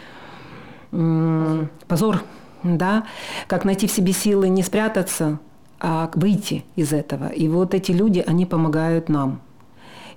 позор, 1.89 2.23
да, 2.63 3.05
как 3.47 3.65
найти 3.65 3.87
в 3.87 3.93
себе 3.93 4.13
силы 4.13 4.49
не 4.49 4.63
спрятаться, 4.63 5.39
а 5.81 6.11
выйти 6.15 6.65
из 6.77 6.93
этого. 6.93 7.29
И 7.29 7.49
вот 7.49 7.75
эти 7.75 7.93
люди, 7.93 8.25
они 8.27 8.47
помогают 8.47 9.09
нам. 9.09 9.41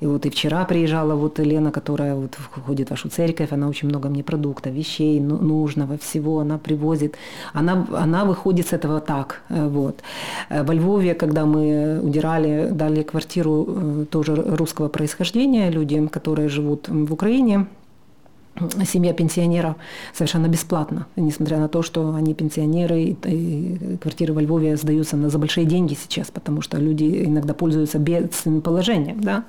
И 0.01 0.05
вот 0.05 0.25
и 0.25 0.29
вчера 0.29 0.65
приезжала 0.65 1.15
вот 1.15 1.39
Лена, 1.39 1.71
которая 1.71 2.15
вот 2.15 2.35
входит 2.35 2.87
в 2.87 2.91
вашу 2.91 3.09
церковь, 3.09 3.51
она 3.51 3.67
очень 3.67 3.89
много 3.89 4.09
мне 4.09 4.23
продуктов, 4.23 4.73
вещей 4.73 5.19
ну, 5.19 5.37
нужного, 5.37 5.97
всего 5.97 6.39
она 6.39 6.57
привозит. 6.57 7.15
Она, 7.53 7.87
она 7.93 8.25
выходит 8.25 8.67
с 8.67 8.73
этого 8.73 8.99
так. 8.99 9.41
Э, 9.49 9.67
вот. 9.67 10.01
Э, 10.49 10.63
во 10.63 10.73
Львове, 10.73 11.13
когда 11.13 11.45
мы 11.45 11.99
удирали, 12.03 12.69
дали 12.71 13.03
квартиру 13.03 13.65
э, 13.67 14.05
тоже 14.09 14.35
русского 14.35 14.89
происхождения 14.89 15.71
людям, 15.71 16.07
которые 16.07 16.49
живут 16.49 16.89
в 16.89 17.13
Украине, 17.13 17.65
семья 18.85 19.13
пенсионеров 19.13 19.75
совершенно 20.13 20.47
бесплатно, 20.47 21.07
несмотря 21.15 21.57
на 21.57 21.67
то, 21.67 21.81
что 21.81 22.13
они 22.15 22.33
пенсионеры, 22.33 23.17
и 23.23 23.97
квартиры 24.01 24.33
во 24.33 24.41
Львове 24.41 24.77
сдаются 24.77 25.17
на, 25.17 25.29
за 25.29 25.37
большие 25.37 25.65
деньги 25.65 25.95
сейчас, 25.95 26.31
потому 26.31 26.61
что 26.61 26.77
люди 26.77 27.23
иногда 27.25 27.53
пользуются 27.53 27.99
бедственным 27.99 28.61
положением. 28.61 29.21
Да? 29.21 29.43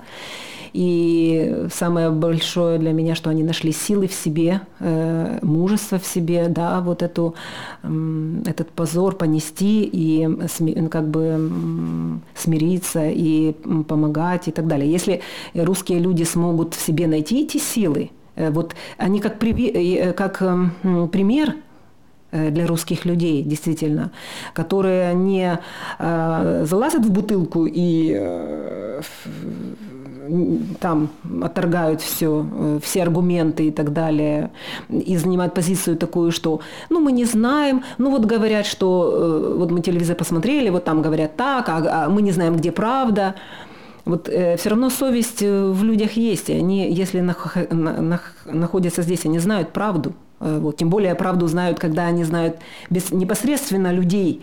И 0.73 1.65
самое 1.73 2.11
большое 2.11 2.77
для 2.77 2.93
меня, 2.93 3.15
что 3.15 3.29
они 3.29 3.43
нашли 3.43 3.71
силы 3.71 4.07
в 4.07 4.13
себе, 4.13 4.61
э, 4.79 5.39
мужество 5.41 5.97
в 5.97 6.05
себе, 6.05 6.47
да, 6.47 6.81
вот 6.81 7.01
эту, 7.01 7.35
э, 7.83 8.41
этот 8.45 8.69
позор 8.69 9.15
понести 9.15 9.89
и 9.91 10.27
сми, 10.47 10.87
как 10.89 11.09
бы 11.09 12.19
смириться 12.35 13.07
и 13.07 13.53
помогать 13.87 14.47
и 14.47 14.51
так 14.51 14.67
далее. 14.67 14.91
Если 14.91 15.21
русские 15.55 15.99
люди 15.99 16.23
смогут 16.23 16.75
в 16.75 16.81
себе 16.85 17.07
найти 17.07 17.43
эти 17.43 17.57
силы, 17.57 18.11
вот 18.49 18.75
они 18.97 19.19
как, 19.19 19.43
э, 19.43 20.13
как 20.13 20.41
эм, 20.41 21.09
пример 21.11 21.55
э, 22.31 22.49
для 22.49 22.65
русских 22.67 23.05
людей, 23.05 23.43
действительно, 23.43 24.11
которые 24.53 25.13
не 25.13 25.59
залазят 25.99 27.05
в 27.05 27.11
бутылку 27.11 27.65
и 27.65 29.01
там 30.79 31.09
отторгают 31.41 32.01
все, 32.01 32.45
все 32.83 33.01
аргументы 33.01 33.67
и 33.67 33.71
так 33.71 33.93
далее, 33.93 34.51
и 34.89 35.17
занимают 35.17 35.53
позицию 35.53 35.97
такую, 35.97 36.31
что, 36.31 36.61
ну, 36.89 36.99
мы 36.99 37.11
не 37.11 37.25
знаем, 37.25 37.83
ну, 37.97 38.11
вот 38.11 38.25
говорят, 38.25 38.65
что, 38.65 39.55
вот 39.57 39.71
мы 39.71 39.81
телевизор 39.81 40.15
посмотрели, 40.15 40.69
вот 40.69 40.83
там 40.83 41.01
говорят 41.01 41.35
так, 41.35 41.67
а, 41.69 42.05
а 42.05 42.09
мы 42.09 42.21
не 42.21 42.31
знаем, 42.31 42.55
где 42.55 42.71
правда. 42.71 43.35
Вот 44.09 44.27
э, 44.27 44.57
все 44.57 44.69
равно 44.69 44.89
совесть 44.89 45.43
э, 45.43 45.71
в 45.71 45.83
людях 45.83 46.13
есть. 46.13 46.49
И 46.49 46.53
они, 46.53 46.91
если 46.91 47.19
нах, 47.19 47.55
нах, 47.69 48.33
находятся 48.45 49.03
здесь, 49.03 49.25
они 49.25 49.37
знают 49.37 49.71
правду. 49.71 50.13
Э, 50.39 50.57
вот, 50.59 50.77
тем 50.77 50.89
более 50.89 51.13
правду 51.13 51.47
знают, 51.47 51.79
когда 51.79 52.07
они 52.07 52.23
знают 52.23 52.57
без, 52.89 53.11
непосредственно 53.11 53.91
людей, 53.93 54.41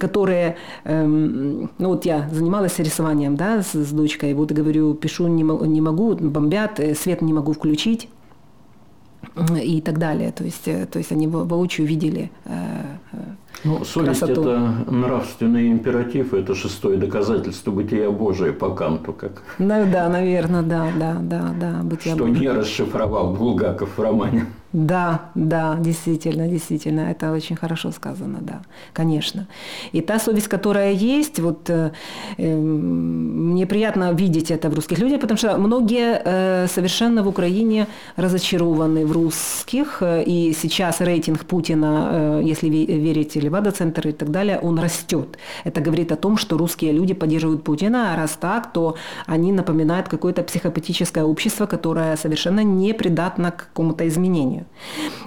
которые, 0.00 0.56
эм, 0.84 1.70
ну 1.78 1.88
вот 1.88 2.06
я 2.06 2.30
занималась 2.32 2.78
рисованием, 2.78 3.36
да, 3.36 3.62
с, 3.62 3.74
с 3.74 3.90
дочкой, 3.90 4.32
вот 4.32 4.52
говорю, 4.52 4.94
пишу 4.94 5.26
не, 5.28 5.42
не 5.42 5.82
могу, 5.82 6.14
бомбят, 6.14 6.80
э, 6.80 6.94
свет 6.94 7.20
не 7.20 7.34
могу 7.34 7.52
включить 7.52 8.08
и 9.62 9.82
так 9.82 9.98
далее. 9.98 10.32
То 10.32 10.44
есть, 10.44 10.64
то 10.64 10.98
есть 10.98 11.12
они 11.12 11.26
воочию 11.26 11.86
видели 11.86 12.30
ну, 13.62 13.84
совесть 13.84 14.20
красоту.– 14.20 14.40
это 14.42 14.58
нравственный 14.90 15.68
императив, 15.68 16.34
это 16.34 16.54
шестое 16.54 16.98
доказательство 16.98 17.70
бытия 17.70 18.10
Божия 18.10 18.52
по 18.52 18.70
Канту. 18.70 19.12
Как... 19.12 19.42
Ну, 19.58 19.86
да, 19.90 20.08
наверное, 20.08 20.62
да, 20.62 20.88
да, 20.98 21.16
да, 21.20 21.54
да. 21.60 21.80
Бытия 21.82 22.14
Что 22.14 22.26
Божия. 22.26 22.40
не 22.40 22.48
расшифровал 22.48 23.34
Булгаков 23.34 23.90
в 23.96 24.02
романе. 24.02 24.46
Да, 24.74 25.30
да, 25.36 25.76
действительно, 25.80 26.48
действительно, 26.48 27.02
это 27.02 27.32
очень 27.32 27.54
хорошо 27.54 27.92
сказано, 27.92 28.38
да, 28.40 28.60
конечно. 28.92 29.46
И 29.92 30.00
та 30.00 30.18
совесть, 30.18 30.48
которая 30.48 30.92
есть, 30.92 31.38
вот 31.38 31.70
э, 31.70 31.92
э, 32.38 32.56
мне 32.56 33.66
приятно 33.66 34.12
видеть 34.12 34.50
это 34.50 34.68
в 34.70 34.74
русских 34.74 34.98
людях, 34.98 35.20
потому 35.20 35.38
что 35.38 35.56
многие 35.58 36.20
э, 36.24 36.66
совершенно 36.66 37.22
в 37.22 37.28
Украине 37.28 37.86
разочарованы 38.16 39.06
в 39.06 39.12
русских, 39.12 39.98
э, 40.02 40.24
и 40.26 40.52
сейчас 40.52 41.00
рейтинг 41.00 41.44
Путина, 41.44 42.08
э, 42.10 42.42
если 42.50 42.68
верить 42.68 43.36
Левада-центр 43.36 44.08
и 44.08 44.12
так 44.12 44.30
далее, 44.30 44.58
он 44.58 44.80
растет. 44.80 45.38
Это 45.64 45.80
говорит 45.80 46.10
о 46.10 46.16
том, 46.16 46.36
что 46.36 46.58
русские 46.58 46.92
люди 46.92 47.14
поддерживают 47.14 47.62
Путина, 47.62 48.12
а 48.12 48.16
раз 48.16 48.36
так, 48.40 48.72
то 48.72 48.96
они 49.26 49.52
напоминают 49.52 50.08
какое-то 50.08 50.42
психопатическое 50.42 51.22
общество, 51.24 51.66
которое 51.66 52.16
совершенно 52.16 52.64
не 52.64 52.92
придатно 52.92 53.52
к 53.52 53.68
какому-то 53.68 54.04
изменению. 54.08 54.63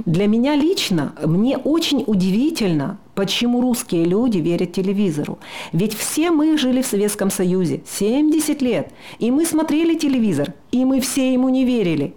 Для 0.05 0.27
меня 0.27 0.55
лично, 0.55 1.13
мне 1.23 1.57
очень 1.57 2.03
удивительно, 2.05 2.97
почему 3.15 3.61
русские 3.61 4.05
люди 4.05 4.38
верят 4.38 4.73
телевизору. 4.73 5.39
Ведь 5.73 5.93
все 5.93 6.31
мы 6.31 6.57
жили 6.57 6.81
в 6.81 6.88
Советском 6.88 7.29
Союзе 7.29 7.81
70 7.85 8.61
лет, 8.61 8.91
и 9.19 9.31
мы 9.31 9.45
смотрели 9.45 9.95
телевизор, 9.95 10.53
и 10.71 10.85
мы 10.85 11.01
все 11.01 11.33
ему 11.33 11.49
не 11.49 11.65
верили. 11.65 12.13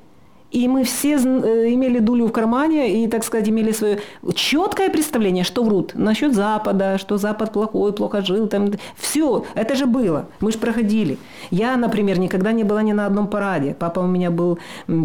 И 0.51 0.67
мы 0.67 0.83
все 0.83 1.15
э, 1.15 1.73
имели 1.73 2.01
дулю 2.01 2.27
в 2.27 2.33
кармане 2.33 3.05
и, 3.05 3.09
так 3.09 3.25
сказать, 3.25 3.49
имели 3.49 3.73
свое 3.73 4.01
четкое 4.35 4.91
представление, 4.91 5.45
что 5.45 5.63
врут 5.63 5.93
насчет 5.95 6.35
Запада, 6.35 6.99
что 6.99 7.19
Запад 7.19 7.53
плохой, 7.53 7.93
плохо 7.93 8.23
жил. 8.23 8.49
Там. 8.49 8.73
Все, 8.97 9.45
это 9.55 9.77
же 9.77 9.87
было. 9.87 10.27
Мы 10.41 10.51
же 10.51 10.59
проходили. 10.59 11.19
Я, 11.51 11.77
например, 11.77 12.19
никогда 12.19 12.53
не 12.53 12.65
была 12.65 12.83
ни 12.83 12.93
на 12.93 13.07
одном 13.07 13.29
параде. 13.29 13.77
Папа 13.79 14.01
у 14.01 14.07
меня 14.07 14.31
был 14.31 14.59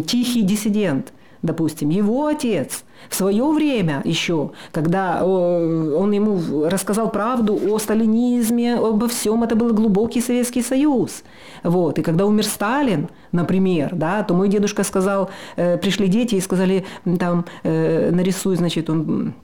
тихий 0.06 0.42
диссидент 0.42 1.12
допустим, 1.42 1.90
его 1.90 2.26
отец 2.26 2.84
в 3.08 3.14
свое 3.14 3.44
время 3.52 4.02
еще, 4.04 4.50
когда 4.72 5.24
он 5.24 6.12
ему 6.12 6.66
рассказал 6.68 7.10
правду 7.10 7.58
о 7.70 7.78
сталинизме, 7.78 8.76
обо 8.76 9.08
всем, 9.08 9.42
это 9.42 9.54
был 9.54 9.72
глубокий 9.72 10.20
Советский 10.20 10.62
Союз. 10.62 11.22
Вот. 11.62 11.98
И 11.98 12.02
когда 12.02 12.26
умер 12.26 12.44
Сталин, 12.44 13.08
например, 13.32 13.90
да, 13.94 14.22
то 14.22 14.34
мой 14.34 14.48
дедушка 14.48 14.84
сказал, 14.84 15.30
э, 15.56 15.78
пришли 15.78 16.08
дети 16.08 16.36
и 16.36 16.40
сказали, 16.40 16.84
там, 17.18 17.44
э, 17.62 18.10
нарисуй, 18.10 18.56
значит, 18.56 18.90
он 18.90 19.34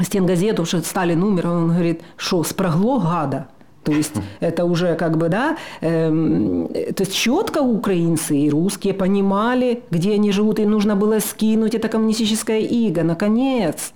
стенгазету, 0.00 0.64
что 0.64 0.80
Сталин 0.80 1.22
умер, 1.22 1.48
он 1.48 1.68
говорит, 1.68 2.02
что, 2.16 2.42
спрагло 2.42 2.98
гада? 2.98 3.46
То 3.84 3.92
есть 3.92 4.14
это 4.40 4.64
уже 4.64 4.94
как 4.94 5.18
бы, 5.18 5.28
да, 5.28 5.56
эм, 5.82 6.68
то 6.68 7.02
есть 7.02 7.14
четко 7.14 7.58
украинцы 7.58 8.36
и 8.36 8.50
русские 8.50 8.94
понимали, 8.94 9.82
где 9.90 10.14
они 10.14 10.32
живут, 10.32 10.58
им 10.58 10.70
нужно 10.70 10.96
было 10.96 11.18
скинуть 11.20 11.74
это 11.74 11.88
коммунистическое 11.88 12.60
иго, 12.60 13.02
наконец. 13.02 13.92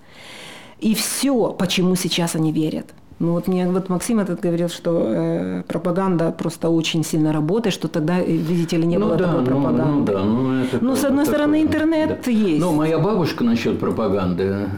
И 0.78 0.94
все, 0.94 1.52
почему 1.58 1.96
сейчас 1.96 2.36
они 2.36 2.52
верят. 2.52 2.86
Ну 3.18 3.32
вот 3.32 3.48
мне 3.48 3.66
вот 3.66 3.88
Максим 3.88 4.20
этот 4.20 4.38
говорил, 4.40 4.68
что 4.68 5.02
э, 5.08 5.62
пропаганда 5.66 6.30
просто 6.30 6.68
очень 6.68 7.02
сильно 7.02 7.32
работает, 7.32 7.74
что 7.74 7.88
тогда, 7.88 8.20
э, 8.20 8.26
видите 8.26 8.76
ли, 8.76 8.86
не 8.86 8.96
ну, 8.96 9.06
было 9.06 9.16
да, 9.16 9.24
такой 9.24 9.40
ну, 9.40 9.46
пропаганды. 9.46 10.12
Ну, 10.12 10.18
да, 10.18 10.24
ну, 10.24 10.62
это 10.62 10.84
ну 10.84 10.94
с 10.94 11.04
одной 11.04 11.24
такое, 11.24 11.38
стороны, 11.38 11.62
интернет 11.62 12.20
да. 12.24 12.30
есть. 12.30 12.60
Ну, 12.60 12.72
моя 12.72 12.98
бабушка 12.98 13.42
насчет 13.42 13.80
пропаганды, 13.80 14.68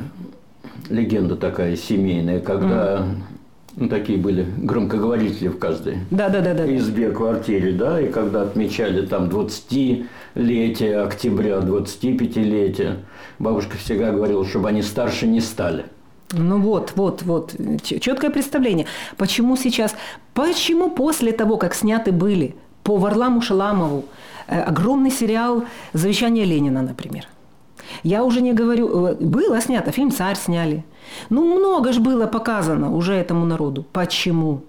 легенда 0.89 1.37
такая 1.37 1.77
семейная, 1.77 2.41
когда 2.41 2.99
mm 3.01 3.15
ну, 3.77 3.89
такие 3.89 4.19
были 4.19 4.47
громкоговорители 4.59 5.49
в 5.49 5.59
каждой 5.59 5.99
да, 6.11 6.29
да, 6.29 6.41
да, 6.41 6.55
да. 6.55 6.77
избе, 6.77 7.11
квартире, 7.11 7.73
да, 7.73 8.01
и 8.01 8.11
когда 8.11 8.43
отмечали 8.43 9.07
там 9.07 9.29
20-летие 9.29 10.97
октября, 10.97 11.59
25-летие, 11.59 12.97
бабушка 13.39 13.77
всегда 13.77 14.13
говорила, 14.13 14.45
чтобы 14.45 14.69
они 14.69 14.83
старше 14.83 15.27
не 15.27 15.41
стали. 15.41 15.87
Ну 16.33 16.61
вот, 16.61 16.93
вот, 16.95 17.23
вот, 17.23 17.55
четкое 17.83 18.31
представление. 18.31 18.87
Почему 19.17 19.57
сейчас, 19.57 19.97
почему 20.33 20.91
после 20.91 21.33
того, 21.33 21.57
как 21.57 21.75
сняты 21.75 22.13
были 22.13 22.55
по 22.85 22.97
Варламу 22.97 23.41
Шаламову 23.41 24.05
э, 24.47 24.61
огромный 24.61 25.11
сериал 25.11 25.65
«Завещание 25.93 26.45
Ленина», 26.45 26.83
например– 26.83 27.27
я 28.03 28.25
уже 28.25 28.41
не 28.41 28.53
говорю, 28.53 29.07
э, 29.07 29.15
было 29.15 29.61
снято, 29.61 29.91
фильм 29.93 30.11
«Царь» 30.11 30.37
сняли. 30.37 30.85
Ну, 31.31 31.59
много 31.59 31.93
же 31.93 32.01
было 32.01 32.27
показано 32.27 32.95
уже 32.95 33.15
этому 33.15 33.47
народу. 33.47 33.85
Почему? 33.93 34.63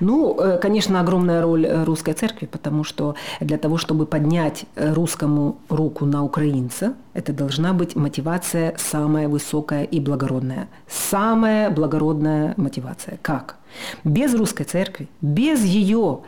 Ну, 0.00 0.36
э, 0.40 0.58
конечно, 0.58 1.00
огромная 1.00 1.42
роль 1.42 1.66
э, 1.66 1.84
русской 1.84 2.12
церкви, 2.12 2.46
потому 2.46 2.84
что 2.84 3.14
для 3.40 3.56
того, 3.58 3.76
чтобы 3.76 4.06
поднять 4.06 4.64
русскому 4.76 5.58
руку 5.68 6.06
на 6.06 6.24
украинца, 6.24 6.94
это 7.14 7.32
должна 7.32 7.72
быть 7.72 7.96
мотивация 7.96 8.74
самая 8.78 9.28
высокая 9.28 9.84
и 9.84 10.00
благородная. 10.00 10.68
Самая 10.88 11.70
благородная 11.70 12.54
мотивация. 12.56 13.18
Как? 13.22 13.56
Без 14.04 14.34
русской 14.34 14.64
церкви, 14.64 15.08
без 15.20 15.64
ее 15.64 16.20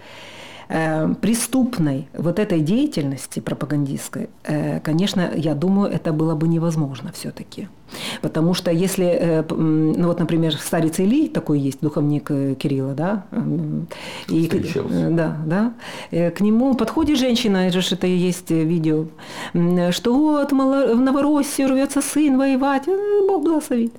Э, 0.75 1.15
преступной 1.21 2.09
вот 2.17 2.39
этой 2.39 2.61
деятельности 2.61 3.41
пропагандистской, 3.41 4.31
э, 4.45 4.81
конечно, 4.81 5.31
я 5.37 5.55
думаю, 5.55 5.93
это 5.93 6.15
было 6.15 6.35
бы 6.35 6.49
невозможно 6.49 7.13
все-таки. 7.13 7.69
Потому 8.23 8.55
что 8.55 8.71
если, 8.71 9.05
э, 9.05 9.45
ну 9.55 10.07
вот, 10.07 10.19
например, 10.19 10.57
старец 10.57 10.99
Илий 10.99 11.29
такой 11.29 11.61
есть, 11.61 11.81
духовник 11.83 12.29
Кирилла, 12.57 12.95
да, 12.95 13.25
и, 14.31 14.49
да, 15.11 15.37
да, 15.45 15.73
к 16.31 16.41
нему 16.41 16.75
подходит 16.75 17.19
женщина, 17.19 17.69
это 17.69 17.83
же 17.83 17.95
это 17.95 18.07
и 18.07 18.17
есть 18.17 18.51
видео, 18.51 19.09
что 19.91 20.15
вот 20.15 20.53
в 20.53 21.01
Новороссию 21.01 21.69
рвется 21.69 22.01
сын 22.01 22.39
воевать, 22.39 22.87
Бог 23.29 23.43
благословит. 23.43 23.93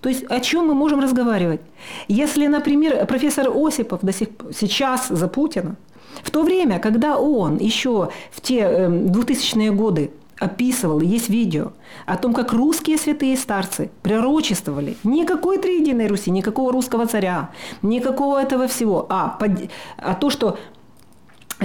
То 0.00 0.08
есть 0.08 0.24
о 0.30 0.38
чем 0.38 0.68
мы 0.68 0.74
можем 0.74 1.00
разговаривать? 1.00 1.60
Если, 2.06 2.46
например, 2.46 3.06
профессор 3.06 3.48
Осипов 3.52 4.00
до 4.02 4.12
сих 4.12 4.28
сейчас 4.52 5.08
за 5.08 5.26
Путина, 5.26 5.76
В 6.22 6.30
то 6.30 6.42
время, 6.42 6.78
когда 6.78 7.18
он 7.18 7.58
еще 7.58 8.10
в 8.30 8.40
те 8.40 8.60
2000-е 8.60 9.68
эм, 9.68 9.76
годы 9.76 10.10
описывал, 10.38 11.00
есть 11.00 11.28
видео 11.28 11.72
о 12.06 12.16
том, 12.16 12.34
как 12.34 12.52
русские 12.52 12.98
святые 12.98 13.36
старцы 13.36 13.90
пророчествовали 14.02 14.96
никакой 15.04 15.58
триединой 15.58 16.08
Руси, 16.08 16.30
никакого 16.30 16.72
русского 16.72 17.06
царя, 17.06 17.50
никакого 17.82 18.38
этого 18.40 18.66
всего, 18.66 19.06
а, 19.08 19.36
под, 19.38 19.70
а 19.98 20.14
то, 20.14 20.30
что 20.30 20.58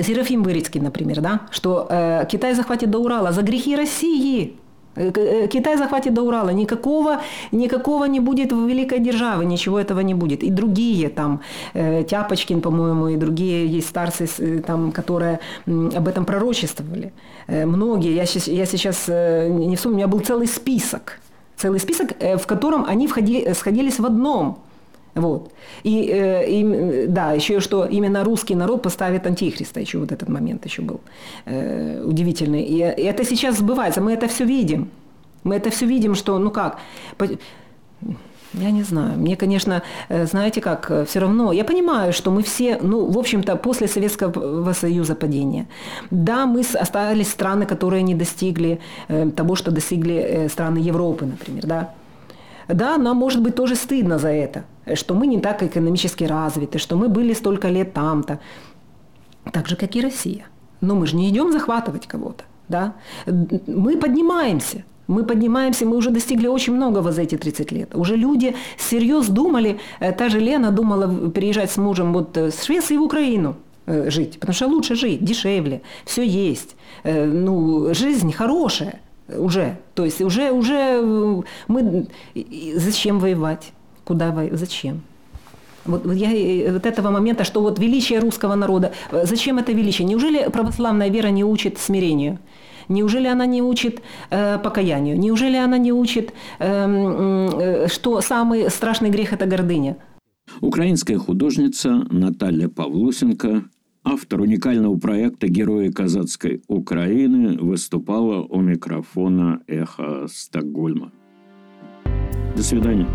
Серафим 0.04 0.44
Вырицкий, 0.44 0.80
например, 0.80 1.22
да, 1.22 1.42
что 1.50 1.88
э, 1.90 2.26
Китай 2.30 2.54
захватит 2.54 2.92
до 2.92 3.00
Урала 3.00 3.32
за 3.32 3.42
грехи 3.42 3.76
России. 3.76 4.58
Э, 4.98 5.12
э, 5.16 5.48
Китай 5.48 5.78
захватит 5.78 6.14
до 6.14 6.22
Урала, 6.24 6.50
никакого, 6.50 7.22
никакого 7.52 8.06
не 8.06 8.20
будет 8.20 8.52
в 8.52 8.68
великой 8.68 9.00
державе, 9.00 9.46
ничего 9.46 9.80
этого 9.80 10.02
не 10.02 10.14
будет. 10.14 10.44
И 10.44 10.50
другие 10.50 11.10
там, 11.10 11.40
э, 11.74 12.04
Тяпочкин, 12.04 12.62
по-моему, 12.62 13.08
и 13.10 13.16
другие 13.16 13.68
есть 13.78 13.88
старцы, 13.88 14.28
там, 14.66 14.92
которые 14.92 15.40
об 15.68 16.08
этом 16.08 16.26
пророчествовали. 16.26 17.12
Многие, 17.48 18.16
я, 18.16 18.26
сейчас, 18.26 18.48
я 18.48 18.66
сейчас 18.66 19.08
не 19.08 19.76
вспомню, 19.76 19.96
у 19.96 19.98
меня 19.98 20.08
был 20.08 20.20
целый 20.20 20.48
список, 20.48 21.20
целый 21.56 21.80
список, 21.80 22.12
в 22.20 22.46
котором 22.46 22.86
они 22.86 23.08
входили, 23.08 23.54
сходились 23.54 24.00
в 24.00 24.06
одном– 24.06 24.58
вот. 25.18 25.52
И, 25.84 26.10
э, 26.12 26.50
и 26.50 27.08
да, 27.08 27.34
еще 27.34 27.60
что 27.60 27.86
именно 27.86 28.24
русский 28.24 28.56
народ 28.56 28.82
поставит 28.82 29.28
антихриста, 29.28 29.80
еще 29.80 29.98
вот 29.98 30.12
этот 30.12 30.30
момент 30.30 30.66
еще 30.66 30.82
был 30.82 31.00
э, 31.46 32.04
удивительный. 32.06 32.64
И, 32.64 32.78
и 32.78 33.04
это 33.04 33.26
сейчас 33.26 33.58
сбывается, 33.58 34.02
мы 34.02 34.14
это 34.14 34.28
все 34.28 34.46
видим. 34.46 34.90
Мы 35.44 35.56
это 35.56 35.70
все 35.70 35.86
видим, 35.86 36.16
что, 36.16 36.40
ну 36.40 36.52
как, 36.52 36.80
я 38.54 38.72
не 38.72 38.84
знаю. 38.84 39.18
Мне, 39.18 39.36
конечно, 39.36 39.82
э, 40.10 40.26
знаете 40.26 40.62
как, 40.62 40.92
э, 40.92 41.06
все 41.06 41.20
равно, 41.20 41.54
я 41.54 41.64
понимаю, 41.64 42.14
что 42.14 42.32
мы 42.32 42.42
все, 42.42 42.80
ну, 42.82 43.12
в 43.12 43.18
общем-то, 43.18 43.56
после 43.56 43.88
Советского 43.88 44.74
Союза 44.74 45.16
падения, 45.16 45.68
да, 46.12 46.46
мы 46.46 46.62
остались 46.62 47.30
страны, 47.30 47.66
которые 47.66 48.04
не 48.04 48.16
достигли 48.16 48.80
э, 49.10 49.30
того, 49.36 49.56
что 49.56 49.72
достигли 49.72 50.48
страны 50.50 50.80
Европы, 50.80 51.26
например, 51.26 51.66
да. 51.66 51.90
Да, 52.68 52.98
нам 52.98 53.18
может 53.18 53.42
быть 53.42 53.56
тоже 53.56 53.76
стыдно 53.76 54.20
за 54.20 54.30
это, 54.30 54.66
что 54.96 55.14
мы 55.14 55.28
не 55.28 55.40
так 55.40 55.64
экономически 55.64 56.26
развиты, 56.26 56.80
что 56.80 56.96
мы 56.96 57.08
были 57.08 57.34
столько 57.34 57.70
лет 57.70 57.94
там-то. 57.94 58.40
Так 59.52 59.68
же, 59.68 59.76
как 59.76 59.96
и 59.96 60.02
Россия. 60.02 60.46
Но 60.82 60.96
мы 60.96 61.08
же 61.08 61.16
не 61.16 61.30
идем 61.30 61.52
захватывать 61.52 62.08
кого-то. 62.08 62.44
Да? 62.68 62.94
Мы 63.26 63.98
поднимаемся. 63.98 64.84
Мы 65.08 65.24
поднимаемся, 65.24 65.86
мы 65.86 65.96
уже 65.96 66.10
достигли 66.10 66.48
очень 66.48 66.74
многого 66.74 67.12
за 67.12 67.22
эти 67.22 67.38
30 67.38 67.72
лет. 67.72 67.96
Уже 67.96 68.18
люди 68.18 68.56
всерьез 68.78 69.28
думали, 69.30 69.80
э, 70.02 70.12
та 70.12 70.28
же 70.28 70.40
Лена 70.40 70.72
думала 70.72 71.32
переезжать 71.32 71.72
с 71.72 71.78
мужем 71.78 72.12
вот 72.12 72.36
э, 72.38 72.52
с 72.52 72.66
Швеции 72.66 72.98
в 72.98 73.04
Украину 73.04 73.56
э, 73.86 74.10
жить, 74.10 74.38
потому 74.38 74.54
что 74.54 74.68
лучше 74.68 74.96
жить, 74.96 75.24
дешевле, 75.24 75.82
все 76.06 76.28
есть, 76.28 76.76
ну, 77.06 77.94
жизнь 77.94 78.34
хорошая 78.34 79.00
уже. 79.28 79.78
То 79.94 80.06
есть 80.06 80.22
уже, 80.22 80.52
уже 80.52 81.44
мы... 81.68 82.08
Зачем 82.76 83.20
воевать? 83.20 83.72
Куда 84.04 84.32
воевать? 84.32 84.60
Зачем? 84.60 85.02
Вот, 85.86 86.06
я, 86.14 86.74
вот 86.74 86.86
этого 86.86 87.12
момента, 87.12 87.44
что 87.44 87.62
вот 87.62 87.80
величие 87.80 88.20
русского 88.20 88.56
народа, 88.56 88.92
зачем 89.24 89.58
это 89.58 89.72
величие? 89.72 90.08
Неужели 90.08 90.50
православная 90.50 91.10
вера 91.10 91.30
не 91.30 91.44
учит 91.44 91.78
смирению? 91.78 92.40
Неужели 92.90 93.28
она 93.28 93.46
не 93.46 93.62
учит 93.62 94.02
э, 94.30 94.60
покаянию? 94.60 95.20
Неужели 95.20 95.58
она 95.58 95.78
не 95.78 95.92
учит, 95.92 96.32
эм, 96.60 97.50
э, 97.60 97.88
что 97.90 98.22
самый 98.22 98.70
страшный 98.70 99.10
грех– 99.10 99.34
это 99.34 99.46
гордыня? 99.46 99.98
Украинская 100.62 101.18
художница 101.18 102.06
Наталья 102.10 102.70
Павлусенко 102.70 103.64
автор 104.10 104.42
уникального 104.42 104.98
проекта 104.98 105.50
«Герои 105.50 105.90
казацкой 105.90 106.62
Украины» 106.68 107.58
выступала 107.58 108.42
у 108.42 108.62
микрофона 108.62 109.62
«Эхо 109.68 110.28
Стокгольма». 110.30 111.12
До 112.56 112.64
свидания. 112.64 113.08